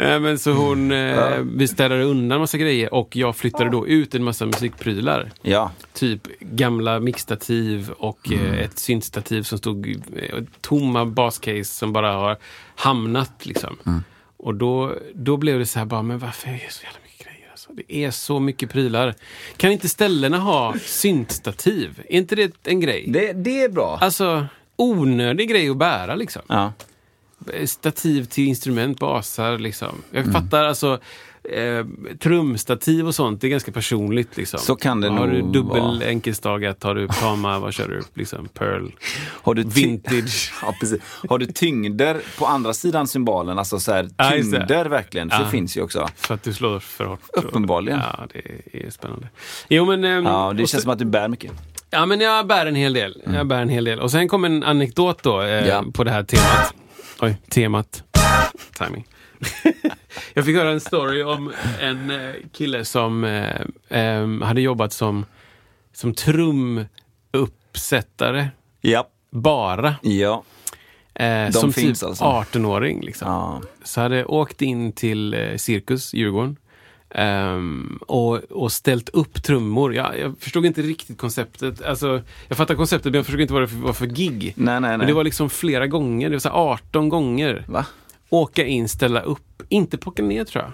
Eh, 0.00 0.20
Men 0.20 0.38
så 0.38 0.52
hon, 0.52 0.92
eh, 0.92 1.38
vi 1.38 1.68
städade 1.68 2.04
undan 2.04 2.40
massa 2.40 2.58
grejer 2.58 2.94
och 2.94 3.16
jag 3.16 3.36
flyttade 3.36 3.70
då 3.70 3.86
ut 3.86 4.14
en 4.14 4.24
massa 4.24 4.46
musikprylar. 4.46 5.30
Ja, 5.42 5.70
Typ 5.92 6.40
gamla 6.40 7.00
mixtativ 7.00 7.90
och 7.90 8.32
eh, 8.32 8.58
ett 8.58 8.78
syntstativ 8.78 9.42
som 9.42 9.58
stod 9.58 10.02
tomma 10.60 11.06
bascase 11.06 11.64
som 11.64 11.92
bara 11.92 12.12
har 12.12 12.36
hamnat 12.74 13.46
liksom. 13.46 14.02
Och 14.42 14.54
då, 14.54 14.94
då 15.14 15.36
blev 15.36 15.58
det 15.58 15.66
så 15.66 15.78
här 15.78 15.86
bara, 15.86 16.02
men 16.02 16.18
varför 16.18 16.48
är 16.48 16.52
det 16.52 16.72
så 16.72 16.84
jävla 16.84 16.98
mycket 17.04 17.26
grejer? 17.26 17.50
Alltså? 17.50 17.70
Det 17.72 18.04
är 18.04 18.10
så 18.10 18.40
mycket 18.40 18.70
prylar. 18.70 19.14
Kan 19.56 19.72
inte 19.72 19.88
ställena 19.88 20.38
ha 20.38 20.74
syntstativ? 20.84 22.02
Är 22.08 22.16
inte 22.16 22.34
det 22.34 22.52
en 22.64 22.80
grej? 22.80 23.04
det, 23.08 23.32
det 23.32 23.62
är 23.62 23.68
bra. 23.68 23.98
Alltså, 24.00 24.46
onödig 24.76 25.48
grej 25.48 25.70
att 25.70 25.76
bära 25.76 26.14
liksom. 26.14 26.42
Ja. 26.48 26.72
Stativ 27.66 28.24
till 28.24 28.44
instrument, 28.44 28.98
basar 28.98 29.58
liksom. 29.58 30.02
Jag 30.10 30.22
Mm. 30.22 30.32
fattar 30.32 30.64
alltså 30.64 30.98
eh, 31.52 31.84
trumstativ 32.18 33.06
och 33.06 33.14
sånt, 33.14 33.40
det 33.40 33.46
är 33.46 33.48
ganska 33.48 33.72
personligt 33.72 34.36
liksom. 34.36 34.60
Så 34.60 34.76
kan 34.76 35.00
det 35.00 35.08
Har 35.08 35.26
du 35.28 35.42
nog 35.42 35.52
dubbel 35.52 35.80
vara. 35.80 36.04
enkelstagat, 36.06 36.82
har 36.82 36.94
du 36.94 37.08
Tama, 37.08 37.58
vad 37.58 37.74
kör 37.74 37.88
du? 37.88 38.02
Liksom 38.14 38.48
Pearl, 38.48 38.90
Har 39.42 39.54
du 39.54 39.62
vintage. 39.62 40.52
Ja, 40.62 40.74
precis. 40.80 41.00
Har 41.28 41.38
du 41.38 41.46
tyngder 41.46 42.20
på 42.38 42.46
andra 42.46 42.72
sidan 42.74 43.06
symbolen? 43.06 43.58
Alltså 43.58 43.80
så 43.80 43.92
här, 43.92 44.30
tyngder 44.30 44.84
verkligen. 44.86 45.30
För 45.30 45.36
Ja. 45.38 45.44
det 45.44 45.50
finns 45.50 45.76
ju 45.76 45.82
också. 45.82 46.08
För 46.16 46.34
att 46.34 46.42
du 46.42 46.52
slår 46.52 46.78
för 46.78 47.04
hårt. 47.04 47.20
Uppenbarligen. 47.32 47.98
Ja, 47.98 48.26
det 48.32 48.86
är 48.86 48.90
spännande. 48.90 49.28
Jo, 49.68 49.84
men... 49.86 50.04
ehm, 50.04 50.24
Ja, 50.26 50.52
det 50.56 50.66
känns 50.66 50.82
som 50.82 50.92
att 50.92 50.98
du 50.98 51.04
bär 51.04 51.28
mycket. 51.28 51.52
Ja, 51.90 52.06
men 52.06 52.20
jag 52.20 52.46
bär 52.46 52.66
en 52.66 52.74
hel 52.74 52.92
del. 52.92 53.22
Jag 53.34 53.46
bär 53.46 53.62
en 53.62 53.68
hel 53.68 53.84
del. 53.84 54.00
Och 54.00 54.10
sen 54.10 54.28
kom 54.28 54.44
en 54.44 54.64
anekdot 54.64 55.22
då 55.22 55.42
eh, 55.42 55.48
Ja. 55.68 55.84
på 55.94 56.04
det 56.04 56.10
här 56.10 56.22
temat. 56.24 56.74
Oj, 57.20 57.36
temat. 57.50 58.02
Timing. 58.78 59.06
Jag 60.34 60.44
fick 60.44 60.56
höra 60.56 60.70
en 60.70 60.80
story 60.80 61.22
om 61.22 61.52
en 61.80 62.10
eh, 62.10 62.34
kille 62.52 62.84
som 62.84 63.24
eh, 63.24 63.60
em, 63.88 64.42
hade 64.42 64.60
jobbat 64.60 64.92
som, 64.92 65.24
som 65.92 66.14
trumuppsättare 66.14 68.48
Ja. 68.80 69.08
bara. 69.30 69.94
Ja. 70.02 70.42
Eh, 71.14 71.50
som 71.50 71.72
finns 71.72 72.00
typ 72.00 72.08
alltså. 72.08 72.24
18-åring. 72.24 73.00
Liksom. 73.00 73.28
Ja. 73.28 73.60
Så 73.84 74.00
hade 74.00 74.24
åkt 74.24 74.62
in 74.62 74.92
till 74.92 75.34
eh, 75.34 75.56
Cirkus, 75.56 76.14
Djurgården. 76.14 76.56
ehm, 77.10 77.98
och, 78.06 78.34
och 78.36 78.72
ställt 78.72 79.08
upp 79.08 79.42
trummor. 79.42 79.94
Jag, 79.94 80.18
jag 80.18 80.34
förstod 80.40 80.66
inte 80.66 80.82
riktigt 80.82 81.18
konceptet. 81.18 81.82
Alltså, 81.82 82.22
jag 82.48 82.56
fattar 82.56 82.74
konceptet 82.74 83.04
men 83.12 83.14
jag 83.14 83.24
förstod 83.26 83.40
inte 83.40 83.54
vad 83.54 83.62
det 83.62 83.74
var 83.76 83.92
för 83.92 84.06
gig. 84.06 84.52
Nej, 84.56 84.80
nej, 84.80 84.90
Men 84.90 84.98
nej. 84.98 85.06
det 85.06 85.12
var 85.14 85.24
liksom 85.24 85.50
flera 85.50 85.86
gånger. 85.86 86.28
Det 86.30 86.34
var 86.34 86.40
så 86.40 86.48
här 86.48 86.56
18 86.56 87.08
gånger. 87.08 87.64
Va? 87.68 87.86
Åka 88.30 88.64
in, 88.66 88.88
ställa 88.88 89.20
upp. 89.20 89.62
Inte 89.68 89.98
plocka 89.98 90.22
ner 90.22 90.44
tror 90.44 90.64
jag. 90.64 90.72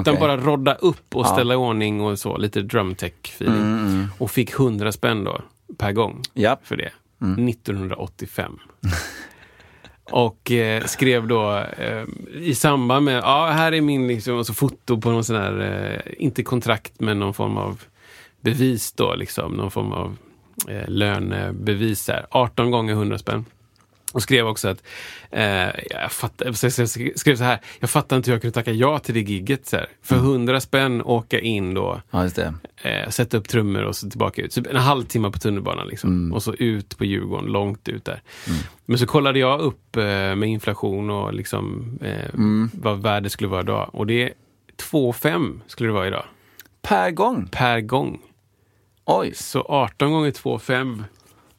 Utan 0.00 0.14
Okej. 0.14 0.20
bara 0.20 0.36
rodda 0.36 0.74
upp 0.74 1.16
och 1.16 1.24
Ja. 1.26 1.32
ställa 1.32 1.54
i 1.54 1.56
ordning 1.56 2.00
och 2.00 2.18
så. 2.18 2.36
Lite 2.36 2.60
drumtech-feeling. 2.62 3.62
Mm, 3.62 4.06
Och 4.18 4.30
fick 4.30 4.50
100 4.58 4.92
spänn 4.92 5.24
då 5.24 5.40
per 5.78 5.92
gång 5.92 6.22
Ja. 6.34 6.56
för 6.62 6.76
det. 6.76 6.92
Mm. 7.22 7.48
1985. 7.48 8.58
och 10.10 10.50
eh, 10.50 10.84
skrev 10.84 11.26
då 11.28 11.58
eh, 11.78 12.04
i 12.34 12.54
samband 12.54 13.04
med, 13.04 13.16
ja 13.24 13.46
här 13.52 13.72
är 13.72 13.80
min 13.80 14.06
liksom, 14.08 14.36
och 14.38 14.46
så 14.46 14.54
foto 14.54 15.00
på 15.00 15.10
någon 15.10 15.24
sån 15.24 15.36
här, 15.36 15.60
eh, 16.04 16.12
inte 16.18 16.42
kontrakt 16.42 16.92
men 17.00 17.18
någon 17.18 17.34
form 17.34 17.56
av 17.56 17.82
bevis 18.40 18.92
då 18.92 19.14
liksom, 19.14 19.52
någon 19.52 19.70
form 19.70 19.92
av 19.92 20.16
eh, 20.68 20.88
lönebevis 20.88 22.08
här. 22.08 22.26
18 22.30 22.70
gånger 22.70 22.92
100 22.92 23.18
spänn. 23.18 23.44
Och 24.12 24.22
skrev 24.22 24.46
också 24.46 24.68
att, 24.68 24.82
eh, 25.30 25.42
jag 25.90 26.12
fattar, 26.12 26.52
skrev 27.16 27.36
så 27.36 27.44
här, 27.44 27.58
jag 27.80 27.90
fattar 27.90 28.16
inte 28.16 28.30
hur 28.30 28.34
jag 28.34 28.42
kunde 28.42 28.54
tacka 28.54 28.72
ja 28.72 28.98
till 28.98 29.14
det 29.14 29.20
gigget. 29.20 29.66
Så 29.66 29.76
här. 29.76 29.86
För 30.02 30.16
100 30.16 30.60
spänn 30.60 31.02
åka 31.02 31.40
in 31.40 31.74
då, 31.74 32.02
Ja, 32.10 32.28
eh, 32.82 33.08
sätta 33.08 33.36
upp 33.36 33.48
trummor 33.48 33.82
och 33.82 33.96
så 33.96 34.10
tillbaka 34.10 34.42
ut. 34.42 34.52
Så 34.52 34.62
en 34.70 34.76
halvtimme 34.76 35.30
på 35.30 35.38
tunnelbanan 35.38 35.86
liksom. 35.88 36.32
Och 36.32 36.42
så 36.42 36.54
ut 36.54 36.98
på 36.98 37.04
Djurgården, 37.04 37.52
långt 37.52 37.88
ut 37.88 38.04
där. 38.04 38.22
Men 38.84 38.98
så 38.98 39.06
kollade 39.06 39.38
jag 39.38 39.60
upp 39.60 39.96
eh, 39.96 40.02
med 40.04 40.44
inflation 40.44 41.10
och 41.10 41.34
liksom 41.34 41.84
eh, 42.02 42.40
vad 42.72 43.02
värdet 43.02 43.32
skulle 43.32 43.48
vara 43.48 43.60
idag. 43.60 43.90
Och 43.92 44.06
det 44.06 44.22
är 44.22 44.32
2,5 44.76 45.60
skulle 45.66 45.88
det 45.88 45.92
vara 45.92 46.06
idag. 46.06 46.24
Per 46.82 47.10
gång? 47.10 47.48
Per 47.50 47.80
gång. 47.80 48.20
Oj. 49.04 49.34
Så 49.34 49.62
18 49.62 50.12
gånger 50.12 50.30
2,5 50.30 51.04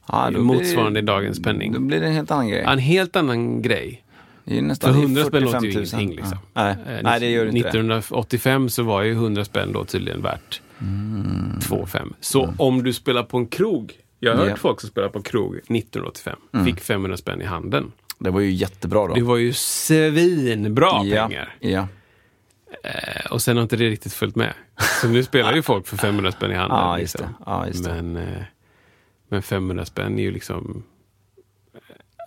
Ja, 0.07 0.31
motsvarande 0.31 1.01
blir, 1.01 1.13
dagens 1.13 1.41
penning. 1.43 1.73
Då 1.73 1.79
blir 1.79 1.99
det 2.01 2.07
en 2.07 2.13
helt 2.13 2.31
annan 2.31 2.47
grej. 2.49 2.63
En 2.67 2.79
helt 2.79 3.15
annan 3.15 3.61
grej. 3.61 4.03
Det 4.45 4.57
är 4.57 4.61
nästan 4.61 4.93
För 4.93 4.99
det 4.99 5.03
är 5.03 5.05
100 5.05 5.21
spänn 5.23 5.41
45 5.41 5.53
låter 5.63 5.67
ju 5.67 5.73
000. 5.73 5.85
ingenting. 6.01 6.15
Liksom. 6.15 6.37
Ja. 6.53 6.63
Nej. 6.63 6.75
Eh, 6.87 6.99
Nej, 7.03 7.19
det 7.19 7.29
gör 7.29 7.45
inte 7.45 7.57
det. 7.61 7.67
1985 7.69 8.69
så 8.69 8.83
var 8.83 9.01
ju 9.01 9.11
100 9.13 9.45
spänn 9.45 9.71
då 9.73 9.85
tydligen 9.85 10.21
värt 10.21 10.61
Mm. 10.81 11.59
2,5. 11.61 12.13
Så 12.19 12.53
om 12.57 12.83
du 12.83 12.93
spelar 12.93 13.23
på 13.23 13.37
en 13.37 13.47
krog, 13.47 13.93
jag 14.19 14.31
har 14.31 14.37
hört 14.39 14.49
Ja. 14.49 14.55
folk 14.55 14.81
som 14.81 14.89
spelar 14.89 15.09
på 15.09 15.21
krog 15.21 15.55
1985, 15.55 16.39
Mm. 16.53 16.65
fick 16.65 16.79
500 16.79 17.17
spänn 17.17 17.41
i 17.41 17.45
handen. 17.45 17.91
Det 18.19 18.29
var 18.29 18.39
ju 18.41 18.51
jättebra 18.51 19.07
då. 19.07 19.13
Det 19.13 19.21
var 19.21 19.37
ju 19.37 19.53
svinbra 19.53 20.87
ja. 21.03 21.27
pengar. 21.27 21.55
Ja. 21.59 21.87
Eh, 22.83 23.31
och 23.31 23.41
sen 23.41 23.55
har 23.57 23.63
inte 23.63 23.75
det 23.75 23.89
riktigt 23.89 24.13
följt 24.13 24.35
med. 24.35 24.53
Så 25.01 25.07
nu 25.07 25.23
spelar 25.23 25.53
ju 25.53 25.61
folk 25.61 25.87
för 25.87 25.97
500 25.97 26.31
spänn 26.31 26.51
i 26.51 26.55
handen. 26.55 26.77
Ja, 26.81 26.99
just 26.99 27.13
liksom. 27.15 27.33
det. 27.39 27.43
Ja, 27.51 27.67
just 27.67 27.83
det. 27.83 28.01
Men, 28.01 28.15
eh, 28.17 28.43
men 29.33 29.41
500 29.43 29.85
spänn 29.85 30.19
är 30.19 30.23
ju 30.23 30.31
liksom... 30.31 30.83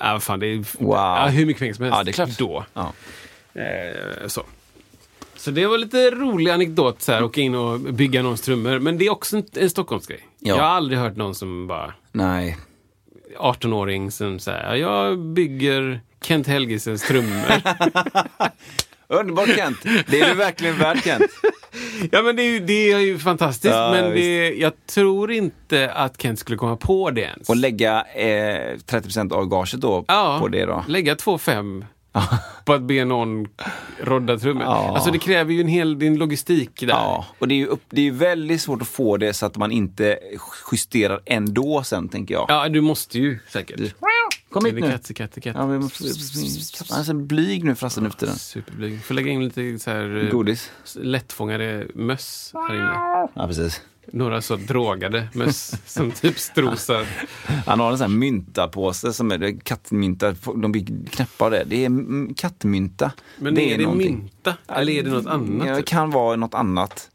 Ja, 0.01 0.13
vad 0.13 0.23
fan, 0.23 0.41
det 0.41 0.47
är 0.47 0.57
Wow. 0.79 0.95
ja, 0.95 1.27
hur 1.27 1.47
mycket 1.47 1.61
pengar 1.61 1.75
som 1.75 1.85
helst 1.85 1.97
Ja, 1.99 2.05
det 2.05 2.11
är 2.11 2.13
klart. 2.13 2.39
då. 2.39 2.65
Ja. 2.75 2.93
Eh, 3.61 4.27
så. 4.27 4.43
så 5.37 5.51
det 5.51 5.67
var 5.67 5.79
lite 5.79 6.11
rolig 6.11 6.51
anekdot, 6.51 7.03
så 7.03 7.13
här, 7.13 7.25
åka 7.25 7.41
in 7.41 7.55
och 7.55 7.81
bygga 7.81 8.23
någons 8.23 8.41
trummor. 8.41 8.79
Men 8.79 8.99
det 8.99 9.07
är 9.07 9.11
också 9.11 9.37
en, 9.37 9.45
en 9.55 9.71
Stockholmsgrej. 9.71 10.27
Ja. 10.39 10.57
Jag 10.57 10.63
har 10.65 10.71
aldrig 10.71 10.99
hört 10.99 11.17
någon 11.17 11.35
som 11.35 11.67
bara, 11.67 11.95
Nej. 12.13 12.57
18-åring 13.39 14.11
som 14.11 14.39
säger, 14.39 14.75
jag 14.75 15.19
bygger 15.19 16.01
Kent 16.23 16.47
Helgesens 16.47 17.03
trummor. 17.03 17.47
Underbart 19.09 19.49
Kent. 19.57 19.79
Det 20.07 20.21
är 20.21 20.29
du 20.29 20.35
verkligen 20.35 20.79
värd 20.79 21.05
Kent. 21.05 21.23
ja 22.13 22.23
men 22.23 22.37
det 22.37 22.43
är 22.43 22.51
ju, 22.51 22.61
det 22.61 22.93
är 22.93 22.99
ju 22.99 23.19
fantastiskt, 23.19 23.75
Ja, 23.75 23.91
men 23.93 24.11
det, 24.11 24.55
jag 24.55 24.73
tror 24.87 25.33
inte 25.33 25.93
att 25.93 26.23
Kent 26.23 26.39
skulle 26.39 26.59
komma 26.59 26.77
på 26.77 27.11
det 27.11 27.21
ens. 27.21 27.49
Och 27.49 27.57
lägga 27.57 28.07
eh, 28.15 28.77
30% 28.87 29.33
av 29.33 29.47
gaget 29.47 29.81
då 29.81 30.05
ja, 30.09 30.39
på 30.41 30.49
det 30.49 30.65
då. 30.65 30.85
lägga 30.89 31.15
2,5 31.15 31.85
på 32.65 32.73
att 32.73 32.83
be 32.83 33.05
någon 33.05 33.49
rodda 34.01 34.39
trummor. 34.39 34.63
Ja. 34.63 34.93
Alltså 34.95 35.11
det 35.11 35.19
kräver 35.19 35.53
ju 35.53 35.61
en 35.61 35.69
hel 35.69 36.03
en 36.03 36.17
logistik 36.17 36.81
där. 36.81 36.89
Ja, 36.89 37.27
och 37.39 37.49
det 37.49 37.55
är 37.55 37.57
ju 37.57 37.67
upp, 37.67 37.83
det 37.91 38.09
är 38.09 38.13
väldigt 38.13 38.61
svårt 38.61 38.83
att 38.83 38.89
få 38.89 39.17
det 39.17 39.33
så 39.33 39.47
att 39.47 39.57
man 39.57 39.73
inte 39.73 40.19
justerar 40.73 41.21
ändå 41.25 41.83
sen, 41.83 42.09
tänker 42.09 42.35
jag. 42.35 42.47
Ja, 42.49 42.69
du 42.69 42.81
måste 42.81 43.19
ju 43.19 43.39
säkert. 43.49 43.81
Kom 44.51 44.65
hit 44.65 44.75
nu. 44.75 44.81
Katt, 44.81 45.15
katt, 45.15 45.35
katt. 45.43 45.57
Ja, 45.57 45.67
vi 45.67 45.79
måste, 45.79 46.05
han 46.91 47.01
är 47.01 47.05
så 47.05 47.15
blyg 47.15 47.65
nu 47.65 47.75
fast 47.75 48.01
nu 48.01 48.11
för 48.11 48.19
tiden. 48.19 48.37
Superblyg. 48.37 49.03
Får 49.05 49.15
lägga 49.15 49.31
in 49.31 49.45
lite 49.45 49.79
så 49.79 49.91
här 49.91 50.25
eh, 50.25 50.31
Godis. 50.31 50.71
lättfångade 50.95 51.87
möss 51.95 52.51
här 52.55 52.75
inne. 52.75 53.29
Ja, 53.35 53.47
precis. 53.47 53.81
Några 54.13 54.43
så 54.43 54.57
drogade 54.57 55.29
möss 55.35 55.75
som 55.87 56.11
typ 56.13 56.39
strosar. 56.39 57.07
Han 57.67 57.81
har 57.81 57.93
en 57.93 57.99
sån 57.99 58.11
här 58.11 58.19
myntapåse 58.19 59.13
som 59.13 59.31
är 59.33 59.39
det 59.39 59.49
är 59.49 59.61
kattmynta. 59.61 60.35
De 60.57 60.73
blir 60.73 61.07
knäppa 61.07 61.45
av 61.45 61.51
det. 61.51 61.65
Det 61.67 61.85
är 61.85 62.35
kattmynta. 62.35 63.13
Men 63.39 63.59
är 63.59 63.79
det 63.79 63.85
någonting. 63.85 64.17
mynta? 64.19 64.55
Eller 64.69 64.93
är 64.93 65.03
det 65.03 65.11
något 65.11 65.27
annat? 65.27 65.67
Ja, 65.67 65.73
det 65.73 65.79
typ? 65.79 65.87
kan 65.87 66.11
vara 66.11 66.37
något 66.37 66.55
annat. 66.55 67.11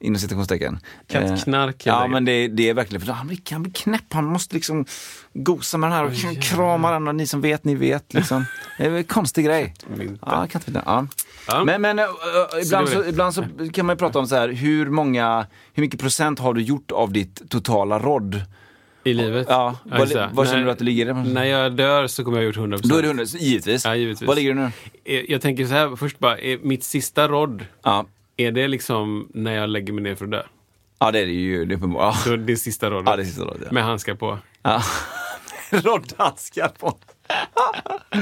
Inom 0.00 0.18
citationstecken. 0.20 0.78
Kattknark, 1.06 1.86
Eh, 1.86 1.92
Ja, 1.92 2.06
men 2.08 2.24
det, 2.24 2.48
det 2.48 2.68
är 2.68 2.74
verkligen, 2.74 3.06
för 3.06 3.12
han 3.12 3.26
blir, 3.26 3.38
han 3.52 3.62
blir 3.62 3.72
knäpp. 3.72 4.12
Han 4.12 4.24
måste 4.24 4.54
liksom 4.54 4.84
gosa 5.32 5.78
med 5.78 5.90
den 5.90 5.96
här 5.98 6.04
och 6.04 6.42
krama 6.42 6.90
den 6.90 7.08
och 7.08 7.14
ni 7.14 7.26
som 7.26 7.40
vet, 7.40 7.64
ni 7.64 7.74
vet. 7.74 8.14
Liksom. 8.14 8.44
Det 8.78 8.84
är 8.86 8.90
en 8.90 9.04
konstig 9.04 9.44
grej. 9.44 9.74
Ja, 10.26 10.46
kattmynta. 10.50 10.82
Ja. 10.86 11.06
Ja. 11.48 11.64
Men, 11.64 11.82
men 11.82 11.98
äh, 11.98 12.04
ibland, 12.62 12.88
så, 12.88 12.96
var 12.98 13.08
ibland 13.08 13.34
så 13.34 13.44
kan 13.72 13.86
man 13.86 13.94
ju 13.94 13.98
prata 13.98 14.18
om 14.18 14.26
så 14.26 14.34
här, 14.36 14.48
hur 14.48 14.90
många, 14.90 15.46
hur 15.74 15.80
mycket 15.80 16.00
procent 16.00 16.38
har 16.38 16.54
du 16.54 16.62
gjort 16.62 16.92
av 16.92 17.12
ditt 17.12 17.50
totala 17.50 17.98
rodd? 17.98 18.40
I 19.04 19.14
livet? 19.14 19.46
Ja, 19.50 19.76
Ja, 19.84 19.90
vad, 19.98 20.30
vad 20.32 20.46
känner 20.46 20.58
När- 20.58 20.64
du 20.66 20.70
att 20.72 20.78
det 20.78 20.84
ligger? 20.84 21.14
När 21.14 21.44
jag 21.44 21.72
dör 21.76 22.06
så 22.06 22.24
kommer 22.24 22.36
jag 22.42 22.42
ha 22.42 22.46
gjort 22.62 22.80
100%. 22.80 22.80
Då 22.88 22.96
är 22.96 23.02
det 23.02 23.08
100, 23.08 23.24
givetvis. 23.24 23.84
Ja, 23.84 23.96
givetvis. 23.96 24.28
Vad 24.28 24.36
ligger 24.36 24.54
det 24.54 24.72
nu? 25.04 25.24
Jag 25.28 25.40
tänker 25.40 25.66
så 25.66 25.72
här, 25.72 25.96
först 25.96 26.18
bara, 26.18 26.36
mitt 26.62 26.84
sista 26.84 27.28
rodd, 27.28 27.66
Ja, 27.82 28.06
är 28.36 28.52
det 28.52 28.68
liksom 28.68 29.28
när 29.34 29.52
jag 29.54 29.68
lägger 29.68 29.92
mig 29.92 30.02
ner 30.04 30.14
för 30.14 30.24
att 30.24 30.30
dö? 30.30 30.42
ja 30.98 31.10
det 31.10 31.18
är 31.18 31.26
det 31.26 31.32
ju. 31.32 31.64
Det 31.64 31.74
är 31.74 31.76
uppenbart. 31.76 32.14
Ja. 32.16 32.20
Så 32.24 32.36
det 32.36 32.52
är 32.52 32.56
sista 32.56 32.90
roddet? 32.90 33.06
Ja, 33.10 33.16
det 33.16 33.22
är 33.22 33.24
sista 33.24 33.42
roddet, 33.44 33.62
ja. 33.66 33.72
Med 33.72 33.84
handskar 33.84 34.14
på? 34.14 34.38
Ja. 34.62 34.82
Roddhandskar 35.70 36.68
på. 36.78 36.96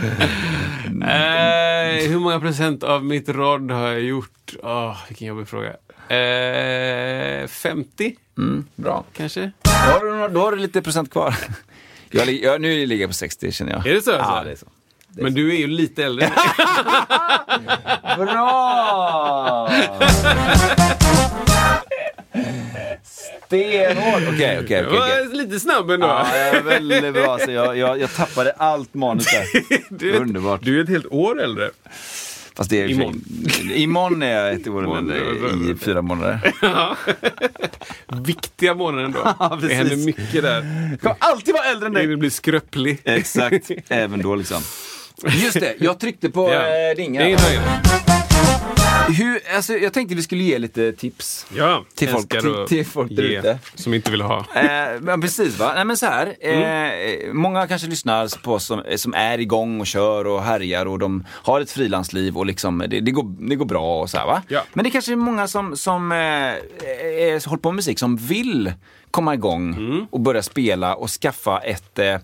Eh, 1.02 2.08
hur 2.08 2.18
många 2.18 2.40
procent 2.40 2.82
av 2.82 3.04
mitt 3.04 3.28
rodd 3.28 3.70
har 3.70 3.88
jag 3.88 4.00
gjort? 4.02 4.54
Åh, 4.62 4.96
vilken 5.08 5.28
jobbig 5.28 5.48
fråga. 5.48 5.70
Eh, 6.16 7.46
50 7.48 8.16
Mm, 8.38 8.64
bra. 8.76 9.04
kanske? 9.12 9.50
Då 9.62 9.70
har, 9.70 10.04
du, 10.28 10.34
då 10.34 10.40
har 10.40 10.52
du 10.52 10.58
lite 10.58 10.82
procent 10.82 11.10
kvar. 11.12 11.34
Jag, 12.10 12.30
jag, 12.32 12.60
nu 12.60 12.86
ligger 12.86 13.02
jag 13.02 13.10
på 13.10 13.14
60 13.14 13.52
känner 13.52 13.72
jag. 13.72 13.86
Är 13.86 13.94
det 13.94 14.02
så, 14.02 14.10
Ja, 14.10 14.16
alltså? 14.18 14.44
det 14.44 14.52
är 14.52 14.56
så. 14.56 14.66
Men 15.16 15.34
du 15.34 15.50
är 15.54 15.56
ju 15.58 15.66
lite 15.66 16.04
äldre. 16.04 16.30
Bra! 18.18 19.70
Stenhårt! 23.46 24.22
Okej, 24.28 24.34
okej, 24.34 24.60
okej. 24.64 24.86
okej. 24.86 24.98
var 25.28 25.34
lite 25.34 25.60
snabb 25.60 25.90
ändå. 25.90 26.06
Ja, 26.06 26.26
väldigt 26.64 27.14
bra. 27.14 27.38
Så 27.38 27.50
jag, 27.50 27.76
jag, 27.78 28.00
jag 28.00 28.14
tappade 28.14 28.52
allt 28.52 28.94
manus 28.94 29.24
där. 29.24 29.44
du, 29.98 30.10
är 30.10 30.14
ett- 30.14 30.20
Underbart. 30.20 30.60
du 30.62 30.78
är 30.78 30.82
ett 30.82 30.88
helt 30.88 31.06
år 31.06 31.42
äldre. 31.42 31.70
Fast 32.56 32.70
det 32.70 32.80
är 32.82 32.88
Imorgon. 32.90 33.22
Imorgon 33.74 34.22
är 34.22 34.44
jag 34.44 34.52
ett 34.54 34.68
år 34.68 34.98
äldre 34.98 35.16
i 35.72 35.76
fyra 35.80 36.02
månader. 36.02 36.40
Viktiga 38.24 38.74
månader 38.74 39.04
ändå. 39.04 39.18
Ja, 39.38 39.58
det 39.62 39.74
händer 39.74 39.96
mycket 39.96 40.42
där. 40.42 40.88
Jag 40.90 41.00
kommer 41.00 41.16
alltid 41.18 41.54
vara 41.54 41.64
äldre 41.64 41.86
än 41.86 41.92
Du 41.92 41.98
dig. 41.98 42.06
vill 42.06 42.16
bli 42.18 42.30
skröplig. 42.30 42.98
Exakt, 43.04 43.70
även 43.88 44.22
då 44.22 44.34
liksom. 44.34 44.62
Just 45.22 45.60
det, 45.60 45.74
jag 45.78 46.00
tryckte 46.00 46.30
på 46.30 46.48
är 46.48 47.00
inget 47.00 47.22
ringa. 47.22 47.38
Hur, 49.08 49.40
alltså, 49.56 49.72
jag 49.74 49.92
tänkte 49.92 50.14
vi 50.14 50.22
skulle 50.22 50.42
ge 50.44 50.58
lite 50.58 50.92
tips. 50.92 51.46
Ja, 51.56 51.84
Till 51.94 52.08
folk- 52.08 52.28
till- 52.28 52.64
till 52.68 52.86
folk 52.86 53.16
där 53.16 53.22
ute. 53.22 53.58
Som 53.74 53.94
inte 53.94 54.10
vill 54.10 54.20
ha. 54.20 54.38
Eh, 54.54 55.00
men 55.00 55.20
precis 55.20 55.58
va, 55.58 55.72
nej 55.74 55.84
men 55.84 55.96
så 55.96 56.06
här. 56.06 56.34
Mm. 56.40 57.26
Eh, 57.28 57.32
många 57.32 57.66
kanske 57.66 57.88
lyssnar 57.88 58.42
på 58.42 58.52
oss 58.52 58.64
som, 58.64 58.82
som 58.96 59.14
är 59.14 59.38
igång 59.40 59.80
och 59.80 59.86
kör 59.86 60.26
och 60.26 60.42
härjar 60.42 60.86
och 60.86 60.98
de 60.98 61.24
har 61.30 61.60
ett 61.60 61.70
frilansliv 61.70 62.36
och 62.38 62.46
liksom 62.46 62.78
det, 62.78 63.00
det, 63.00 63.10
går, 63.10 63.48
det 63.48 63.56
går 63.56 63.64
bra 63.66 64.00
och 64.00 64.10
så 64.10 64.18
här 64.18 64.26
va. 64.26 64.42
Ja. 64.48 64.62
Men 64.72 64.84
det 64.84 64.90
kanske 64.90 65.12
är 65.12 65.16
många 65.16 65.48
som, 65.48 65.76
som 65.76 66.12
eh, 66.12 66.18
är, 66.18 67.48
håller 67.48 67.60
på 67.62 67.70
med 67.70 67.76
musik 67.76 67.98
som 67.98 68.16
vill 68.16 68.72
komma 69.10 69.34
igång 69.34 69.74
Mm. 69.74 70.06
och 70.10 70.20
börja 70.20 70.42
spela 70.42 70.94
och 70.94 71.10
skaffa 71.10 71.58
ett 71.58 71.98
eh, 71.98 72.16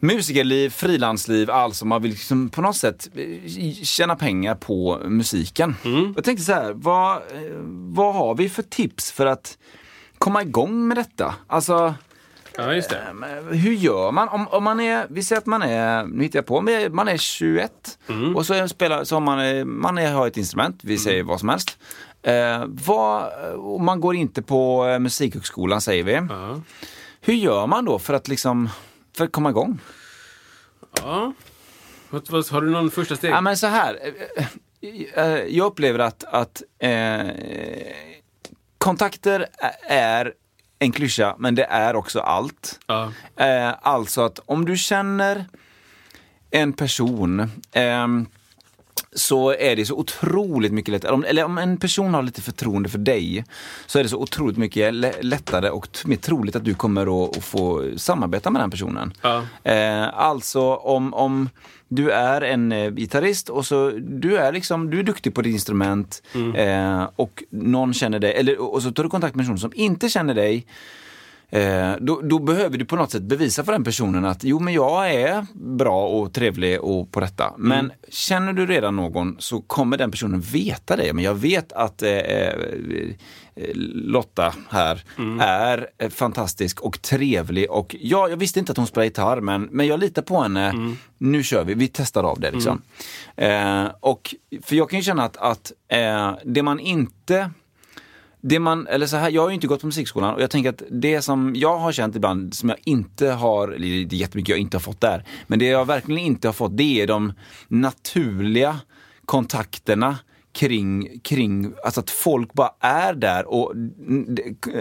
musikerliv, 0.00 0.70
frilansliv, 0.70 1.50
alltså 1.50 1.84
man 1.86 2.02
vill 2.02 2.10
liksom 2.10 2.48
på 2.48 2.62
något 2.62 2.76
sätt 2.76 3.08
eh, 3.14 3.72
tjäna 3.82 4.16
pengar 4.16 4.54
på 4.54 5.00
musiken. 5.04 5.76
Jag 6.16 6.24
tänkte 6.24 6.44
så 6.44 6.52
här, 6.52 6.72
vad, 6.72 7.16
eh, 7.16 7.22
vad 7.94 8.14
har 8.14 8.34
vi 8.34 8.48
för 8.48 8.62
tips 8.62 9.12
för 9.12 9.26
att 9.26 9.58
komma 10.18 10.42
igång 10.42 10.88
med 10.88 10.96
detta? 10.96 11.34
Alltså, 11.46 11.94
Ja, 12.56 12.74
just 12.74 12.90
det. 12.90 12.96
ehm, 12.98 13.24
hur 13.50 13.72
gör 13.72 14.12
man? 14.12 14.28
Om, 14.28 14.48
om 14.48 14.64
man 14.64 14.80
är, 14.80 15.06
vi 15.10 15.22
säger 15.22 15.40
att 15.40 15.46
man 15.46 15.62
är, 15.62 16.04
nu 16.04 16.22
hittar 16.22 16.38
jag 16.38 16.46
på, 16.46 16.60
man 16.90 17.08
är 17.08 17.16
21 17.16 17.98
och 18.36 18.46
så, 18.46 18.54
är, 18.54 18.66
spelar, 18.66 19.04
så 19.04 19.16
har 19.16 19.20
man, 19.20 19.40
eh, 19.40 19.64
man 19.64 19.98
är, 19.98 20.12
har 20.12 20.26
ett 20.26 20.36
instrument, 20.36 20.80
vi 20.82 20.98
säger 20.98 21.22
vad 21.22 21.40
som 21.40 21.48
helst. 21.48 21.78
Eh, 22.22 22.64
vad, 22.66 23.30
man 23.80 24.00
går 24.00 24.16
inte 24.16 24.42
på 24.42 24.86
eh, 24.88 24.98
musikhögskolan 24.98 25.80
säger 25.80 26.04
vi. 26.04 26.12
Ja. 26.12 26.60
Hur 27.20 27.34
gör 27.34 27.66
man 27.66 27.84
då 27.84 27.98
för 27.98 28.14
att 28.14 28.28
liksom, 28.28 28.68
för 29.20 29.24
att 29.24 29.32
komma 29.32 29.50
igång? 29.50 29.78
ja. 30.96 31.32
Har 32.10 32.60
du 32.60 32.70
någon 32.70 32.90
första 32.90 33.16
steg? 33.16 33.30
Ja, 33.30 33.40
men 33.40 33.56
så 33.56 33.66
här. 33.66 33.98
eh, 34.36 34.46
eh, 35.16 35.24
eh, 35.24 35.44
Jag 35.44 35.66
upplever 35.66 35.98
att, 35.98 36.24
att 36.24 36.62
eh, 36.78 37.26
kontakter 38.78 39.46
är 39.88 40.32
en 40.78 40.92
klyscha, 40.92 41.36
men 41.38 41.54
det 41.54 41.64
är 41.64 41.96
också 41.96 42.20
allt. 42.20 42.80
Ja. 42.86 43.12
Eh, 43.36 43.74
alltså 43.82 44.22
att 44.22 44.40
om 44.46 44.64
du 44.64 44.76
känner 44.76 45.44
en 46.50 46.72
person 46.72 47.50
ehm, 47.72 48.26
så 49.16 49.50
är 49.50 49.76
det 49.76 49.86
så 49.86 49.94
otroligt 49.94 50.72
mycket 50.72 50.92
lättare, 50.92 51.28
eller 51.28 51.44
om 51.44 51.58
en 51.58 51.76
person 51.76 52.14
har 52.14 52.22
lite 52.22 52.42
förtroende 52.42 52.88
för 52.88 52.98
dig, 52.98 53.44
så 53.86 53.98
är 53.98 54.02
det 54.02 54.08
så 54.08 54.18
otroligt 54.18 54.56
mycket 54.56 54.94
lä- 54.94 55.22
lättare 55.22 55.70
och 55.70 55.88
mer 56.04 56.16
troligt 56.16 56.56
att 56.56 56.64
du 56.64 56.74
kommer 56.74 57.24
att, 57.24 57.36
att 57.36 57.44
få 57.44 57.90
samarbeta 57.96 58.50
med 58.50 58.62
den 58.62 58.70
personen. 58.70 59.12
Ja. 59.22 59.44
Eh, 59.64 60.18
alltså 60.18 60.74
om, 60.74 61.14
om 61.14 61.48
du 61.88 62.10
är 62.10 62.40
en 62.40 62.72
eh, 62.72 62.90
gitarrist 62.90 63.48
och 63.48 63.66
så 63.66 63.90
du 63.90 64.36
är 64.36 64.52
liksom, 64.52 64.90
du 64.90 64.98
är 64.98 65.02
duktig 65.02 65.34
på 65.34 65.42
ditt 65.42 65.52
instrument 65.52 66.22
eh, 66.54 67.08
och 67.16 67.44
någon 67.50 67.94
känner 67.94 68.18
dig, 68.18 68.34
eller, 68.34 68.60
och 68.60 68.82
så 68.82 68.92
tar 68.92 69.02
du 69.02 69.08
kontakt 69.08 69.34
med 69.34 69.42
en 69.42 69.46
person 69.46 69.58
som 69.58 69.72
inte 69.74 70.08
känner 70.08 70.34
dig 70.34 70.66
Eh, 71.50 71.92
då, 72.00 72.20
då 72.20 72.38
behöver 72.38 72.78
du 72.78 72.84
på 72.84 72.96
något 72.96 73.10
sätt 73.10 73.22
bevisa 73.22 73.64
för 73.64 73.72
den 73.72 73.84
personen 73.84 74.24
att 74.24 74.44
jo 74.44 74.58
men 74.58 74.74
jag 74.74 75.14
är 75.14 75.46
bra 75.54 76.08
och 76.08 76.32
trevlig 76.32 76.80
och 76.80 77.12
på 77.12 77.20
detta. 77.20 77.52
Men 77.56 77.92
känner 78.08 78.52
du 78.52 78.66
redan 78.66 78.96
någon 78.96 79.36
så 79.38 79.60
kommer 79.60 79.96
den 79.96 80.10
personen 80.10 80.40
veta 80.40 80.96
det. 80.96 81.12
Men 81.12 81.24
jag 81.24 81.34
vet 81.34 81.72
att 81.72 82.02
eh, 82.02 82.10
eh, 82.10 82.54
Lotta 83.92 84.54
här 84.68 85.04
är 85.40 85.90
eh, 85.98 86.08
fantastisk 86.10 86.80
och 86.80 87.02
trevlig 87.02 87.70
och 87.70 87.96
ja, 88.00 88.28
jag 88.28 88.36
visste 88.36 88.58
inte 88.58 88.72
att 88.72 88.78
hon 88.78 88.86
spelar 88.86 89.04
gitarr 89.04 89.40
men, 89.40 89.62
men 89.62 89.86
jag 89.86 90.00
litar 90.00 90.22
på 90.22 90.42
henne. 90.42 90.96
Nu 91.18 91.42
kör 91.42 91.64
vi, 91.64 91.74
vi 91.74 91.88
testar 91.88 92.24
av 92.24 92.40
det 92.40 92.50
liksom. 92.50 92.82
Eh, 93.36 93.84
och, 94.00 94.34
för 94.62 94.76
jag 94.76 94.90
kan 94.90 94.98
ju 94.98 95.02
känna 95.02 95.24
att, 95.24 95.36
att 95.36 95.72
eh, 95.88 96.34
det 96.44 96.62
man 96.62 96.80
inte 96.80 97.50
det 98.40 98.58
man, 98.58 98.86
eller 98.86 99.06
så 99.06 99.16
här, 99.16 99.30
jag 99.30 99.42
har 99.42 99.48
ju 99.48 99.54
inte 99.54 99.66
gått 99.66 99.80
på 99.80 99.86
musikskolan 99.86 100.34
och 100.34 100.42
jag 100.42 100.50
tänker 100.50 100.70
att 100.70 100.82
det 100.90 101.22
som 101.22 101.52
jag 101.56 101.78
har 101.78 101.92
känt 101.92 102.16
ibland 102.16 102.54
som 102.54 102.68
jag 102.68 102.78
inte 102.84 103.28
har, 103.28 103.68
det 103.68 103.86
är 103.86 104.14
jättemycket 104.14 104.48
jag 104.48 104.58
inte 104.58 104.76
har 104.76 104.82
fått 104.82 105.00
där, 105.00 105.24
men 105.46 105.58
det 105.58 105.64
jag 105.64 105.84
verkligen 105.84 106.18
inte 106.18 106.48
har 106.48 106.52
fått 106.52 106.76
det 106.76 107.00
är 107.00 107.06
de 107.06 107.32
naturliga 107.68 108.76
kontakterna 109.24 110.18
kring, 110.52 111.20
kring 111.20 111.72
alltså 111.84 112.00
att 112.00 112.10
folk 112.10 112.52
bara 112.52 112.70
är 112.80 113.14
där 113.14 113.46
och 113.46 113.72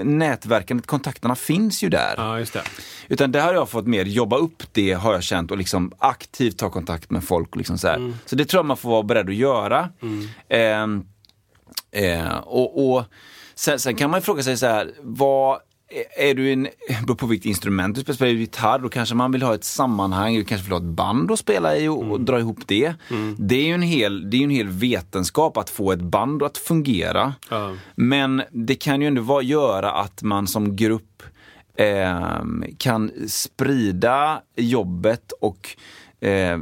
nätverkandet, 0.03 0.87
kontakterna 0.87 1.35
finns 1.35 1.83
ju 1.83 1.89
där. 1.89 2.13
ja, 2.17 2.39
just 2.39 2.53
det. 2.53 2.63
Utan 3.07 3.31
det 3.31 3.41
har 3.41 3.53
jag 3.53 3.69
fått 3.69 3.87
mer 3.87 4.05
jobba 4.05 4.37
upp 4.37 4.63
det 4.71 4.93
har 4.93 5.13
jag 5.13 5.23
känt 5.23 5.51
och 5.51 5.57
liksom 5.57 5.91
aktivt 5.97 6.57
ta 6.57 6.69
kontakt 6.69 7.11
med 7.11 7.23
folk. 7.23 7.55
Liksom 7.55 7.77
så, 7.77 7.87
här. 7.87 8.13
så 8.25 8.35
det 8.35 8.45
tror 8.45 8.59
jag 8.59 8.65
man 8.65 8.77
får 8.77 8.89
vara 8.89 9.03
beredd 9.03 9.29
att 9.29 9.35
göra. 9.35 9.89
Ehm, 10.49 11.05
eh, 11.91 12.37
och, 12.37 12.95
och 12.95 13.03
sen, 13.59 13.79
sen 13.79 13.95
kan 13.95 14.09
man 14.09 14.19
ju 14.19 14.23
fråga 14.23 14.43
sig 14.43 14.57
så 14.57 14.65
här, 14.65 14.91
vad 15.01 15.59
är 16.17 16.33
du 16.33 16.53
en, 16.53 16.67
beror 17.05 17.15
på 17.15 17.27
vilket 17.27 17.45
instrument 17.45 17.95
du 17.95 18.01
spelar, 18.01 18.15
spelar 18.15 18.33
du 18.33 18.39
gitarr, 18.39 18.79
då 18.79 18.89
kanske 18.89 19.15
man 19.15 19.31
vill 19.31 19.41
ha 19.41 19.55
ett 19.55 19.63
sammanhang, 19.63 20.35
du 20.35 20.43
kanske 20.43 20.65
vill 20.65 20.71
ha 20.71 20.79
ett 20.79 20.95
band 20.95 21.31
att 21.31 21.39
spela 21.39 21.77
i 21.77 21.87
och, 21.87 22.11
och 22.11 22.21
dra 22.21 22.39
ihop 22.39 22.59
det. 22.65 22.93
Det 23.37 23.55
är 23.55 23.65
ju 23.65 23.73
en 23.73 23.81
hel, 23.81 24.29
det 24.29 24.37
är 24.37 24.43
en 24.43 24.49
hel 24.49 24.67
vetenskap 24.67 25.57
att 25.57 25.69
få 25.69 25.91
ett 25.91 26.01
band 26.01 26.43
att 26.43 26.57
fungera. 26.57 27.33
Ja. 27.49 27.75
Men 27.95 28.41
det 28.51 28.75
kan 28.75 29.01
ju 29.01 29.07
ändå 29.07 29.21
vara, 29.21 29.41
göra 29.41 29.91
att 29.91 30.23
man 30.23 30.47
som 30.47 30.75
grupp 30.75 31.23
ehm, 31.77 32.65
kan 32.77 33.11
sprida 33.27 34.41
jobbet 34.55 35.31
och 35.41 35.77
eh, 36.21 36.57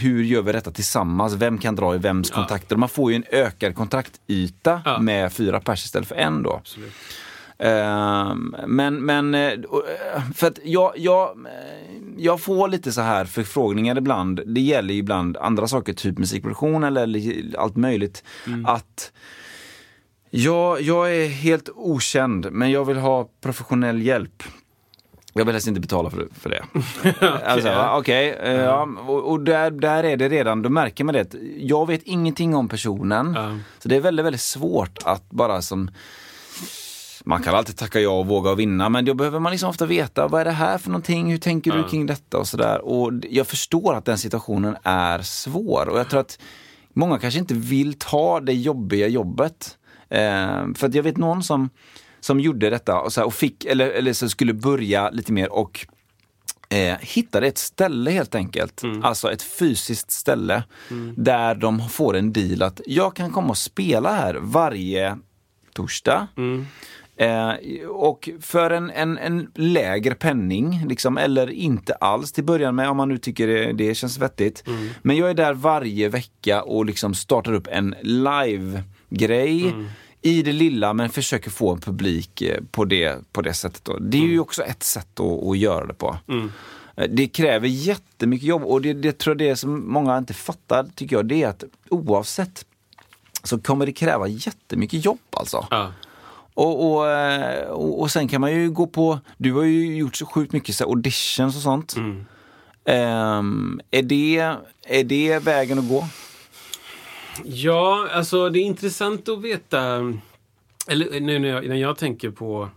hur 0.00 0.22
gör 0.22 0.42
vi 0.42 0.52
detta 0.52 0.70
tillsammans? 0.70 1.34
Vem 1.34 1.58
kan 1.58 1.76
dra 1.76 1.94
i 1.94 1.98
vems 1.98 2.30
kontakter? 2.30 2.76
Man 2.76 2.88
får 2.88 3.10
ju 3.12 3.16
en 3.16 3.24
ökad 3.30 3.74
kontaktyta 3.74 4.82
Ja. 4.84 4.98
med 5.00 5.32
fyra 5.32 5.60
pers 5.60 5.84
istället 5.84 6.08
för 6.08 6.14
en 6.14 6.42
då. 6.42 6.52
Absolut. 6.56 6.92
Ehm, 7.58 8.56
men, 8.66 9.04
men 9.04 9.34
eh, 9.34 9.52
för 10.34 10.46
att 10.46 10.58
jag, 10.64 10.92
jag, 10.96 11.28
eh, 11.30 11.92
jag 12.16 12.40
får 12.40 12.68
lite 12.68 12.92
så 12.92 13.00
här 13.00 13.24
förfrågningar 13.24 13.98
ibland. 13.98 14.40
Det 14.46 14.60
gäller 14.60 14.94
ju 14.94 15.00
ibland 15.00 15.36
andra 15.36 15.66
saker, 15.68 15.92
typ 15.92 16.18
musikproduktion 16.18 16.84
eller 16.84 17.32
allt 17.58 17.76
möjligt. 17.76 18.24
Att 18.66 19.12
jag, 20.30 20.80
jag 20.80 21.16
är 21.16 21.28
helt 21.28 21.68
okänd, 21.74 22.48
men 22.52 22.70
jag 22.70 22.84
vill 22.84 22.96
ha 22.96 23.28
professionell 23.40 24.02
hjälp. 24.02 24.42
Jag 25.32 25.44
vill 25.44 25.54
helst 25.54 25.68
inte 25.68 25.80
betala 25.80 26.10
för, 26.10 26.28
för 26.32 26.50
det. 26.50 26.62
alltså, 27.46 27.90
Okej, 27.92 28.30
eh, 28.42 28.52
ja, 28.52 28.88
och, 29.06 29.30
och 29.30 29.40
där, 29.40 29.70
där 29.70 30.04
är 30.04 30.16
det 30.16 30.28
redan, 30.28 30.62
då 30.62 30.68
märker 30.68 31.04
man 31.04 31.14
det. 31.14 31.34
Jag 31.56 31.86
vet 31.86 32.02
ingenting 32.02 32.54
om 32.54 32.68
personen. 32.68 33.34
Ja. 33.34 33.58
Så 33.78 33.88
det 33.88 33.96
är 33.96 34.00
väldigt, 34.00 34.26
väldigt 34.26 34.40
svårt 34.40 34.98
att 35.04 35.30
bara 35.30 35.62
som 35.62 35.90
man 37.24 37.42
kan 37.42 37.54
alltid 37.54 37.76
tacka 37.76 38.00
ja 38.00 38.10
och 38.10 38.26
våga 38.26 38.50
och 38.50 38.58
vinna, 38.58 38.88
men 38.88 39.04
då 39.04 39.14
behöver 39.14 39.38
man 39.38 39.52
liksom 39.52 39.68
ofta 39.68 39.86
veta 39.86 40.28
vad 40.28 40.40
är 40.40 40.44
det 40.44 40.50
här 40.50 40.78
för 40.78 40.90
någonting, 40.90 41.30
hur 41.30 41.38
tänker 41.38 41.72
du 41.72 41.84
kring 41.84 42.06
detta 42.06 42.38
och 42.38 42.48
sådär. 42.48 42.80
Och 42.80 43.12
jag 43.30 43.46
förstår 43.46 43.94
att 43.94 44.04
den 44.04 44.18
situationen 44.18 44.76
är 44.82 45.22
svår 45.22 45.88
och 45.88 45.98
jag 45.98 46.10
tror 46.10 46.20
att 46.20 46.38
många 46.92 47.18
kanske 47.18 47.40
inte 47.40 47.54
vill 47.54 47.98
ta 47.98 48.40
det 48.40 48.52
jobbiga 48.52 49.08
jobbet. 49.08 49.78
Eh, 50.08 50.74
för 50.74 50.86
att 50.86 50.94
jag 50.94 51.02
vet 51.02 51.16
någon 51.16 51.42
som, 51.42 51.70
som 52.20 52.40
gjorde 52.40 52.70
detta 52.70 53.00
och, 53.00 53.12
så 53.12 53.20
här, 53.20 53.26
och 53.26 53.34
fick, 53.34 53.64
eller, 53.64 53.90
eller 53.90 54.12
så 54.12 54.28
skulle 54.28 54.52
börja 54.54 55.10
lite 55.10 55.32
mer 55.32 55.52
och 55.52 55.86
eh, 56.68 56.96
hittade 57.00 57.46
ett 57.46 57.58
ställe 57.58 58.10
helt 58.10 58.34
enkelt. 58.34 58.82
Alltså 59.02 59.32
ett 59.32 59.42
fysiskt 59.42 60.10
ställe 60.10 60.62
där 61.16 61.54
de 61.54 61.88
får 61.88 62.16
en 62.16 62.32
deal 62.32 62.62
att 62.62 62.80
jag 62.86 63.16
kan 63.16 63.30
komma 63.30 63.48
och 63.48 63.58
spela 63.58 64.12
här 64.12 64.34
varje 64.40 65.18
torsdag. 65.74 66.26
Eh, 67.16 67.50
och 67.88 68.28
för 68.40 68.70
en, 68.70 68.90
en, 68.90 69.18
en 69.18 69.50
lägre 69.54 70.14
penning, 70.14 70.84
liksom, 70.88 71.18
eller 71.18 71.50
inte 71.50 71.94
alls 71.94 72.32
till 72.32 72.44
början 72.44 72.74
med 72.74 72.88
om 72.90 72.96
man 72.96 73.08
nu 73.08 73.18
tycker 73.18 73.46
det, 73.46 73.72
det 73.72 73.94
känns 73.94 74.18
vettigt. 74.18 74.64
Men 75.02 75.16
jag 75.16 75.30
är 75.30 75.34
där 75.34 75.54
varje 75.54 76.08
vecka 76.08 76.62
och 76.62 76.84
liksom 76.84 77.14
startar 77.14 77.52
upp 77.52 77.66
en 77.70 77.94
live-grej 78.02 79.74
i 80.22 80.42
det 80.42 80.52
lilla 80.52 80.92
men 80.92 81.10
försöker 81.10 81.50
få 81.50 81.72
en 81.72 81.80
publik 81.80 82.42
eh, 82.42 82.60
på 82.70 82.84
det, 82.84 83.32
på 83.32 83.42
det 83.42 83.54
sättet. 83.54 83.84
Då. 83.84 83.98
Det 83.98 84.18
är 84.18 84.22
ju 84.26 84.40
också 84.40 84.62
ett 84.62 84.82
sätt 84.82 85.20
att, 85.20 85.46
att 85.48 85.58
göra 85.58 85.86
det 85.86 85.94
på. 85.94 86.16
Eh, 86.96 87.04
Det 87.10 87.26
kräver 87.28 87.68
jättemycket 87.68 88.48
jobb 88.48 88.62
och 88.64 88.82
det, 88.82 88.92
det 88.92 89.18
tror 89.18 89.32
jag 89.42 89.48
det 89.50 89.56
som 89.56 89.92
många 89.92 90.18
inte 90.18 90.34
fattar, 90.34 90.86
tycker 90.94 91.16
jag, 91.16 91.26
det 91.26 91.42
är 91.42 91.48
att 91.48 91.64
oavsett 91.90 92.64
så 93.44 93.58
kommer 93.58 93.86
det 93.86 93.92
kräva 93.92 94.28
jättemycket 94.28 95.04
jobb 95.04 95.18
alltså. 95.30 95.66
Ja. 95.70 95.92
Och, 96.54 96.92
och, 96.92 97.10
eh, 97.10 97.64
och, 97.68 98.00
och 98.00 98.10
sen 98.10 98.28
kan 98.28 98.40
man 98.40 98.52
ju 98.52 98.70
gå 98.70 98.86
på, 98.86 99.18
du 99.38 99.52
har 99.52 99.62
ju 99.62 99.96
gjort 99.96 100.16
så 100.16 100.26
sjukt 100.26 100.52
mycket 100.52 100.76
så 100.76 100.84
auditions 100.84 101.56
och 101.56 101.62
sånt. 101.62 101.96
Ehm, 102.84 103.80
är, 103.90 104.02
det, 104.02 104.38
är 104.86 105.04
det 105.04 105.38
vägen 105.38 105.78
att 105.78 105.88
gå? 105.88 106.06
Ja, 107.44 108.08
alltså 108.12 108.50
det 108.50 108.58
är 108.58 108.62
intressant 108.62 109.28
att 109.28 109.42
veta. 109.42 110.12
Eller 110.88 111.20
nu 111.20 111.38
när 111.38 111.48
jag, 111.48 111.68
när 111.68 111.76
jag 111.76 111.98
tänker 111.98 112.30
på 112.30 112.68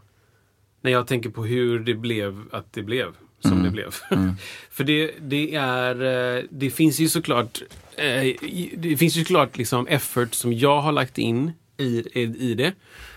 när 0.82 0.91
jag 0.91 1.07
tänker 1.07 1.30
på 1.30 1.45
hur 1.45 1.80
det 1.80 1.93
blev 1.93 2.43
att 2.51 2.74
det 2.74 2.84
blev 2.84 3.14
som 3.39 3.64
det 3.64 3.70
blev. 3.70 3.95
För 4.70 4.84
det, 4.84 5.11
det 5.20 5.55
är, 5.55 6.01
eh, 6.38 6.43
det 6.49 6.70
finns 6.70 6.99
ju 6.99 7.09
såklart, 7.09 7.61
eh, 7.95 8.36
det 8.78 8.97
finns 8.97 9.16
ju 9.16 9.24
såklart 9.24 9.57
liksom 9.57 9.88
effort 9.88 10.34
som 10.34 10.53
jag 10.53 10.82
har 10.82 10.91
lagt 10.91 11.18
in 11.18 11.51
i, 11.78 12.03
i, 12.14 12.22
i 12.22 12.53
det. 12.53 12.74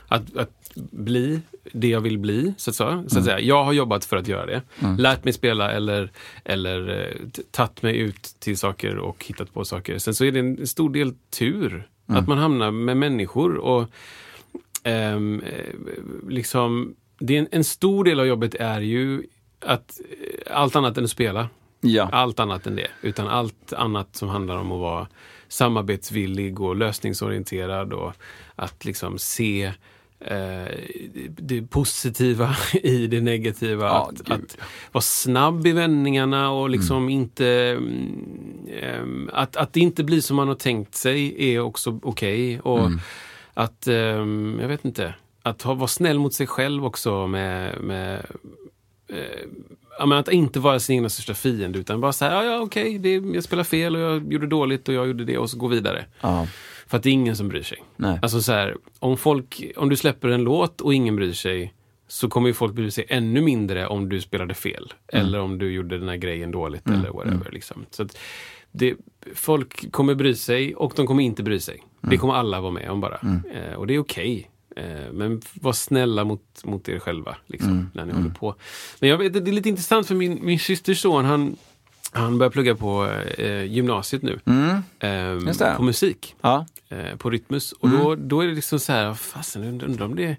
Att, 0.09 0.37
att 0.37 0.66
bli 0.77 1.41
det 1.73 1.89
jag 1.89 2.01
vill 2.01 2.19
bli, 2.19 2.55
så 2.57 2.71
att, 2.71 2.77
säga. 2.77 3.05
så 3.07 3.19
att 3.19 3.25
säga. 3.25 3.41
Jag 3.41 3.65
har 3.65 3.73
jobbat 3.73 4.05
för 4.05 4.17
att 4.17 4.29
göra 4.29 4.47
det. 4.47 4.63
Lärt 4.99 5.25
mig 5.25 5.33
spela 5.33 5.73
eller, 5.73 6.11
eller 6.45 7.01
eh, 7.01 7.29
tagit 7.51 7.83
mig 7.83 7.97
ut 7.97 8.37
till 8.39 8.59
saker 8.59 8.97
och 8.97 9.25
hittat 9.25 9.55
på 9.55 9.65
saker. 9.65 9.99
Sen 9.99 10.15
så 10.15 10.25
är 10.25 10.33
det 10.33 10.41
en 10.41 10.67
stor 10.67 10.91
del 10.91 11.15
tur. 11.31 11.89
Att 12.07 12.29
man 12.29 12.39
hamnar 12.39 12.71
med 12.71 12.97
människor. 12.97 13.57
och 13.57 13.89
ehm, 14.83 15.41
eh, 15.41 16.29
liksom, 16.29 16.95
det 17.19 17.35
är 17.35 17.39
en, 17.39 17.49
en 17.51 17.65
stor 17.65 18.05
del 18.05 18.21
av 18.21 18.27
jobbet 18.27 18.55
är 18.55 18.81
ju 18.81 19.23
att 19.61 20.01
eh, 20.11 20.57
allt 20.57 20.77
annat 20.77 20.99
än 20.99 21.05
att 21.05 21.11
spela. 21.11 21.49
Ja. 21.81 22.09
Allt 22.13 22.41
annat 22.41 22.67
än 22.67 22.77
det. 22.77 22.89
Utan 23.03 23.29
allt 23.29 23.73
annat 23.73 24.17
som 24.17 24.29
handlar 24.29 24.57
om 24.57 24.73
att 24.73 24.81
vara 24.81 25.07
samarbetsvillig 25.49 26.61
och 26.61 26.77
lösningsorienterad 26.77 27.93
och 27.93 28.13
att 28.57 28.85
liksom 28.85 29.19
se 29.19 29.73
det 31.27 31.63
positiva 31.63 32.57
i 32.83 33.07
det 33.07 33.21
negativa. 33.21 33.87
Ja, 33.87 34.11
att, 34.11 34.31
att 34.31 34.59
vara 34.93 35.03
snabb 35.03 35.67
i 35.67 35.73
vändningarna 35.73 36.51
och 36.51 36.71
liksom 36.71 37.09
inte... 37.09 37.47
mm, 37.47 38.69
ehm, 38.83 39.31
att, 39.33 39.57
att 39.57 39.73
det 39.73 39.81
inte 39.81 40.05
blir 40.05 40.21
som 40.21 40.37
man 40.37 40.49
har 40.49 40.55
tänkt 40.55 40.95
sig 40.95 41.53
är 41.55 41.61
också 41.61 42.01
okej. 42.03 42.61
Och 42.61 42.91
att, 43.55 43.87
ehm, 43.87 44.59
jag 44.61 44.69
vet 44.69 44.85
inte, 44.85 45.15
att 45.43 45.63
ha, 45.63 45.75
vara 45.75 45.89
snäll 45.89 46.19
mot 46.19 46.35
sig 46.35 46.47
själv 46.47 46.85
också 46.85 47.27
med, 47.27 47.81
med 47.81 48.27
eh, 49.09 50.07
men 50.07 50.19
att 50.19 50.29
inte 50.29 50.61
vara 50.61 50.81
sin 50.81 50.97
egna 50.97 51.09
största 51.09 51.35
fiende 51.35 51.79
utan 51.79 52.01
bara 52.01 52.13
säga, 52.13 52.33
ja, 52.33 52.45
ja 52.45 52.61
okej, 52.61 52.99
det, 52.99 53.15
jag 53.15 53.45
spelar 53.45 53.65
fel 53.65 53.97
och 53.97 54.03
jag 54.03 54.33
gjorde 54.33 54.47
dåligt 54.47 54.89
och 54.89 54.95
jag 54.95 55.07
gjorde 55.07 55.25
det 55.25 55.39
och 55.39 55.51
så 55.51 55.59
gå 55.59 55.67
vidare. 55.67 56.05
Ja. 56.21 56.47
För 56.87 56.97
att 56.97 57.03
det 57.03 57.09
är 57.09 57.13
ingen 57.13 57.37
som 57.37 57.49
bryr 57.49 57.63
sig. 57.63 57.83
Nej. 57.97 58.19
Alltså 58.23 58.43
så 58.43 58.53
här, 58.53 58.77
om, 58.99 59.17
folk, 59.17 59.73
om 59.77 59.89
du 59.89 59.97
släpper 59.97 60.29
en 60.29 60.45
låt 60.45 60.81
och 60.81 60.95
ingen 60.95 61.17
bryr 61.17 61.33
sig 61.33 61.75
så 62.09 62.29
kommer 62.29 62.49
ju 62.49 62.55
folk 62.55 62.75
bry 62.75 62.91
sig 62.91 63.07
ännu 63.09 63.41
mindre 63.41 63.87
om 63.87 64.09
du 64.09 64.21
spelade 64.21 64.55
fel. 64.55 64.93
Eller 65.09 65.41
om 65.41 65.59
du 65.59 65.71
gjorde 65.73 65.99
den 65.99 66.09
här 66.09 66.17
grejen 66.17 66.51
dåligt 66.51 66.87
eller 66.87 67.11
whatever. 67.11 67.51
Liksom. 67.53 67.87
Så 67.91 68.09
det, 68.73 68.95
folk 69.35 69.93
kommer 69.93 70.15
bry 70.15 70.35
sig 70.35 70.75
och 70.75 70.93
de 70.97 71.07
kommer 71.07 71.23
inte 71.23 71.43
bry 71.43 71.61
sig. 71.61 71.83
Det 72.01 72.17
kommer 72.17 72.35
alla 72.35 72.61
vara 72.61 72.73
med 72.73 72.91
om 72.91 73.01
bara. 73.01 73.19
Eh, 73.55 73.75
och 73.75 73.87
det 73.87 73.95
är 73.95 73.99
okej. 73.99 74.51
Eh, 74.77 75.13
men 75.13 75.43
var 75.55 75.73
snälla 75.73 76.25
mot, 76.25 76.65
mot 76.65 76.89
er 76.89 76.99
själva 76.99 77.37
liksom, 77.47 77.91
när 77.95 78.05
ni 78.05 78.13
håller 78.13 78.31
på. 78.31 78.55
Men 79.01 79.11
jag 79.11 79.19
vet, 79.19 79.33
det 79.33 79.51
är 79.51 79.53
lite 79.53 79.69
intressant 79.69 80.07
för 80.07 80.15
min, 80.15 80.39
min 80.43 80.59
systers 80.59 81.01
son, 81.01 81.25
han, 81.25 81.57
han 82.17 82.39
börjar 82.39 82.51
plugga 82.51 82.75
på 82.75 83.11
eh, 83.39 83.65
gymnasiet 83.65 84.23
nu. 84.23 84.41
Just 85.47 85.59
det. 85.59 85.75
på 85.77 85.83
musik 85.83 86.35
Ja. 86.41 86.67
eh, 86.89 87.17
på 87.19 87.31
Rytmus. 87.31 87.73
Och 87.73 87.91
då, 87.91 88.15
då 88.15 88.41
är 88.41 88.47
det 88.47 88.55
liksom 88.55 88.79
så 88.79 88.93
här, 88.93 89.15
fasen 89.15 89.83
undrar 89.83 90.05
om 90.05 90.17
det 90.17 90.37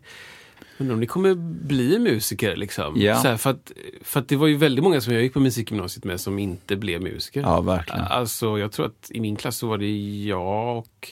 Undrar 0.79 0.93
om 0.93 0.99
ni 0.99 1.05
kommer 1.05 1.33
bli 1.63 1.99
musiker 1.99 2.55
liksom. 2.55 2.93
Ja. 3.01 3.15
Så 3.21 3.27
här, 3.27 3.37
för, 3.37 3.49
att, 3.49 3.71
för 4.01 4.19
att 4.19 4.27
det 4.27 4.35
var 4.35 4.47
ju 4.47 4.55
väldigt 4.57 4.83
många 4.83 5.01
som 5.01 5.13
jag 5.13 5.23
gick 5.23 5.33
på 5.33 5.39
musikgymnasiet 5.39 6.03
med 6.03 6.19
som 6.19 6.39
inte 6.39 6.75
blev 6.75 7.01
musiker. 7.01 7.41
Ja, 7.41 7.61
verkligen. 7.61 8.01
Alltså 8.01 8.59
jag 8.59 8.71
tror 8.71 8.85
att 8.85 9.11
i 9.11 9.19
min 9.19 9.35
klass 9.35 9.57
så 9.57 9.67
var 9.67 9.77
det 9.77 10.23
jag 10.25 10.77
och 10.77 11.09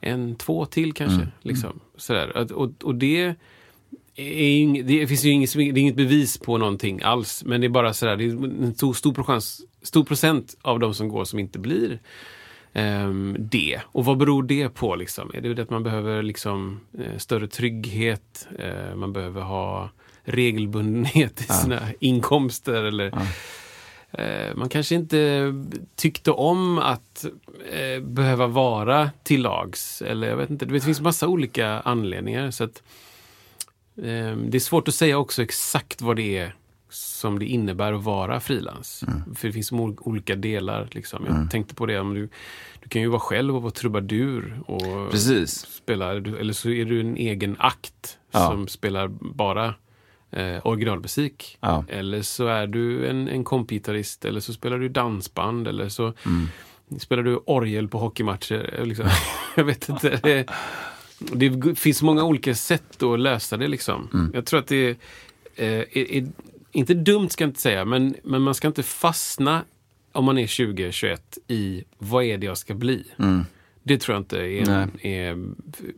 en, 0.00 0.36
två 0.36 0.66
till 0.66 0.92
kanske. 0.92 1.16
Mm. 1.16 1.28
Liksom. 1.42 1.80
Sådär. 1.96 2.52
Och, 2.52 2.70
och 2.82 2.94
det, 2.94 3.34
är 4.16 4.82
det 4.82 5.06
finns 5.06 5.24
ju 5.24 5.30
inget, 5.30 5.52
det 5.52 5.60
är 5.60 5.78
inget 5.78 5.96
bevis 5.96 6.38
på 6.38 6.58
någonting 6.58 7.02
alls. 7.02 7.44
Men 7.44 7.60
det 7.60 7.66
är 7.66 7.68
bara 7.68 7.94
sådär, 7.94 8.16
det 8.16 8.24
är 8.24 8.30
en 8.30 8.74
stor, 8.74 8.94
stor, 8.94 9.22
chans, 9.22 9.60
stor 9.82 10.04
procent 10.04 10.56
av 10.62 10.78
de 10.78 10.94
som 10.94 11.08
går 11.08 11.24
som 11.24 11.38
inte 11.38 11.58
blir 11.58 11.98
ehm, 12.72 13.36
det. 13.38 13.80
Och 13.84 14.04
vad 14.04 14.16
beror 14.16 14.42
det 14.42 14.68
på? 14.68 14.96
Liksom? 14.96 15.30
Är 15.34 15.40
det 15.40 15.62
att 15.62 15.70
man 15.70 15.82
behöver 15.82 16.22
liksom, 16.22 16.80
eh, 16.98 17.18
större 17.18 17.48
trygghet? 17.48 18.48
Eh, 18.58 18.94
man 18.94 19.12
behöver 19.12 19.42
ha 19.42 19.90
regelbundenhet 20.24 21.40
i 21.40 21.44
sina 21.44 21.80
inkomster? 22.00 22.84
Eller, 22.84 23.12
Eh, 24.18 24.54
Man 24.54 24.68
kanske 24.68 24.94
inte 24.94 25.52
tyckte 25.94 26.30
om 26.30 26.78
att 26.78 27.24
eh, 27.72 28.02
behöva 28.02 28.46
vara 28.46 29.10
till 29.22 29.42
lags. 29.42 30.02
Eller 30.02 30.28
jag 30.28 30.36
vet 30.36 30.50
inte, 30.50 30.64
det 30.64 30.80
finns 30.80 31.00
massa 31.00 31.28
olika 31.28 31.80
anledningar. 31.80 32.50
Så 32.50 32.64
att, 32.64 32.82
det 33.96 34.54
är 34.56 34.58
svårt 34.60 34.88
att 34.88 34.94
säga 34.94 35.18
också 35.18 35.42
exakt 35.42 36.02
vad 36.02 36.16
det 36.16 36.38
är 36.38 36.54
som 36.90 37.38
det 37.38 37.46
innebär 37.46 37.92
att 37.92 38.04
vara 38.04 38.40
frilans. 38.40 39.04
För 39.36 39.48
det 39.48 39.52
finns 39.52 39.72
olika 39.72 40.36
delar. 40.36 40.88
Liksom. 40.92 41.24
Jag 41.28 41.50
tänkte 41.50 41.74
på 41.74 41.86
det, 41.86 41.98
om 42.00 42.14
du, 42.14 42.28
du 42.82 42.88
kan 42.88 43.02
ju 43.02 43.08
vara 43.08 43.20
själv 43.20 43.56
och 43.56 43.62
vara 43.62 43.72
trubadur. 43.72 44.60
Och 44.66 45.10
Precis. 45.10 45.52
spela, 45.66 46.12
eller 46.12 46.52
så 46.52 46.70
är 46.70 46.84
du 46.84 47.00
en 47.00 47.16
egen 47.16 47.56
akt 47.58 48.18
Ja. 48.30 48.50
som 48.50 48.68
spelar 48.68 49.08
bara 49.20 49.74
eh, 50.30 50.66
originalmusik. 50.66 51.58
Ja. 51.60 51.84
Eller 51.88 52.22
så 52.22 52.46
är 52.46 52.66
du 52.66 53.06
en, 53.08 53.28
en 53.28 53.44
kompgitarrist 53.44 54.24
eller 54.24 54.40
så 54.40 54.52
spelar 54.52 54.78
du 54.78 54.88
dansband 54.88 55.68
eller 55.68 55.88
så 55.88 56.12
Mm. 56.26 56.46
spelar 56.98 57.22
du 57.22 57.36
orgel 57.36 57.88
på 57.88 57.98
hockeymatcher. 57.98 58.74
eh, 58.78 58.86
Liksom. 58.86 59.08
Jag 59.56 59.64
vet 59.64 59.88
inte. 59.88 60.44
Det, 61.18 61.78
finns 61.78 62.02
många 62.02 62.24
olika 62.24 62.54
sätt 62.54 63.02
att 63.02 63.20
lösa 63.20 63.56
det. 63.56 63.68
Liksom. 63.68 64.08
Mm. 64.14 64.30
Jag 64.34 64.46
tror 64.46 64.60
att 64.60 64.66
det 64.66 64.76
är, 64.76 64.96
eh, 65.56 65.68
är, 65.68 66.12
är 66.12 66.26
inte 66.72 66.94
dumt 66.94 67.30
ska 67.30 67.44
jag 67.44 67.50
inte 67.50 67.60
säga, 67.60 67.84
men, 67.84 68.14
men 68.24 68.42
man 68.42 68.54
ska 68.54 68.68
inte 68.68 68.82
fastna 68.82 69.64
om 70.12 70.24
man 70.24 70.38
är 70.38 70.46
20-21 70.46 71.18
i 71.48 71.84
vad 71.98 72.24
är 72.24 72.38
det 72.38 72.46
jag 72.46 72.58
ska 72.58 72.74
bli. 72.74 73.04
Det 73.82 73.98
tror 73.98 74.14
jag 74.14 74.20
inte 74.20 74.38
är, 74.38 74.88
är... 75.06 75.48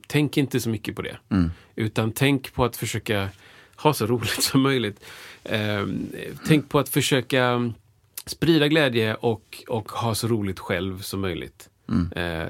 Tänk 0.07 0.37
inte 0.37 0.61
så 0.61 0.71
mycket 0.71 0.97
på 0.97 1.03
det. 1.03 1.17
Utan 1.77 2.13
tänk 2.13 2.53
på 2.55 2.65
att 2.65 2.77
försöka 2.77 3.29
ha 3.77 3.95
så 3.95 4.07
roligt 4.07 4.43
som 4.43 4.63
möjligt. 4.63 5.05
Eh, 5.45 5.87
tänk 6.47 6.69
på 6.69 6.79
att 6.79 6.89
försöka 6.89 7.73
sprida 8.27 8.69
glädje 8.69 9.15
och, 9.15 9.65
och 9.69 9.93
ha 9.93 10.15
så 10.15 10.29
roligt 10.29 10.59
själv 10.59 11.01
som 11.01 11.21
möjligt. 11.21 11.69
Eh, 12.17 12.49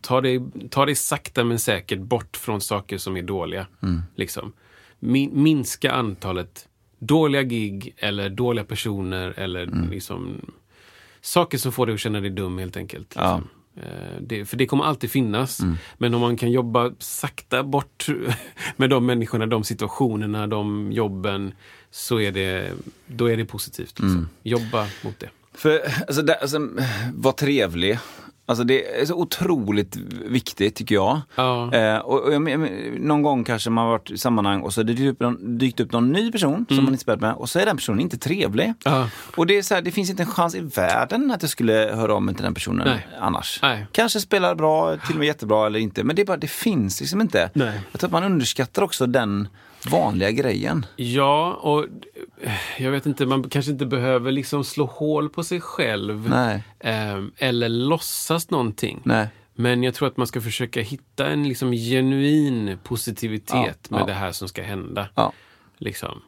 ta, 0.00 0.20
det, 0.20 0.40
ta 0.70 0.86
det 0.86 0.94
sakta 0.94 1.44
men 1.44 1.58
säkert 1.58 1.98
bort 2.00 2.36
från 2.36 2.60
saker 2.60 2.98
som 2.98 3.16
är 3.16 3.22
dåliga. 3.22 3.66
Liksom. 4.16 4.52
Min, 4.98 5.42
minska 5.42 5.92
antalet 5.92 6.68
dåliga 6.98 7.42
gig 7.42 7.94
eller 7.96 8.28
dåliga 8.30 8.64
personer 8.64 9.34
eller 9.36 9.66
liksom 9.90 10.40
saker 11.20 11.58
som 11.58 11.72
får 11.72 11.86
dig 11.86 11.94
att 11.94 12.00
känna 12.00 12.20
dig 12.20 12.30
dum 12.30 12.58
helt 12.58 12.76
enkelt. 12.76 13.12
Ja. 13.16 13.36
Liksom. 13.36 13.50
Eh, 13.76 14.20
Det, 14.20 14.44
för 14.44 14.56
det 14.56 14.66
kommer 14.66 14.84
alltid 14.84 15.10
finnas. 15.10 15.60
Men 15.98 16.14
om 16.14 16.20
man 16.20 16.36
kan 16.36 16.50
jobba 16.52 16.92
sakta 16.98 17.62
bort 17.62 18.06
med 18.76 18.90
de 18.90 19.06
människorna, 19.06 19.46
de 19.46 19.64
situationerna, 19.64 20.46
de 20.46 20.92
jobben, 20.92 21.52
så 21.90 22.20
är 22.20 22.32
det, 22.32 22.72
då 23.06 23.30
är 23.30 23.36
det 23.36 23.44
positivt. 23.44 23.98
Liksom. 23.98 24.28
Jobba 24.42 24.86
mot 25.04 25.18
det. 25.20 25.28
För, 25.54 25.80
alltså, 26.06 26.22
det, 26.22 26.34
alltså, 26.34 26.68
var 27.14 27.32
trevlig. 27.32 27.98
Alltså 28.50 28.64
det 28.64 29.00
är 29.00 29.06
så 29.06 29.14
otroligt 29.14 29.96
viktigt 30.26 30.74
tycker 30.74 30.94
jag. 30.94 31.20
Ja. 31.34 31.74
Eh, 31.74 31.98
och, 31.98 32.20
och 32.24 32.32
jag, 32.34 32.42
men- 32.42 32.66
någon 32.98 33.22
gång 33.22 33.44
kanske 33.44 33.70
man 33.70 33.84
har 33.84 33.90
varit 33.92 34.10
i 34.10 34.18
sammanhang 34.18 34.60
och 34.60 34.72
så 34.74 34.80
har 34.80 34.84
det 34.84 34.92
dykt 34.92 35.12
upp, 35.12 35.20
någon- 35.20 35.58
dykt 35.58 35.80
upp 35.80 35.92
någon 35.92 36.12
ny 36.12 36.32
person 36.32 36.66
som 36.68 36.76
man 36.76 36.88
inte 36.88 37.02
spelat 37.02 37.20
med 37.20 37.34
och 37.34 37.48
så 37.48 37.58
är 37.58 37.66
den 37.66 37.76
personen 37.76 38.00
inte 38.00 38.18
trevlig. 38.18 38.64
Mm. 38.64 38.74
Ja. 38.84 39.08
Och 39.36 39.46
det 39.46 39.58
är 39.58 39.62
så 39.62 39.74
här, 39.74 39.82
det 39.82 39.90
finns 39.90 40.10
inte 40.10 40.22
en 40.22 40.28
chans 40.30 40.54
i 40.54 40.60
världen 40.60 41.30
att 41.30 41.42
jag 41.42 41.50
skulle 41.50 41.72
höra 41.94 42.14
om 42.14 42.24
mig 42.26 42.34
till 42.34 42.44
den 42.44 42.54
personen 42.54 42.86
Nej. 42.88 43.06
annars. 43.20 43.58
Nej. 43.62 43.86
Kanske 43.92 44.20
spelar 44.20 44.54
bra, 44.54 44.96
till 44.96 45.14
och 45.14 45.18
med 45.18 45.26
jättebra 45.26 45.66
eller 45.66 45.78
inte, 45.78 46.04
men 46.04 46.16
det 46.16 46.24
bara, 46.24 46.36
det 46.36 46.50
finns 46.50 47.00
liksom 47.00 47.20
inte. 47.20 47.50
Nej. 47.54 47.80
Jag 47.92 48.00
tror 48.00 48.08
att 48.08 48.12
man 48.12 48.24
underskattar 48.24 48.82
också 48.82 49.06
den 49.06 49.48
vanliga 49.86 50.30
grejen. 50.30 50.86
Ja, 50.96 51.52
och 51.54 51.86
jag 52.78 52.90
vet 52.90 53.06
inte, 53.06 53.26
man 53.26 53.48
kanske 53.50 53.72
inte 53.72 53.86
behöver 53.86 54.32
liksom 54.32 54.64
slå 54.64 54.84
hål 54.84 55.28
på 55.28 55.44
sig 55.44 55.60
själv. 55.60 56.28
Nej. 56.30 56.62
Eh, 56.78 57.22
eller 57.36 57.68
låtsas 57.68 58.50
någonting. 58.50 59.00
Nej. 59.04 59.28
Men 59.54 59.82
jag 59.82 59.94
tror 59.94 60.08
att 60.08 60.16
man 60.16 60.26
ska 60.26 60.40
försöka 60.40 60.80
hitta 60.80 61.26
en 61.26 61.48
liksom 61.48 61.72
genuin 61.72 62.78
positivitet 62.82 63.52
Ja, 63.54 63.74
med 63.88 64.00
ja. 64.00 64.06
det 64.06 64.12
här 64.12 64.32
som 64.32 64.48
ska 64.48 64.62
hända. 64.62 65.08
Ja. 65.14 65.32
Liksom. 65.78 66.22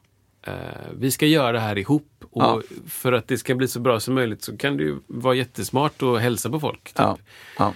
Eh, 0.47 0.53
vi 0.99 1.11
ska 1.11 1.27
göra 1.27 1.53
det 1.53 1.61
här 1.61 1.79
ihop 1.79 2.09
och 2.31 2.43
Ja. 2.43 2.63
för 2.89 3.13
att 3.13 3.29
det 3.29 3.39
ska 3.39 3.55
bli 3.55 3.69
så 3.69 3.81
bra 3.81 4.01
som 4.01 4.15
möjligt 4.15 4.43
så 4.43 4.57
kan 4.57 4.77
det 4.77 4.83
ju 4.83 4.97
vara 5.07 5.35
jättesmart 5.35 6.03
att 6.03 6.21
hälsa 6.21 6.51
på 6.51 6.61
folk. 6.61 6.85
Typ. 6.85 6.95
Ja. 6.99 7.19
Ja. 7.59 7.73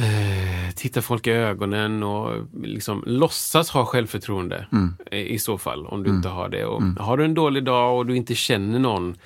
Eh, 0.00 0.70
titta 0.74 1.02
folk 1.02 1.26
i 1.26 1.30
ögonen 1.30 2.02
och 2.02 2.46
liksom 2.62 3.04
låtsas 3.06 3.70
ha 3.70 3.84
självförtroende 3.84 4.66
Mm. 4.72 4.94
i, 5.10 5.38
så 5.38 5.58
fall, 5.58 5.86
om 5.86 6.02
du 6.02 6.10
inte 6.10 6.28
har 6.28 6.48
det. 6.48 6.64
Och 6.64 6.82
Har 6.82 7.16
du 7.16 7.24
en 7.24 7.34
dålig 7.34 7.64
dag 7.64 7.98
och 7.98 8.06
du 8.06 8.16
inte 8.16 8.34
känner 8.34 8.78
någon, 8.78 9.16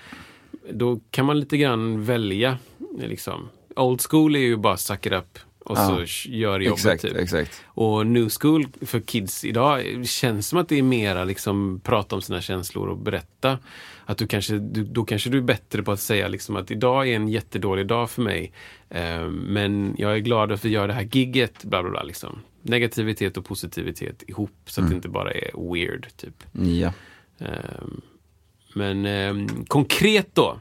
då 0.72 1.00
kan 1.10 1.26
man 1.26 1.40
lite 1.40 1.56
grann 1.56 2.04
välja. 2.04 2.58
Liksom. 2.98 3.48
Old 3.76 4.00
school 4.10 4.36
är 4.36 4.40
ju 4.40 4.56
bara 4.56 4.76
suck 4.76 5.06
it 5.06 5.12
up 5.12 5.38
och 5.64 5.76
Ja. 5.78 5.86
så 6.06 6.28
gör 6.30 6.60
jobbet. 6.60 6.78
Exakt, 6.78 7.02
typ. 7.02 7.16
exakt. 7.16 7.64
Och 7.66 8.06
new 8.06 8.28
school 8.40 8.66
för 8.80 9.00
kids 9.00 9.44
idag 9.44 9.82
känns 10.06 10.48
som 10.48 10.58
att 10.58 10.68
det 10.68 10.78
är 10.78 10.82
mera 10.82 11.24
liksom 11.24 11.80
prata 11.84 12.16
om 12.16 12.22
sina 12.22 12.40
känslor 12.40 12.88
och 12.88 12.98
berätta. 12.98 13.58
Att 14.06 14.18
du 14.18 14.26
kanske, 14.26 14.54
du, 14.58 14.84
då 14.84 15.04
kanske 15.04 15.30
du 15.30 15.38
är 15.38 15.42
bättre 15.42 15.82
på 15.82 15.92
att 15.92 16.00
säga 16.00 16.28
liksom 16.28 16.56
att 16.56 16.70
idag 16.70 17.08
är 17.08 17.16
en 17.16 17.28
jättedålig 17.28 17.86
dag 17.86 18.10
för 18.10 18.22
mig. 18.22 18.52
Eh, 18.90 19.26
men 19.28 19.94
jag 19.98 20.14
är 20.14 20.18
glad 20.18 20.52
att 20.52 20.64
vi 20.64 20.68
gör 20.68 20.88
det 20.88 20.94
här 20.94 21.08
gigget. 21.12 21.64
Bla, 21.64 21.82
bla, 21.82 21.90
bla, 21.90 22.02
liksom. 22.02 22.38
Negativitet 22.62 23.36
och 23.36 23.44
positivitet 23.44 24.22
ihop 24.26 24.50
så 24.66 24.80
att 24.82 24.88
det 24.90 24.94
inte 24.94 25.08
bara 25.08 25.32
är 25.32 25.72
weird. 25.72 26.06
typ. 26.16 26.44
Ja. 26.52 26.92
Eh, 27.38 27.48
men 28.74 29.06
eh, 29.06 29.34
konkret 29.68 30.28
då. 30.34 30.58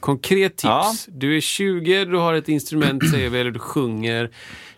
Konkret 0.00 0.56
tips. 0.56 0.62
Ja. 0.64 0.94
Du 1.06 1.36
är 1.36 1.40
20, 1.40 2.04
du 2.04 2.16
har 2.16 2.34
ett 2.34 2.48
instrument 2.48 3.10
säger 3.10 3.30
vi, 3.30 3.40
eller 3.40 3.50
du 3.50 3.58
sjunger. 3.58 4.30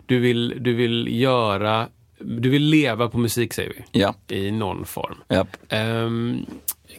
Du 0.05 0.19
vill, 0.19 0.55
du 0.59 0.73
vill 0.73 1.07
göra, 1.21 1.87
du 2.19 2.49
vill 2.49 2.63
leva 2.63 3.09
på 3.09 3.17
musik 3.17 3.53
säger 3.53 3.73
vi. 3.77 3.99
Ja. 3.99 4.15
I 4.27 4.51
någon 4.51 4.85
form. 4.85 5.15
Japp. 5.29 5.57
Ehm, 5.69 6.45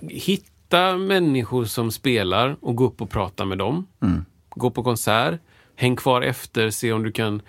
hitta 0.01 0.97
människor 0.97 1.65
som 1.65 1.91
spelar 1.91 2.57
och 2.61 2.77
gå 2.77 2.85
upp 2.85 3.01
och 3.01 3.11
prata 3.11 3.45
med 3.45 3.59
dem. 3.59 3.87
Gå 4.49 4.71
på 4.71 4.83
konsert, 4.83 5.41
häng 5.77 5.97
kvar 5.97 6.23
efter, 6.23 6.71
se 6.71 6.93
om 6.93 7.03
du 7.03 7.13
kan 7.13 7.43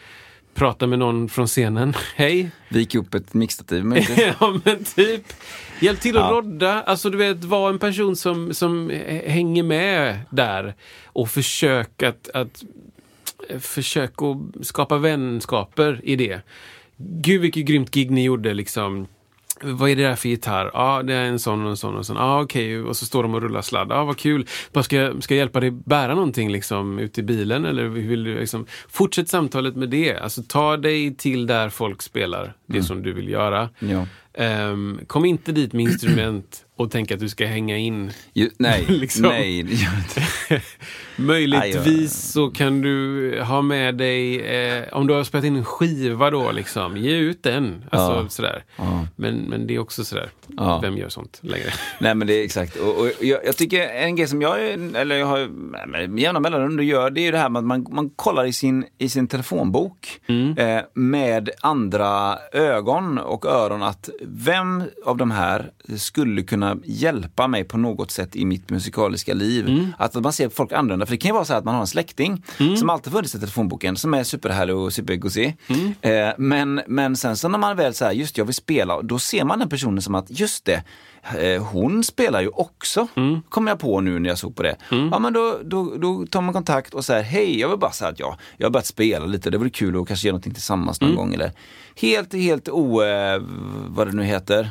prata 0.56 0.88
med 0.88 1.00
någon 1.00 1.30
från 1.30 1.48
scenen. 1.48 1.94
Hej! 2.16 2.50
Vik 2.70 2.96
upp 2.96 3.14
ett 3.14 3.34
mixtativ 3.34 3.84
ja, 4.40 4.60
men 4.64 4.84
typ. 4.84 5.34
Hjälp 5.82 6.00
till 6.02 6.18
att 6.18 6.24
Ja. 6.24 6.30
rodda. 6.32 6.82
Alltså, 6.82 7.10
du 7.10 7.18
vet, 7.18 7.44
var 7.44 7.70
en 7.70 7.80
person 7.80 8.16
som, 8.16 8.54
som 8.54 8.90
hänger 9.26 9.64
med 9.64 10.20
där 10.30 10.74
och 11.06 11.30
försök 11.30 12.04
att, 12.04 12.30
att 12.34 12.64
försök 13.60 14.14
att 14.22 14.66
skapa 14.68 14.98
vänskaper 14.98 16.02
i 16.04 16.16
det. 16.16 16.42
Gud 16.98 17.42
vilket 17.42 17.66
grymt 17.66 17.92
gig 17.92 18.12
ni 18.12 18.24
gjorde 18.24 18.54
liksom. 18.54 19.08
Vad 19.62 19.90
är 19.90 19.96
det 19.96 20.04
där 20.04 20.16
för 20.16 20.30
gitarr? 20.30 20.72
Ja, 20.74 21.04
det 21.04 21.14
är 21.14 21.26
en 21.26 21.40
sån 21.40 21.64
och 21.64 21.70
en 21.70 21.78
sån 21.78 21.94
och 21.94 21.98
en 21.98 22.04
sån. 22.06 22.16
Ja, 22.16 22.42
okej. 22.42 22.80
Och 22.82 22.98
så 22.98 23.06
står 23.06 23.24
de 23.24 23.34
och 23.34 23.42
rullar 23.42 23.62
sladd. 23.62 23.88
Ja, 23.90 24.04
vad 24.04 24.18
kul. 24.18 24.48
Bara 24.74 24.84
ska, 24.84 25.14
ska 25.20 25.34
jag 25.34 25.40
hjälpa 25.40 25.60
dig 25.60 25.72
bära 25.72 26.16
någonting 26.16 26.52
liksom 26.52 27.00
ut 27.00 27.18
i 27.18 27.24
bilen? 27.24 27.66
Eller 27.66 27.84
vill 27.84 28.24
du 28.24 28.40
liksom... 28.40 28.66
Fortsätt 28.90 29.30
samtalet 29.30 29.76
med 29.76 29.90
det. 29.90 30.18
Alltså 30.18 30.44
ta 30.48 30.78
dig 30.78 31.16
till 31.16 31.48
där 31.48 31.70
folk 31.70 32.02
spelar 32.02 32.54
det 32.66 32.84
som 32.84 33.04
du 33.04 33.14
vill 33.14 33.30
göra. 33.30 33.70
Ja. 33.80 34.08
Ehm, 34.34 35.00
kom 35.08 35.26
inte 35.26 35.52
dit 35.52 35.74
med 35.74 35.84
instrument 35.84 36.66
och 36.76 36.92
tänk 36.92 37.12
att 37.12 37.20
du 37.20 37.30
ska 37.30 37.46
hänga 37.46 37.78
in. 37.78 38.12
Ju, 38.34 38.50
nej, 38.58 38.86
Liksom. 38.90 39.24
nej. 39.24 39.66
Möjligtvis 41.16 42.32
så 42.32 42.48
kan 42.50 42.82
du 42.82 43.40
ha 43.42 43.62
med 43.62 43.96
dig, 43.96 44.42
eh, 44.42 44.84
om 44.92 45.08
du 45.08 45.14
har 45.14 45.24
spelat 45.24 45.46
in 45.46 45.56
en 45.56 45.66
skiva 45.66 46.30
då, 46.30 46.52
liksom, 46.52 46.98
ge 46.98 47.16
ut 47.18 47.44
den. 47.44 47.86
Alltså, 47.90 48.22
Ja. 48.24 48.30
sådär. 48.30 48.64
Ja. 48.78 49.08
Men, 49.16 49.36
men 49.36 49.68
det 49.68 49.76
är 49.76 49.80
också 49.80 50.04
sådär, 50.06 50.30
Ja. 50.58 50.80
vem 50.84 50.98
gör 50.98 51.10
sånt 51.10 51.38
längre? 51.42 51.70
Nej 52.00 52.16
men 52.16 52.28
det 52.28 52.34
är 52.34 52.44
exakt. 52.44 52.76
Och, 52.76 53.00
och 53.00 53.08
jag, 53.22 53.46
jag 53.46 53.58
tycker 53.58 53.90
en 53.90 54.16
grej 54.16 54.28
som 54.28 54.42
jag, 54.42 54.64
eller 54.96 55.16
jag 55.16 55.26
har 55.26 55.40
jämna 56.20 56.40
mellanrum 56.40 56.84
gör, 56.84 57.10
det 57.10 57.22
är 57.22 57.26
ju 57.26 57.32
det 57.32 57.38
här 57.38 57.50
med 57.50 57.60
att 57.60 57.66
man, 57.66 57.86
man 57.92 58.10
kollar 58.10 58.46
i 58.46 58.54
sin, 58.54 58.86
i 58.98 59.10
sin 59.10 59.28
telefonbok 59.28 60.20
eh, 60.58 60.80
med 60.94 61.50
andra 61.62 62.38
ögon 62.52 63.18
och 63.18 63.46
öron 63.46 63.84
att 63.84 64.10
vem 64.22 64.84
av 65.06 65.18
de 65.18 65.32
här 65.32 65.72
skulle 65.98 66.44
kunna 66.44 66.78
hjälpa 66.84 67.48
mig 67.48 67.64
på 67.64 67.78
något 67.78 68.12
sätt 68.12 68.36
i 68.36 68.46
mitt 68.46 68.70
musikaliska 68.70 69.34
liv. 69.34 69.88
Att 69.98 70.14
man 70.14 70.34
ser 70.34 70.50
folk 70.50 70.72
annorlunda. 70.72 71.05
För 71.06 71.12
det 71.12 71.18
kan 71.18 71.30
ju 71.30 71.34
vara 71.34 71.46
så 71.46 71.54
att 71.54 71.66
man 71.66 71.74
har 71.74 71.82
en 71.82 71.88
släkting 71.88 72.44
som 72.78 72.90
alltid 72.90 73.14
funnits 73.14 73.36
i 73.36 73.40
telefonboken 73.40 73.98
som 73.98 74.14
är 74.14 74.24
superhärlig 74.24 74.76
och 74.76 74.94
supergosig. 74.94 75.58
Eh, 76.02 76.30
men, 76.38 76.82
men 76.88 77.16
sen 77.16 77.38
så 77.38 77.48
när 77.48 77.58
man 77.60 77.78
väl 77.78 77.94
säger 77.94 78.12
just 78.12 78.38
jag 78.38 78.46
vill 78.46 78.56
spela, 78.56 79.02
då 79.02 79.20
ser 79.20 79.44
man 79.44 79.60
den 79.60 79.70
personen 79.70 80.02
som 80.02 80.16
att 80.16 80.26
just 80.30 80.66
det, 80.66 80.84
hon 81.72 82.04
spelar 82.04 82.42
ju 82.42 82.48
också. 82.48 83.08
Kom 83.50 83.68
jag 83.68 83.80
på 83.80 84.02
nu 84.02 84.20
när 84.20 84.30
jag 84.30 84.38
såg 84.38 84.56
på 84.56 84.64
det. 84.64 84.76
Ja 84.90 85.20
men 85.20 85.34
då, 85.34 85.60
då, 85.64 85.94
då 85.98 86.26
tar 86.30 86.42
man 86.42 86.54
kontakt 86.54 86.94
och 86.94 87.06
säger 87.06 87.24
hej, 87.24 87.60
jag 87.60 87.70
vill 87.70 87.80
bara 87.80 87.92
säga 87.92 88.10
att 88.10 88.20
jag, 88.20 88.36
jag 88.58 88.66
har 88.66 88.72
börjat 88.72 88.86
spela 88.86 89.26
lite, 89.26 89.50
det 89.50 89.58
vore 89.58 89.70
kul 89.70 90.02
att 90.02 90.08
kanske 90.08 90.28
göra 90.28 90.34
någonting 90.34 90.54
tillsammans 90.54 91.02
någon 91.02 91.16
gång. 91.16 91.34
Eller 91.34 91.52
helt, 91.96 92.34
helt 92.34 92.70
o, 92.70 93.04
eh, 93.04 93.42
vad 93.88 94.08
det 94.08 94.14
nu 94.14 94.24
heter, 94.24 94.70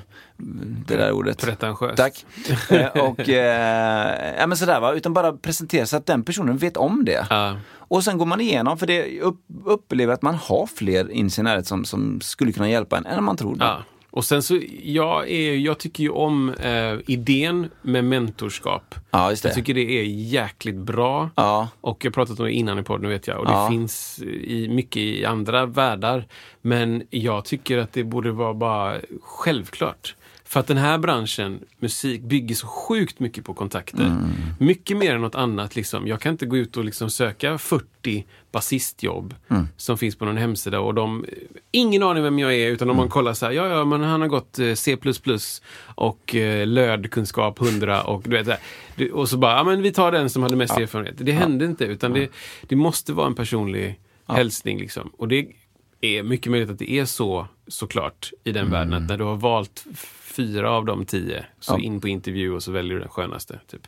det 0.87 0.97
där 0.97 1.13
ordet. 1.13 1.43
Pretentiöst. 1.43 1.97
Tack. 1.97 2.27
Eh, 2.71 2.87
och, 2.87 3.29
eh, 3.29 4.35
ja 4.39 4.47
men 4.47 4.57
sådär 4.57 4.81
va, 4.81 4.93
utan 4.93 5.13
bara 5.13 5.33
presentera 5.33 5.87
så 5.87 5.97
att 5.97 6.07
den 6.07 6.23
personen 6.23 6.57
vet 6.57 6.77
om 6.77 7.05
det. 7.05 7.27
Ja. 7.31 7.57
Och 7.89 8.05
sen 8.05 8.19
går 8.19 8.27
man 8.27 8.41
igenom, 8.41 8.79
för 8.79 8.87
det 8.87 9.21
upp, 9.21 9.41
upplever 9.65 10.15
att 10.15 10.23
man 10.23 10.35
har 10.35 10.67
fler 10.67 11.11
i 11.11 11.31
sin 11.31 11.45
närhet 11.45 11.67
som, 11.67 11.85
som 11.85 12.21
skulle 12.21 12.53
kunna 12.53 12.69
hjälpa 12.69 12.99
en 12.99 13.07
än 13.07 13.25
man 13.25 13.37
tror. 13.37 13.57
Ja. 13.61 13.83
Och 14.15 14.25
sen 14.25 14.43
så, 14.43 14.61
jag, 14.83 15.31
är, 15.31 15.55
jag 15.57 15.79
tycker 15.79 16.03
ju 16.03 16.11
om 16.11 16.55
eh, 16.55 16.95
idén 17.07 17.71
med 17.83 18.05
mentorskap. 18.05 18.95
Ja. 19.11 19.33
Jag 19.43 19.55
tycker 19.55 19.75
det 19.75 20.01
är 20.01 20.05
jäkligt 20.05 20.77
bra. 20.77 21.31
Ja. 21.35 21.69
Och 21.81 22.05
jag 22.05 22.11
har 22.11 22.15
pratat 22.15 22.39
om 22.41 22.45
det 22.47 22.53
innan 22.53 22.79
i 22.79 22.83
podden 22.83 23.11
vet 23.11 23.27
jag. 23.27 23.39
Och 23.39 23.47
det 23.47 23.53
Ja. 23.53 23.69
finns 23.71 24.23
i, 24.23 24.69
mycket 24.69 24.97
i 25.03 25.25
andra 25.25 25.67
världar. 25.67 26.27
Men 26.63 27.03
jag 27.11 27.45
tycker 27.45 27.79
att 27.79 27.93
det 27.93 28.05
borde 28.05 28.33
vara 28.33 28.55
bara 28.55 28.97
självklart. 29.23 30.15
För 30.47 30.61
att 30.61 30.67
den 30.67 30.77
här 30.77 30.99
branschen, 30.99 31.61
musik, 31.79 32.23
bygger 32.23 32.55
så 32.55 32.67
sjukt 32.67 33.21
mycket 33.21 33.45
på 33.45 33.55
kontakter. 33.55 34.05
Mm. 34.07 34.31
Mycket 34.61 34.97
mer 34.97 35.15
än 35.15 35.21
något 35.21 35.35
annat. 35.35 35.77
Liksom. 35.77 36.07
Jag 36.07 36.21
kan 36.21 36.33
inte 36.33 36.47
gå 36.47 36.57
ut 36.57 36.77
och 36.77 36.85
liksom 36.85 37.11
söka 37.11 37.59
40 37.59 38.25
basistjobb 38.53 39.35
Mm. 39.51 39.69
som 39.77 39.99
finns 39.99 40.17
på 40.17 40.25
någon 40.25 40.37
hemsida 40.37 40.81
och 40.81 40.95
de, 40.95 41.25
ingen 41.73 42.03
aning 42.03 42.23
vem 42.23 42.39
jag 42.39 42.55
är 42.55 42.71
utan 42.71 42.89
om 42.91 42.97
Mm. 42.97 43.03
man 43.03 43.09
kollar 43.09 43.33
så 43.35 43.47
här, 43.47 43.53
ja 43.53 43.67
ja 43.69 43.85
men 43.85 44.01
han 44.03 44.21
har 44.21 44.29
gått 44.29 44.59
eh, 44.59 44.75
C++ 44.75 44.97
och 45.95 46.35
eh, 46.35 46.67
lödkunskap 46.67 47.61
100 47.61 48.03
och 48.03 48.23
du 48.23 48.31
vet. 48.43 48.61
Du- 48.97 49.11
Och 49.11 49.29
så 49.29 49.37
bara, 49.37 49.53
ja 49.57 49.65
men 49.65 49.83
vi 49.83 49.93
tar 49.93 50.13
den 50.13 50.31
som 50.31 50.43
hade 50.43 50.57
mest 50.57 50.79
erfarenhet. 50.79 51.15
Det 51.19 51.33
hände 51.33 51.65
inte 51.65 51.85
utan 51.85 52.13
det, 52.13 52.29
det 52.63 52.77
måste 52.77 53.13
vara 53.13 53.27
en 53.27 53.35
personlig 53.35 54.01
hälsning 54.29 54.79
liksom. 54.79 55.11
Och 55.19 55.29
det 55.29 55.47
är 56.01 56.23
mycket 56.23 56.51
möjligt 56.53 56.71
att 56.71 56.79
det 56.79 56.91
är 56.91 57.05
så 57.05 57.49
såklart 57.67 58.31
i 58.45 58.53
den 58.53 58.71
världen 58.71 58.93
att 58.95 59.09
när 59.09 59.19
du 59.19 59.25
har 59.25 59.37
valt 59.37 59.85
fyra 60.21 60.71
av 60.71 60.85
de 60.85 61.07
tio 61.07 61.45
så 61.61 61.73
Mm. 61.75 61.83
Ja. 61.83 61.87
in 61.87 62.01
på 62.01 62.09
intervju 62.09 62.53
och 62.53 62.63
så 62.63 62.73
väljer 62.73 62.95
du 62.95 63.01
den 63.01 63.09
skönaste. 63.09 63.61
Typ. 63.67 63.87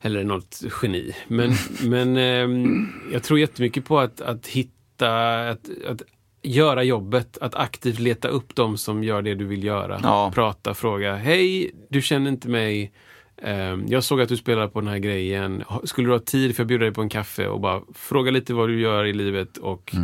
Eller 0.00 0.24
något 0.24 0.62
geni. 0.82 1.14
Men, 1.28 1.52
men 1.84 2.16
ehm, 2.16 2.88
jag 3.12 3.22
tror 3.22 3.38
jättemycket 3.38 3.84
på 3.84 3.98
att, 4.00 4.20
att 4.20 4.46
hitta, 4.46 5.34
att, 5.48 5.70
att 5.88 6.02
göra 6.42 6.82
jobbet, 6.82 7.38
att 7.38 7.54
aktivt 7.54 7.98
leta 7.98 8.28
upp 8.28 8.54
de 8.54 8.78
som 8.78 9.04
gör 9.04 9.22
det 9.22 9.34
du 9.34 9.44
vill 9.44 9.64
göra. 9.64 10.00
Ja. 10.02 10.32
Prata, 10.34 10.74
fråga. 10.74 11.16
Hej, 11.16 11.70
du 11.88 12.02
känner 12.02 12.30
inte 12.30 12.48
mig. 12.48 12.92
Ehm, 13.36 13.84
Jag 13.88 14.04
såg 14.04 14.20
att 14.20 14.28
du 14.28 14.36
spelar 14.36 14.68
på 14.68 14.80
den 14.80 14.88
här 14.88 14.98
grejen. 14.98 15.64
Skulle 15.84 16.08
du 16.08 16.12
ha 16.12 16.18
tid 16.18 16.56
för 16.56 16.62
att 16.62 16.66
bjuda 16.66 16.84
dig 16.84 16.94
på 16.94 17.02
en 17.02 17.08
kaffe 17.08 17.46
och 17.48 17.60
bara 17.60 17.80
fråga 17.94 18.30
lite 18.30 18.54
vad 18.54 18.68
du 18.68 18.80
gör 18.80 19.04
i 19.04 19.12
livet 19.12 19.56
och 19.56 19.94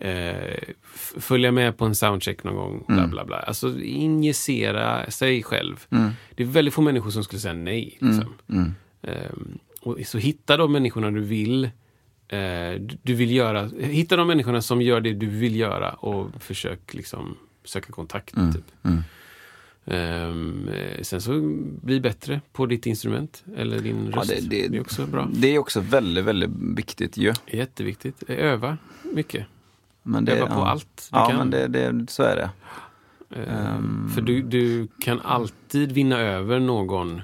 eh, 0.00 0.54
f- 0.94 1.12
följa 1.18 1.52
med 1.52 1.78
på 1.78 1.84
en 1.84 1.94
soundcheck 1.94 2.44
någon 2.44 2.54
gång. 2.54 2.84
Bla, 2.86 3.06
bla, 3.06 3.24
bla. 3.24 3.36
Alltså 3.38 3.80
injicera 3.82 5.10
sig 5.10 5.42
själv. 5.42 5.86
Det 6.34 6.42
är 6.42 6.46
väldigt 6.46 6.74
få 6.74 6.82
människor 6.82 7.10
som 7.10 7.24
skulle 7.24 7.40
säga 7.40 7.54
nej. 7.54 7.98
Liksom. 8.00 8.34
Ehm, 9.02 9.58
och 9.80 9.98
så 10.06 10.18
hitta 10.18 10.56
de 10.56 10.72
människorna 10.72 11.10
du 11.10 11.20
vill 11.20 11.64
eh, 11.64 11.70
du- 12.80 12.98
du 13.02 13.14
vill 13.14 13.30
göra. 13.30 13.70
Hitta 13.80 14.16
de 14.16 14.26
människorna 14.26 14.62
som 14.62 14.82
gör 14.82 15.00
det 15.00 15.12
du 15.12 15.26
vill 15.26 15.56
göra 15.56 15.90
och 15.92 16.28
försök 16.42 16.94
liksom 16.94 17.36
söka 17.64 17.92
kontakt. 17.92 18.34
Typ. 18.52 18.64
Ehm, 19.90 20.68
eh, 20.68 21.02
sen 21.02 21.20
så 21.20 21.40
bli 21.82 22.00
bättre 22.00 22.40
på 22.52 22.66
ditt 22.66 22.86
instrument 22.86 23.44
eller 23.56 23.78
din 23.78 24.10
Ja, 24.14 24.20
röst. 24.20 24.50
det, 24.50 24.66
är 24.66 24.80
också 24.80 25.06
bra. 25.06 25.28
Det 25.32 25.54
är 25.54 25.58
också 25.58 25.80
väldigt, 25.80 26.24
väldigt 26.24 26.50
viktigt 26.76 27.16
ju. 27.16 27.32
Jätteviktigt. 27.46 28.22
Öva 28.28 28.76
mycket. 29.14 29.46
Men 30.02 30.24
det, 30.24 30.32
Öva 30.32 30.46
på 30.46 30.52
ja. 30.60 30.68
allt 30.68 31.08
du 31.12 31.18
Ja, 31.18 31.26
kan. 31.28 31.36
men 31.38 31.50
det, 31.50 31.66
det, 31.68 32.10
så 32.10 32.22
är 32.22 32.36
det. 32.36 32.50
Ehm, 33.36 34.10
För 34.14 34.20
du, 34.22 34.42
du 34.42 34.88
kan 35.00 35.20
alltid 35.20 35.92
vinna 35.92 36.18
över 36.18 36.58
någon, 36.60 37.20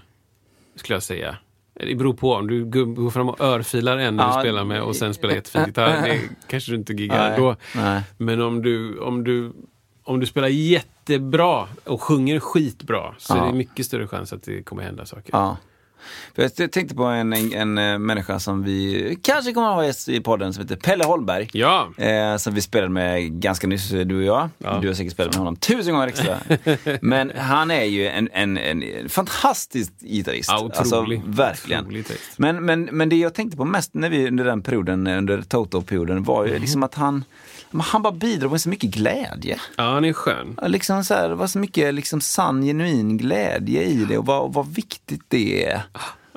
skulle 0.75 0.95
jag 0.97 1.03
säga. 1.03 1.37
Det 1.75 1.95
beror 1.95 2.15
på. 2.15 2.33
Om 2.33 2.47
du 2.47 2.65
går 2.65 3.11
fram 3.11 3.29
och 3.29 3.41
örfilar 3.41 3.99
en 3.99 4.17
när 4.17 4.25
Ja, 4.25 4.37
du 4.37 4.43
spelar 4.43 4.65
med 4.65 4.83
och 4.83 4.97
sen 4.97 5.15
spelar 5.15 5.35
jättefin 5.35 5.65
gitarr, 5.67 6.03
det 6.03 6.21
kanske 6.49 6.73
du 6.73 6.77
inte 6.77 6.93
giggar 6.93 7.29
Nej, 7.31 7.39
då. 7.39 7.57
nej. 7.77 8.03
Men 8.19 8.41
om 8.43 8.63
du, 8.63 8.99
om, 8.99 9.25
du, 9.25 9.53
om 10.05 10.21
du 10.21 10.27
spelar 10.27 10.49
jättebra 11.09 11.69
och 11.85 12.03
sjunger 12.03 12.41
skitbra 12.41 13.15
så 13.19 13.37
Ja. 13.37 13.43
är 13.43 13.47
det 13.53 13.59
mycket 13.59 13.87
större 13.87 14.09
chans 14.09 14.33
att 14.33 14.43
det 14.43 14.63
kommer 14.63 14.83
hända 14.83 15.07
saker. 15.07 15.31
Ja. 15.33 15.57
Jag 16.35 16.73
tänkte 16.73 16.95
på 16.95 17.05
en, 17.05 17.33
en, 17.33 17.53
en 17.53 17.79
eh, 17.79 17.99
människa 17.99 18.39
som 18.41 18.63
vi 18.65 19.19
kanske 19.23 19.53
kommer 19.53 19.69
att 19.69 19.75
ha 19.75 19.85
gäst 19.85 20.09
i 20.09 20.21
podden 20.21 20.53
som 20.53 20.63
heter 20.63 20.77
Pelle 20.77 21.05
Holmberg. 21.05 21.51
Ja, 21.53 21.89
Eh, 21.97 22.37
som 22.37 22.55
vi 22.55 22.61
spelade 22.63 22.93
med 22.93 23.33
ganska 23.41 23.67
nyss, 23.67 23.89
du 23.91 24.17
och 24.17 24.23
jag. 24.23 24.49
Ja. 24.59 24.79
Du 24.83 24.87
har 24.89 24.95
säkert 24.95 25.13
spelat 25.13 25.33
med 25.33 25.39
honom 25.39 25.57
tusen 25.57 25.93
gånger 25.95 26.07
extra. 26.09 26.39
Men 27.01 27.33
han 27.37 27.71
är 27.71 27.85
ju 27.85 28.07
en, 28.09 28.29
en, 28.33 28.59
en 28.59 29.09
fantastisk 29.09 29.93
gitarrist. 30.01 30.49
ja 30.53 30.65
otrolig. 30.65 30.79
Alltså, 31.19 31.31
verkligen. 31.43 31.85
Otrolig. 31.85 32.07
Men, 32.37 32.65
men, 32.65 32.83
men 32.93 33.09
det 33.09 33.17
jag 33.17 33.35
tänkte 33.35 33.57
på 33.57 33.65
mest 33.65 33.95
när 33.95 34.11
vi 34.11 34.29
under 34.29 34.45
den 34.45 34.63
perioden, 34.63 35.07
under 35.07 35.43
Toto-perioden, 35.43 36.23
var 36.25 36.41
Mm. 36.43 36.55
ju 36.55 36.61
liksom 36.61 36.83
att 36.83 36.95
han, 36.95 37.25
han 37.81 38.03
bara 38.03 38.13
bidrog 38.13 38.53
med 38.53 38.61
så 38.61 38.69
mycket 38.69 38.91
glädje. 38.91 39.61
Ja, 39.77 39.85
han 39.85 40.05
är 40.05 40.13
skön. 40.13 40.59
Liksom 40.67 41.05
så 41.05 41.15
här, 41.15 41.29
det 41.29 41.35
var 41.35 41.47
så 41.47 41.59
mycket 41.59 41.95
liksom 41.95 42.21
sann, 42.21 42.63
genuin 42.63 43.19
glädje 43.19 43.83
i 43.83 44.05
det 44.05 44.19
och 44.19 44.27
vad, 44.27 44.53
vad 44.53 44.75
viktigt 44.75 45.23
det 45.29 45.65
är 45.65 45.83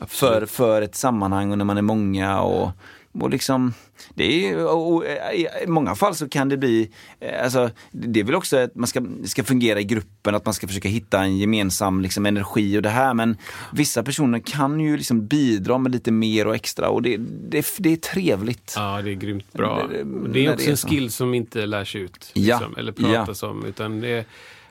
för, 0.07 0.45
för 0.45 0.81
ett 0.81 0.95
sammanhang 0.95 1.51
och 1.51 1.57
när 1.57 1.65
man 1.65 1.77
är 1.77 1.81
många. 1.81 2.41
och 2.41 2.71
och 3.13 3.29
liksom, 3.29 3.73
det 4.13 4.49
är, 4.49 4.65
och, 4.65 4.93
och, 4.93 5.03
I 5.05 5.47
många 5.67 5.95
fall 5.95 6.15
så 6.15 6.29
kan 6.29 6.49
det 6.49 6.57
bli, 6.57 6.89
eh, 7.19 7.43
alltså, 7.43 7.69
det 7.91 8.19
är 8.19 8.23
väl 8.23 8.35
också 8.35 8.57
att 8.57 8.75
man 8.75 8.87
ska, 8.87 9.01
ska 9.25 9.43
fungera 9.43 9.79
i 9.79 9.83
gruppen, 9.83 10.35
att 10.35 10.45
man 10.45 10.53
ska 10.53 10.67
försöka 10.67 10.89
hitta 10.89 11.19
en 11.19 11.37
gemensam 11.37 12.01
liksom, 12.01 12.25
energi 12.25 12.77
och 12.77 12.81
det 12.81 12.89
här. 12.89 13.13
Men 13.13 13.37
vissa 13.73 14.03
personer 14.03 14.39
kan 14.39 14.79
ju 14.79 14.97
liksom 14.97 15.27
bidra 15.27 15.77
med 15.77 15.91
lite 15.91 16.11
mer 16.11 16.47
och 16.47 16.55
extra 16.55 16.89
och 16.89 17.01
det, 17.01 17.17
det, 17.49 17.65
det 17.77 17.91
är 17.93 17.97
trevligt. 17.97 18.73
Ja, 18.75 19.01
det 19.01 19.11
är 19.11 19.15
grymt 19.15 19.53
bra. 19.53 19.87
Det- 19.87 20.03
det- 20.33 20.45
är 20.45 20.53
också 20.53 20.65
är 20.67 20.71
en 20.71 20.77
skill 20.77 21.11
som 21.11 21.33
inte 21.33 21.65
lärs 21.65 21.95
ut. 21.95 22.31
Ja, 22.33 22.59
Liksom, 22.59 22.75
eller 22.77 22.93
ja. 22.97 23.07
pratas 23.09 23.43
om. 23.43 23.65
Utan 23.65 24.01
det 24.01 24.25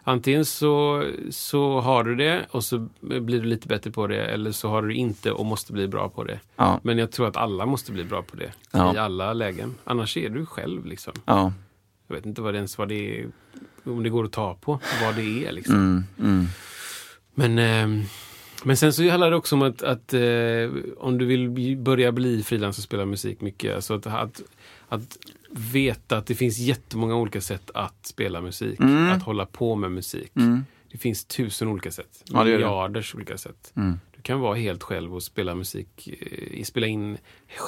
Antingen 0.09 0.45
så, 0.45 1.05
så 1.31 1.81
har 1.81 2.05
du 2.05 2.15
det 2.15 2.47
och 2.51 2.65
så 2.65 2.89
blir 3.01 3.41
du 3.41 3.43
lite 3.43 3.69
bättre 3.69 3.91
på 3.91 4.07
det 4.07 4.27
eller 4.27 4.53
så 4.53 4.69
har 4.69 4.83
du 4.83 4.95
inte 4.95 5.33
och 5.33 5.47
måste 5.47 5.73
bli 5.73 5.89
bra 5.89 6.09
på 6.09 6.25
det. 6.25 6.41
Ja. 6.57 6.81
Men 6.83 6.99
jag 6.99 7.13
tror 7.13 7.29
att 7.29 7.37
alla 7.37 7.67
måste 7.67 7.93
bli 7.93 8.05
bra 8.05 8.23
på 8.23 8.37
det 8.37 8.53
Ja. 8.73 8.95
i 8.95 8.99
alla 8.99 9.33
lägen. 9.33 9.75
Annars 9.85 10.17
är 10.17 10.29
du 10.29 10.47
själv 10.47 10.87
liksom. 10.87 11.13
Ja. 11.25 11.53
Jag 12.07 12.15
vet 12.17 12.27
inte 12.27 12.43
vad 12.43 12.55
det 12.55 12.57
ens 12.57 12.79
vad 12.79 12.89
det 12.89 13.21
är, 13.21 13.27
om 13.85 14.03
det 14.03 14.09
går 14.09 14.25
att 14.25 14.33
ta 14.33 14.55
på 14.55 14.81
vad 15.03 15.15
det 15.17 15.47
är 15.47 15.53
liksom. 15.53 15.75
Mm, 15.75 16.05
mm. 16.19 16.47
Men, 17.35 17.59
ehm, 17.59 18.03
men 18.65 18.77
sen 18.77 18.93
så 18.93 19.09
handlar 19.11 19.31
det 19.31 19.37
också 19.37 19.55
om 19.55 19.63
att, 19.63 19.83
att 19.83 20.15
eh, 20.15 20.71
om 20.97 21.19
du 21.19 21.27
vill 21.27 21.77
börja 21.77 22.13
bli 22.13 22.43
frilans 22.43 22.79
och 22.79 22.85
spela 22.85 23.05
musik 23.07 23.41
mycket, 23.41 23.75
alltså 23.75 23.95
att, 23.95 24.07
att, 24.07 24.43
att 24.89 25.19
veta 25.51 26.17
att 26.17 26.27
det 26.27 26.35
finns 26.35 26.59
jättemånga 26.59 27.15
olika 27.17 27.41
sätt 27.41 27.71
att 27.75 28.07
spela 28.07 28.41
musik, 28.41 28.81
Mm. 28.81 29.09
att 29.13 29.23
hålla 29.23 29.47
på 29.47 29.75
med 29.77 29.93
musik. 29.93 30.33
Det 30.93 30.99
finns 30.99 31.25
tusen 31.25 31.69
olika 31.69 31.91
sätt, 31.91 32.23
Ja, 32.25 32.45
miljarders 32.45 33.15
olika 33.15 33.39
sätt. 33.39 33.73
Mm. 33.77 34.01
Du 34.17 34.23
kan 34.23 34.41
vara 34.41 34.55
helt 34.55 34.83
själv 34.83 35.15
och 35.15 35.23
spela 35.23 35.55
musik, 35.55 36.09
eh, 36.21 36.63
spela 36.65 36.87
in 36.87 37.19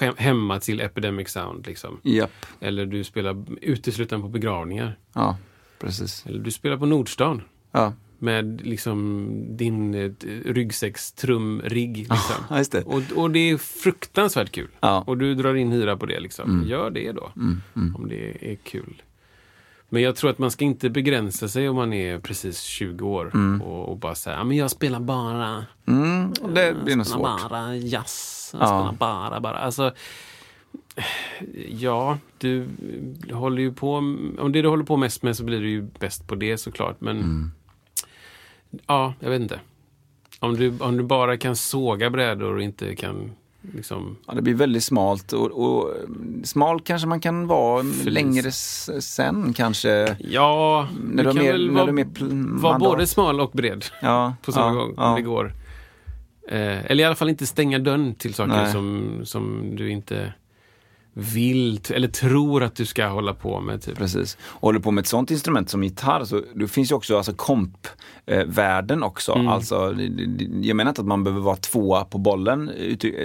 he- 0.00 0.14
hemma 0.18 0.60
till 0.60 0.80
Epidemic 0.80 1.28
Sound 1.28 1.66
liksom. 1.66 2.00
Japp. 2.02 2.46
Eller 2.60 2.86
du 2.86 3.04
spelar 3.04 3.44
uteslutande 3.62 4.22
på 4.22 4.28
begravningar. 4.28 4.98
Ja, 5.12 5.38
precis. 5.78 6.26
Eller 6.26 6.38
du 6.38 6.50
spelar 6.50 6.76
på 6.76 6.86
Nordstan 6.86 7.42
Ja, 7.72 7.92
med 8.20 8.60
liksom 8.66 9.28
din 9.56 9.94
eh, 9.94 10.10
ryggsäckstrumrigg. 10.44 11.96
Liksom. 11.96 12.56
just 12.56 12.72
det. 12.72 12.82
Och, 12.82 13.02
och 13.16 13.30
det 13.30 13.50
är 13.50 13.56
fruktansvärt 13.56 14.52
kul. 14.52 14.68
Ja. 14.80 15.04
Och 15.06 15.18
du 15.18 15.34
drar 15.34 15.54
in 15.54 15.72
hyra 15.72 15.96
på 15.96 16.06
det. 16.06 16.20
Liksom. 16.20 16.64
Gör 16.66 16.90
det 16.90 17.12
då, 17.12 17.32
Mm, 17.36 17.62
mm. 17.76 17.96
om 17.96 18.08
det 18.08 18.50
är 18.52 18.56
kul. 18.56 19.02
Men 19.92 20.02
jag 20.02 20.16
tror 20.16 20.30
att 20.30 20.38
man 20.38 20.50
ska 20.50 20.64
inte 20.64 20.90
begränsa 20.90 21.48
sig 21.48 21.68
om 21.68 21.76
man 21.76 21.92
är 21.92 22.18
precis 22.18 22.60
20 22.60 23.08
år 23.08 23.60
och, 23.62 23.88
och 23.88 23.96
bara 23.98 24.14
säga, 24.14 24.36
"Ja, 24.36 24.44
men 24.44 24.56
jag 24.56 24.70
spelar 24.70 25.00
bara 25.00 25.64
Mm, 25.86 26.32
det 26.54 26.76
blir 26.84 26.96
nog 26.96 27.06
svårt. 27.06 27.22
bara 27.50 27.76
jazz. 27.76 28.50
Jag 28.52 28.62
Ja. 28.62 28.66
spelar 28.66 28.92
bara, 28.92 29.40
bara. 29.40 29.58
Alltså, 29.58 29.92
ja, 31.68 32.18
du 32.38 32.68
håller 33.32 33.62
ju 33.62 33.72
på... 33.72 33.94
Om 34.38 34.50
det 34.52 34.62
du 34.62 34.68
håller 34.68 34.84
på 34.84 34.96
mest 34.96 35.22
med 35.22 35.36
så 35.36 35.44
blir 35.44 35.60
du 35.60 35.70
ju 35.70 35.82
bäst 35.82 36.28
på 36.28 36.34
det 36.34 36.58
såklart. 36.58 37.00
Men 37.00 37.16
Mm. 37.16 37.50
Ja, 38.86 39.14
jag 39.20 39.30
vet 39.30 39.40
inte. 39.40 39.60
Om 40.40 40.54
du, 40.56 40.72
om 40.80 40.96
du 40.96 41.02
bara 41.02 41.36
kan 41.36 41.56
såga 41.56 42.10
brädor 42.10 42.54
och 42.54 42.62
inte 42.62 42.96
kan 42.96 43.32
liksom... 43.74 44.16
Ja, 44.26 44.34
det 44.34 44.42
blir 44.42 44.54
väldigt 44.54 44.84
smalt 44.84 45.32
och, 45.32 45.46
och 45.50 45.94
smal 46.44 46.80
kanske 46.80 47.08
man 47.08 47.20
kan 47.20 47.46
vara 47.46 47.82
Flis. 47.82 48.04
längre 48.04 48.52
sen 49.02 49.52
kanske. 49.52 50.16
Ja, 50.20 50.88
När 51.04 51.24
du 51.24 51.30
du 51.30 51.36
kan 51.36 51.44
mer- 51.44 51.52
väl 51.52 51.70
vara, 51.70 51.92
mandat. 51.92 52.78
både 52.80 53.06
smal 53.06 53.40
och 53.40 53.50
bred 53.50 53.84
Ja, 54.02 54.34
på 54.42 54.52
samma 54.52 54.66
ja, 54.66 54.72
gång 54.80 54.94
ja. 54.96 55.08
om 55.10 55.14
det 55.16 55.22
går. 55.22 55.52
Eh, 56.48 56.84
eller 56.90 57.04
i 57.04 57.04
alla 57.06 57.14
fall 57.14 57.28
inte 57.28 57.46
stänga 57.46 57.78
dörren 57.78 58.14
till 58.14 58.34
saker 58.34 58.52
Nej. 58.52 58.72
som, 58.72 59.20
som 59.24 59.72
du 59.76 59.90
inte 59.90 60.32
vill 61.20 61.80
eller 61.90 62.08
tror 62.08 62.62
att 62.62 62.76
du 62.76 62.86
ska 62.86 63.06
hålla 63.06 63.34
på 63.34 63.60
med. 63.60 63.82
Typ. 63.82 63.96
Precis. 63.98 64.36
Och 64.42 64.60
håller 64.68 64.80
på 64.80 64.90
med 64.90 65.02
ett 65.02 65.08
sånt 65.08 65.30
instrument 65.30 65.70
som 65.70 65.84
gitarr 65.84 66.24
så 66.24 66.42
det 66.54 66.68
finns 66.68 66.90
ju 66.90 66.94
också 66.94 67.16
alltså 67.16 67.32
komp-världen 68.26 69.02
också. 69.02 69.32
Mm. 69.32 69.48
Alltså, 69.48 69.94
jag 70.62 70.76
menar 70.76 70.88
inte 70.90 71.00
att 71.00 71.06
man 71.06 71.24
behöver 71.24 71.42
vara 71.42 71.56
tvåa 71.56 72.04
på 72.04 72.18
bollen 72.18 72.70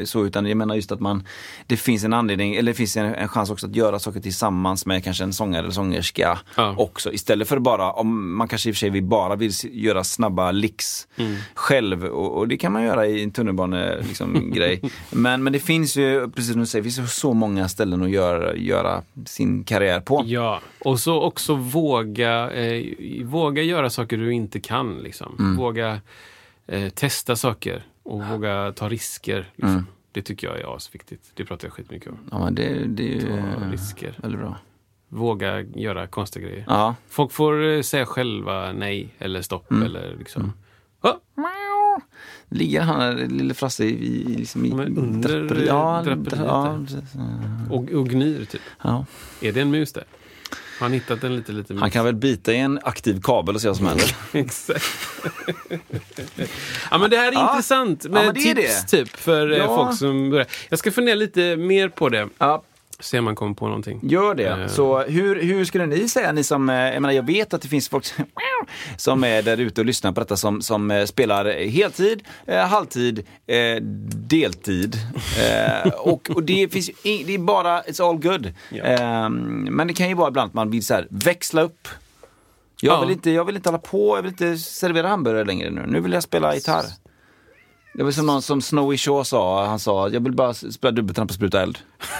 så 0.05 0.25
utan 0.25 0.45
jag 0.45 0.57
menar 0.57 0.75
just 0.75 0.91
att 0.91 0.99
man 0.99 1.23
det 1.67 1.77
finns 1.77 2.03
en 2.03 2.13
anledning 2.13 2.55
eller 2.55 2.71
det 2.71 2.75
finns 2.77 2.97
en, 2.97 3.05
en 3.15 3.27
chans 3.27 3.49
också 3.49 3.67
att 3.67 3.75
göra 3.75 3.99
saker 3.99 4.19
tillsammans 4.19 4.85
med 4.85 5.03
kanske 5.03 5.23
en 5.23 5.33
sångare 5.33 5.59
eller 5.61 5.71
sångerska 5.71 6.39
Ja. 6.55 6.75
också. 6.77 7.11
Istället 7.13 7.47
för 7.47 7.59
bara, 7.59 7.91
om 7.91 8.35
man 8.37 8.47
kanske 8.47 8.69
i 8.69 8.71
och 8.71 8.75
för 8.75 8.79
sig 8.79 8.89
vill 8.89 9.03
bara 9.03 9.35
vill 9.35 9.51
göra 9.71 10.03
snabba 10.03 10.51
licks 10.51 11.07
Mm. 11.17 11.35
själv 11.53 12.03
och, 12.05 12.37
och 12.37 12.47
det 12.47 12.57
kan 12.57 12.71
man 12.71 12.83
göra 12.83 13.07
i 13.07 13.23
en 13.23 13.31
tunnelbane 13.31 14.01
liksom, 14.07 14.51
grej. 14.53 14.81
Men, 15.11 15.43
men 15.43 15.53
det 15.53 15.59
finns 15.59 15.97
ju, 15.97 16.29
precis 16.31 16.51
som 16.51 16.59
du 16.59 16.65
säger, 16.65 16.83
det 16.83 16.91
finns 16.91 17.15
så 17.15 17.33
många 17.33 17.67
ställen 17.69 17.84
att 17.93 18.09
göra, 18.09 18.55
göra 18.55 19.01
sin 19.25 19.63
karriär 19.63 19.99
på. 19.99 20.23
Ja, 20.25 20.61
och 20.85 20.99
så 20.99 21.21
också 21.21 21.55
våga, 21.55 22.51
eh, 22.51 22.85
våga 23.25 23.61
göra 23.61 23.89
saker 23.89 24.17
du 24.17 24.33
inte 24.33 24.59
kan. 24.59 24.97
Liksom. 24.97 25.35
Mm. 25.39 25.55
Våga 25.57 25.99
eh, 26.67 26.89
testa 26.89 27.35
saker 27.35 27.83
och 28.03 28.23
våga 28.23 28.73
ta 28.75 28.89
risker. 28.89 29.49
Liksom. 29.55 29.69
Mm. 29.71 29.85
Det 30.11 30.21
tycker 30.21 30.47
jag 30.47 30.59
är 30.59 30.75
asviktigt. 30.75 31.31
Det 31.33 31.45
pratar 31.45 31.67
jag 31.67 31.73
skitmycket 31.73 32.09
om. 32.09 32.17
Ja, 32.31 32.39
men 32.39 32.55
det, 32.55 32.85
det 32.87 33.03
är 33.03 33.13
ju 33.13 33.21
Ta 33.21 33.71
risker. 33.71 34.13
väldigt 34.21 34.39
bra. 34.41 34.57
Våga 35.09 35.61
göra 35.61 36.07
konstiga 36.07 36.47
grejer. 36.47 36.65
Ja. 36.67 36.95
Folk 37.09 37.31
får 37.31 37.63
eh, 37.65 37.81
säga 37.81 38.05
själva 38.05 38.71
nej 38.73 39.09
eller 39.19 39.41
stopp 39.41 39.71
Mm. 39.71 39.83
eller 39.83 40.15
liksom. 40.19 40.53
Ja, 41.03 41.19
Ligger 42.49 42.81
han 42.81 42.99
där, 42.99 43.27
lille 43.27 43.53
Frasse 43.53 43.83
i, 43.85 43.89
i, 43.89 44.23
liksom 44.37 44.65
i 44.65 44.71
under 44.71 45.65
ja, 45.67 46.03
ja, 46.45 46.79
och, 47.69 47.91
och 47.91 48.09
gnyr 48.09 48.45
typ. 48.45 48.61
ja. 48.81 49.05
Är 49.41 49.51
det 49.51 49.61
en 49.61 49.71
mus? 49.71 49.93
Har 49.95 50.03
han 50.79 50.93
hittat 50.93 51.23
en 51.23 51.35
lite, 51.35 51.51
lite 51.51 51.73
mus? 51.73 51.81
Han 51.81 51.91
kan 51.91 52.05
väl 52.05 52.15
bita 52.15 52.53
i 52.53 52.57
en 52.57 52.79
aktiv 52.83 53.19
kabel 53.23 53.55
och 53.55 53.61
se 53.61 53.67
vad 53.67 53.77
som 53.77 53.85
händer. 53.85 54.15
Exakt. 54.31 54.85
ja 56.91 56.97
men 56.97 57.09
det 57.09 57.17
här 57.17 57.27
är 57.27 57.33
Ja. 57.33 57.49
intressant 57.51 58.03
Ja, 58.05 58.11
med 58.11 58.33
det 58.33 58.39
är 58.51 58.55
tips 58.55 58.85
det. 58.85 58.97
typ 58.97 59.09
för 59.15 59.51
eh, 59.51 59.57
Ja. 59.57 59.67
folk 59.75 59.97
som 59.97 60.29
börjar. 60.29 60.47
Jag 60.69 60.79
ska 60.79 60.91
fundera 60.91 61.15
lite 61.15 61.57
mer 61.57 61.89
på 61.89 62.09
det. 62.09 62.27
Ja, 62.37 62.63
Se 62.99 63.19
om 63.19 63.25
man 63.25 63.35
kommer 63.35 63.53
på 63.55 63.67
någonting. 63.67 63.99
gör 64.03 64.35
det. 64.35 64.47
Eh. 64.47 64.67
Så 64.67 65.01
hur, 65.01 65.41
hur 65.41 65.65
skulle 65.65 65.85
ni 65.85 66.09
säga, 66.09 66.31
ni 66.31 66.43
som, 66.43 66.69
eh, 66.69 66.75
jag 66.75 67.01
menar 67.01 67.11
jag 67.13 67.25
vet 67.25 67.53
att 67.53 67.61
det 67.61 67.67
finns 67.67 67.89
folk 67.89 68.05
som- 68.05 68.25
som 68.97 69.23
är 69.23 69.41
där 69.41 69.57
ute 69.57 69.81
och 69.81 69.85
lyssnar 69.85 70.11
på 70.11 70.19
detta 70.19 70.37
som, 70.37 70.61
som 70.61 70.91
eh, 70.91 71.05
spelar 71.05 71.45
heltid, 71.67 72.23
eh, 72.47 72.57
halvtid, 72.67 73.19
eh, 73.47 73.81
deltid. 74.29 74.95
Eh, 75.85 75.91
och, 75.93 76.29
och 76.35 76.43
det 76.43 76.67
finns 76.73 76.89
det 77.03 77.33
är 77.35 77.37
bara, 77.37 77.81
it's 77.81 78.09
all 78.09 78.17
good. 78.17 78.45
Eh, 78.71 79.29
men 79.29 79.87
det 79.87 79.93
kan 79.93 80.09
ju 80.09 80.15
vara 80.15 80.27
ibland 80.27 80.47
att 80.47 80.53
man 80.53 80.69
vill 80.71 80.85
så 80.85 80.93
här, 80.93 81.07
växla 81.09 81.61
upp. 81.61 81.87
Jag, 82.81 82.93
Ja. 82.93 83.01
vill 83.01 83.11
inte, 83.11 83.31
jag 83.31 83.45
vill 83.45 83.55
inte 83.55 83.69
hålla 83.69 83.79
på, 83.79 84.17
jag 84.17 84.21
vill 84.23 84.31
inte 84.31 84.57
servera 84.57 85.07
hamburgare 85.07 85.45
längre 85.45 85.69
nu. 85.69 85.83
Nu 85.87 85.99
vill 85.99 86.13
jag 86.13 86.23
spela 86.23 86.55
gitarr. 86.55 86.85
Det 87.97 88.03
var 88.03 88.11
som 88.11 88.25
någon 88.25 88.41
som 88.41 88.61
Snowy 88.61 88.97
Shaw 88.97 89.23
sa, 89.23 89.65
han 89.65 89.79
sa 89.79 90.09
jag 90.09 90.23
vill 90.23 90.33
bara 90.33 90.53
spela 90.53 90.91
dubbeltramp 90.91 91.31
och 91.31 91.35
spruta 91.35 91.61
eld. 91.61 91.77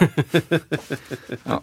ja. 1.44 1.62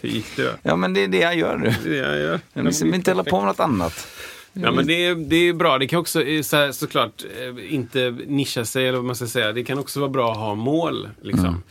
Hur 0.00 0.08
gick 0.08 0.36
det 0.36 0.42
då? 0.42 0.50
ja 0.62 0.76
men 0.76 0.94
det 0.94 1.04
är 1.04 1.08
det 1.08 1.18
jag 1.18 1.36
gör 1.36 1.56
nu. 1.56 1.74
Det 1.84 1.98
är 1.98 2.12
jag 2.12 2.18
gör. 2.18 2.40
Jag 2.52 2.62
vill 2.62 2.94
inte 2.94 3.10
hålla 3.10 3.24
på 3.24 3.36
med 3.36 3.46
något 3.46 3.60
annat. 3.60 4.08
Ja 4.52 4.72
men 4.72 4.86
det 4.86 5.06
är, 5.06 5.14
det 5.14 5.36
är 5.36 5.52
bra. 5.52 5.78
Det 5.78 5.86
kan 5.86 5.98
också 5.98 6.22
eh, 6.22 6.42
så 6.42 6.56
här, 6.56 6.72
såklart 6.72 7.24
eh, 7.40 7.74
inte 7.74 8.10
nischa 8.10 8.64
sig 8.64 8.88
eller 8.88 8.98
vad 8.98 9.06
man 9.06 9.16
ska 9.16 9.26
säga. 9.26 9.52
Det 9.52 9.64
kan 9.64 9.78
också 9.78 10.00
vara 10.00 10.10
bra 10.10 10.32
att 10.32 10.38
ha 10.38 10.54
mål. 10.54 11.08
Liksom. 11.22 11.46
Mm. 11.46 11.62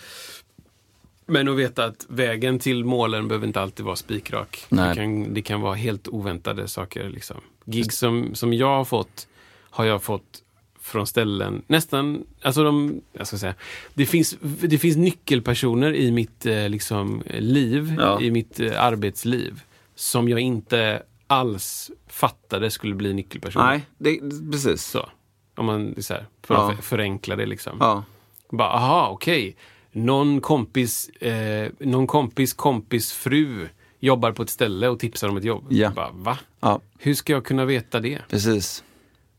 Men 1.26 1.48
att 1.48 1.56
veta 1.56 1.86
att 1.86 2.06
vägen 2.10 2.60
till 2.60 2.86
målen 2.86 3.28
behöver 3.28 3.48
inte 3.48 3.62
alltid 3.62 3.86
vara 3.86 3.96
spikrak. 3.96 4.66
Det 4.70 4.94
kan, 4.96 5.34
det 5.34 5.42
kan 5.42 5.62
vara 5.62 5.76
helt 5.76 6.08
oväntade 6.08 6.68
saker. 6.68 7.10
Liksom. 7.10 7.38
Gig 7.66 7.94
som, 7.94 8.36
som 8.36 8.54
jag 8.54 8.78
har 8.78 8.86
fått, 8.86 9.28
har 9.70 9.86
jag 9.86 10.04
fått 10.04 10.44
från 10.88 11.08
ställen, 11.08 11.62
nästan, 11.68 12.24
alltså 12.42 12.64
de, 12.64 13.02
jag 13.14 13.28
ska 13.28 13.38
säga, 13.38 13.54
det 13.94 14.06
finns, 14.06 14.38
det 14.42 14.78
finns 14.78 14.98
nyckelpersoner 14.98 15.94
i 15.96 16.12
mitt 16.12 16.46
eh, 16.46 16.70
liksom, 16.70 17.24
liv, 17.40 17.96
Ja. 18.00 18.22
i 18.22 18.32
mitt 18.32 18.60
eh, 18.60 18.84
arbetsliv, 18.84 19.62
som 19.96 20.30
jag 20.30 20.40
inte 20.40 21.04
alls 21.28 21.92
fattade 22.08 22.72
skulle 22.72 22.96
bli 22.96 23.14
nyckelpersoner. 23.14 23.66
Nej, 23.68 23.82
det, 23.98 24.20
precis. 24.52 24.84
Så. 24.84 25.10
Om 25.56 25.66
man 25.66 25.96
så 26.04 26.14
här, 26.14 26.26
för 26.44 26.56
Ja. 26.56 26.72
att 26.72 26.86
förenkla 26.86 27.36
det 27.36 27.46
liksom. 27.46 27.78
Ja. 27.80 28.04
Bara, 28.52 28.70
aha, 28.70 29.10
okej. 29.12 29.56
Någon 29.92 30.42
kompis, 30.42 31.10
eh, 31.10 31.72
någon 31.80 32.08
kompis 32.08 32.54
kompis 32.54 33.12
fru 33.14 33.68
jobbar 34.00 34.32
på 34.32 34.44
ett 34.44 34.50
ställe 34.50 34.88
och 34.88 35.00
tipsar 35.00 35.30
om 35.30 35.38
ett 35.38 35.44
jobb. 35.44 35.66
Ja. 35.70 35.90
Bara, 35.90 36.12
va? 36.12 36.38
ja, 36.60 36.82
Hur 37.00 37.14
ska 37.14 37.34
jag 37.34 37.46
kunna 37.46 37.66
veta 37.66 38.00
det? 38.00 38.20
precis. 38.30 38.84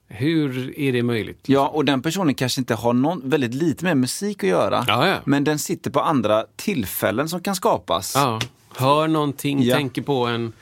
Hur 0.09 0.78
är 0.78 0.92
det 0.92 1.02
möjligt? 1.02 1.38
Ja, 1.46 1.68
och 1.68 1.84
den 1.84 2.02
personen 2.02 2.34
kanske 2.34 2.61
inte 2.61 2.74
har 2.74 2.92
någon, 2.92 3.30
väldigt 3.30 3.54
lite 3.54 3.84
med 3.84 3.96
musik 3.96 4.44
att 4.44 4.50
göra. 4.50 4.84
Ja, 4.88 5.09
ja. 5.09 5.16
Men 5.24 5.44
den 5.44 5.59
sitter 5.59 5.90
på 5.90 6.00
andra 6.00 6.44
tillfällen 6.56 7.28
som 7.28 7.40
kan 7.40 7.54
skapas. 7.54 8.12
Ja. 8.14 8.40
Hör 8.76 9.09
någonting, 9.09 9.70
tänker 9.70 10.02
på 10.02 10.26
en 10.26 10.52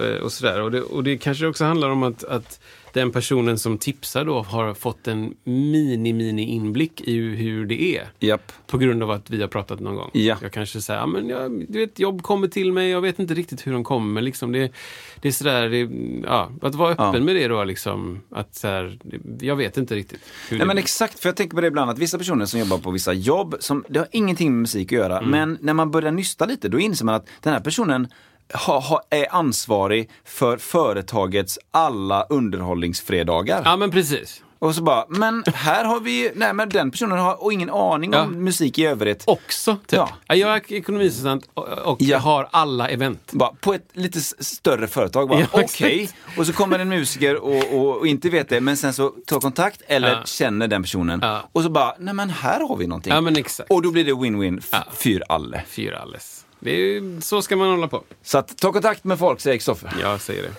eh, 0.00 0.22
och 0.22 0.32
sådär. 0.32 0.60
Och 0.60 0.70
det, 0.70 0.80
och 0.82 1.04
det 1.04 1.18
kanske 1.18 1.46
också 1.46 1.64
handlar 1.64 1.90
om 1.90 2.02
att, 2.02 2.24
att 2.24 2.60
den 2.92 3.10
personen 3.12 3.58
som 3.58 3.78
tipsar 3.78 4.24
då 4.24 4.42
har 4.42 4.74
fått 4.74 5.08
en 5.08 5.34
mini-mini 5.44 6.42
inblick 6.46 7.00
i 7.00 7.16
hur 7.20 7.66
det 7.66 7.82
är. 7.82 8.08
Japp. 8.18 8.52
På 8.66 8.78
grund 8.78 9.02
av 9.02 9.10
att 9.10 9.30
vi 9.30 9.40
har 9.40 9.48
pratat 9.48 9.80
någon 9.80 9.94
gång. 9.94 10.10
Ja. 10.12 10.36
Jag 10.42 10.52
kanske 10.52 10.80
säger, 10.80 11.00
ja, 11.00 11.06
men 11.06 11.28
jag, 11.28 11.64
du 11.68 11.78
vet, 11.78 11.98
jobb 11.98 12.22
kommer 12.22 12.48
till 12.48 12.72
mig, 12.72 12.90
jag 12.90 13.00
vet 13.00 13.18
inte 13.18 13.34
riktigt 13.34 13.66
hur 13.66 13.72
de 13.72 13.84
kommer. 13.84 14.20
Liksom. 14.22 14.52
Det, 14.52 14.72
det 15.20 15.28
är 15.28 15.32
sådär, 15.32 15.68
det, 15.68 15.90
ja, 16.28 16.50
att 16.62 16.74
vara 16.74 16.90
öppen 16.92 17.14
Ja. 17.14 17.20
med 17.20 17.36
det 17.36 17.48
då, 17.48 17.64
liksom, 17.64 18.20
att 18.30 18.54
så 18.54 18.66
här, 18.68 18.98
jag 19.40 19.56
vet 19.56 19.76
inte 19.76 19.94
riktigt. 19.94 20.20
Nej 20.50 20.58
men 20.58 20.68
blir. 20.68 20.78
exakt, 20.78 21.18
för 21.20 21.28
jag 21.28 21.36
tänker 21.36 21.54
på 21.54 21.60
det 21.60 21.66
ibland 21.66 21.90
att 21.90 21.98
vissa 21.98 22.18
personer 22.18 22.44
som 22.46 22.60
jobbar 22.60 22.78
på 22.78 22.90
vissa 22.90 23.12
jobb, 23.12 23.54
som, 23.60 23.84
det 23.88 23.98
har 23.98 24.08
ingenting 24.12 24.52
med 24.52 24.60
musik 24.60 24.86
att 24.92 24.98
göra, 24.98 25.18
Mm. 25.18 25.30
men 25.30 25.58
när 25.60 25.74
man 25.74 25.90
börjar 25.90 26.12
nysta 26.12 26.46
lite 26.46 26.68
då 26.68 26.78
inser 26.78 27.04
man 27.04 27.14
att 27.14 27.26
den 27.40 27.52
här 27.52 27.60
personen 27.60 28.08
ha, 28.54 28.78
ha, 28.80 29.02
är 29.10 29.26
ansvarig 29.34 30.10
för 30.24 30.56
företagets 30.56 31.58
alla 31.70 32.22
underhållningsfredagar. 32.22 33.62
Ja, 33.64 33.76
men 33.76 33.90
precis. 33.90 34.42
Och 34.58 34.74
så 34.74 34.82
bara, 34.82 35.04
men 35.08 35.44
här 35.54 35.84
har 35.84 36.00
vi, 36.00 36.32
nej 36.34 36.52
men 36.54 36.68
den 36.68 36.90
personen 36.90 37.18
har 37.18 37.42
och 37.44 37.52
ingen 37.52 37.70
aning 37.70 38.12
Ja. 38.12 38.22
om 38.22 38.44
musik 38.44 38.78
i 38.78 38.86
övrigt. 38.86 39.24
Också, 39.26 39.74
typ. 39.76 39.96
Ja. 39.96 40.08
Ja. 40.26 40.34
Jag 40.34 40.56
är 40.56 40.72
ekonomiassistent 40.72 41.48
och, 41.54 41.68
och 41.68 41.96
Ja. 42.02 42.06
jag 42.08 42.18
har 42.18 42.48
alla 42.50 42.88
event. 42.88 43.30
Bara, 43.32 43.50
på 43.60 43.74
ett 43.74 43.88
lite 43.92 44.20
större 44.20 44.86
företag. 44.86 45.28
bara, 45.28 45.40
Ja, 45.40 45.46
Okej, 45.52 46.02
exakt. 46.02 46.38
och 46.38 46.46
så 46.46 46.52
kommer 46.52 46.78
en 46.78 46.88
musiker 46.88 47.36
och, 47.36 47.74
och, 47.74 47.96
och 47.98 48.06
inte 48.06 48.28
vet 48.30 48.48
det, 48.48 48.60
men 48.60 48.76
sen 48.76 48.92
så 48.92 49.08
tar 49.26 49.40
kontakt 49.40 49.82
eller 49.86 50.10
Ja. 50.12 50.22
känner 50.24 50.68
den 50.68 50.82
personen. 50.82 51.24
Och 51.52 51.62
så 51.62 51.70
bara, 51.70 51.94
nej 51.98 52.14
men 52.14 52.30
här 52.30 52.60
har 52.68 52.76
vi 52.76 52.86
någonting. 52.86 53.12
Ja, 53.12 53.20
men 53.20 53.36
exakt. 53.36 53.70
Och 53.70 53.82
då 53.82 53.90
blir 53.90 54.04
det 54.04 54.12
win-win 54.12 54.62
Ja. 54.72 54.84
för 54.92 55.22
alla. 55.28 55.60
Fyra 55.68 55.98
alles. 55.98 56.39
Det 56.60 56.70
är 56.70 57.20
så 57.20 57.42
ska 57.42 57.56
man 57.56 57.70
hålla 57.70 57.88
på. 57.88 58.04
Så 58.22 58.38
att, 58.38 58.58
ta 58.58 58.72
kontakt 58.72 59.04
med 59.04 59.18
folk, 59.18 59.40
säger 59.40 59.56
Kristoffer. 59.56 59.96
Jag 60.00 60.20
säger 60.20 60.42
det. 60.42 60.50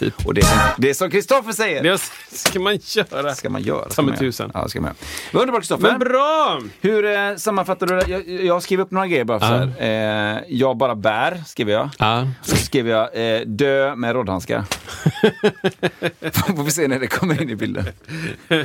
Typ. 0.00 0.26
Och 0.26 0.34
det, 0.34 0.42
det 0.78 0.94
som 0.94 1.10
Kristoffer 1.10 1.52
säger, 1.52 1.82
Det 1.82 1.98
ska 2.30 2.60
man 2.60 2.78
göra. 2.82 3.34
ska 3.34 3.50
man 3.50 3.62
göra. 3.62 3.90
ska 3.90 4.02
man 4.02 4.16
tusen. 4.16 4.50
Ja, 4.54 4.68
ska 4.68 4.80
man 4.80 4.94
göra. 5.32 5.42
Underbart 5.42 5.60
Kristoffer. 5.62 5.88
Men 5.90 5.98
bra! 5.98 6.60
Hur 6.80 7.04
eh, 7.04 7.36
sammanfattar 7.36 7.86
du 7.86 7.96
det? 7.96 8.06
Jag, 8.10 8.44
jag 8.44 8.62
skrev 8.62 8.80
upp 8.80 8.90
några 8.90 9.06
grejer 9.06 9.24
bara 9.24 9.40
för 9.40 9.46
här. 9.80 10.36
Eh, 10.38 10.42
jag 10.48 10.76
bara 10.76 10.94
bär, 10.94 11.42
skrev 11.46 11.70
jag. 11.70 11.88
Ja. 11.98 12.28
Så 12.42 12.56
skrev 12.56 12.88
jag 12.88 13.34
eh, 13.34 13.40
dö 13.40 13.94
med 13.96 14.12
rådhandskar. 14.14 14.64
Får 16.56 16.62
vi 16.64 16.70
se 16.70 16.88
när 16.88 16.98
det 16.98 17.06
kommer 17.06 17.42
in 17.42 17.50
i 17.50 17.56
bilden. 17.56 17.84
ja, 18.48 18.56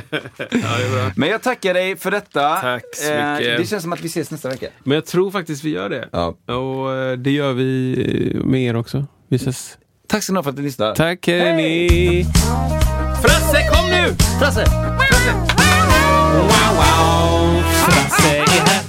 är. 0.50 1.12
Men 1.18 1.28
jag 1.28 1.42
tackar 1.42 1.74
dig 1.74 1.96
för 1.96 2.10
detta. 2.10 2.54
Eh, 2.54 2.60
Tack 2.60 2.84
så 2.94 3.02
mycket. 3.12 3.58
det 3.58 3.66
känns 3.68 3.82
som 3.82 3.92
att 3.92 4.00
vi 4.00 4.06
ses 4.06 4.30
nästa 4.30 4.48
vecka. 4.48 4.66
Men 4.84 4.94
jag 4.94 5.06
tror 5.06 5.30
faktiskt 5.30 5.64
vi 5.64 5.70
gör 5.70 5.88
det. 5.88 6.08
Ja. 6.12 6.26
Och 6.54 6.94
eh, 6.94 7.12
det 7.16 7.30
gör 7.30 7.52
vi 7.52 8.32
eh, 8.34 8.44
med 8.44 8.60
er 8.62 8.76
också. 8.76 9.06
Vi 9.28 9.36
ses. 9.36 9.78
Tack 10.06 10.22
så 10.22 10.32
mycket 10.32 10.44
för 10.44 10.50
att 10.50 10.56
du 10.56 10.62
lyssnade. 10.62 10.94
Tack 10.94 11.26
hörni! 11.26 12.26
Frasse, 13.22 13.68
kom 13.72 13.90
nu! 13.90 14.14
Frasse! 14.38 14.64
Wow, 16.34 16.46
wow! 16.76 17.62
Frasse 17.62 18.36
är 18.36 18.46
här. 18.46 18.84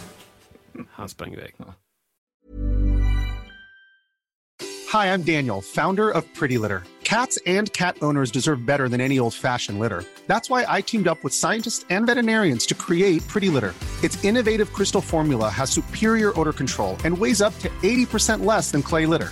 Han 0.91 1.09
sprang 1.09 1.33
iväg. 1.33 1.55
Hi, 4.93 5.07
I'm 5.13 5.23
Daniel, 5.23 5.61
founder 5.61 6.09
of 6.09 6.23
Pretty 6.33 6.57
Litter. 6.57 6.83
Cats 7.03 7.37
and 7.45 7.71
cat 7.73 7.97
owners 8.01 8.31
deserve 8.31 8.65
better 8.65 8.89
than 8.89 9.01
any 9.01 9.19
old 9.19 9.33
fashioned 9.33 9.79
litter. 9.79 10.03
That's 10.27 10.49
why 10.49 10.65
I 10.67 10.81
teamed 10.81 11.07
up 11.07 11.23
with 11.23 11.33
scientists 11.33 11.85
and 11.89 12.05
veterinarians 12.05 12.65
to 12.67 12.75
create 12.75 13.27
Pretty 13.27 13.49
Litter. 13.49 13.73
Its 14.03 14.23
innovative 14.23 14.73
crystal 14.73 15.01
formula 15.01 15.49
has 15.49 15.69
superior 15.69 16.33
odor 16.39 16.53
control 16.53 16.97
and 17.05 17.17
weighs 17.17 17.41
up 17.41 17.57
to 17.59 17.69
80% 17.83 18.45
less 18.45 18.71
than 18.71 18.81
clay 18.81 19.05
litter. 19.05 19.31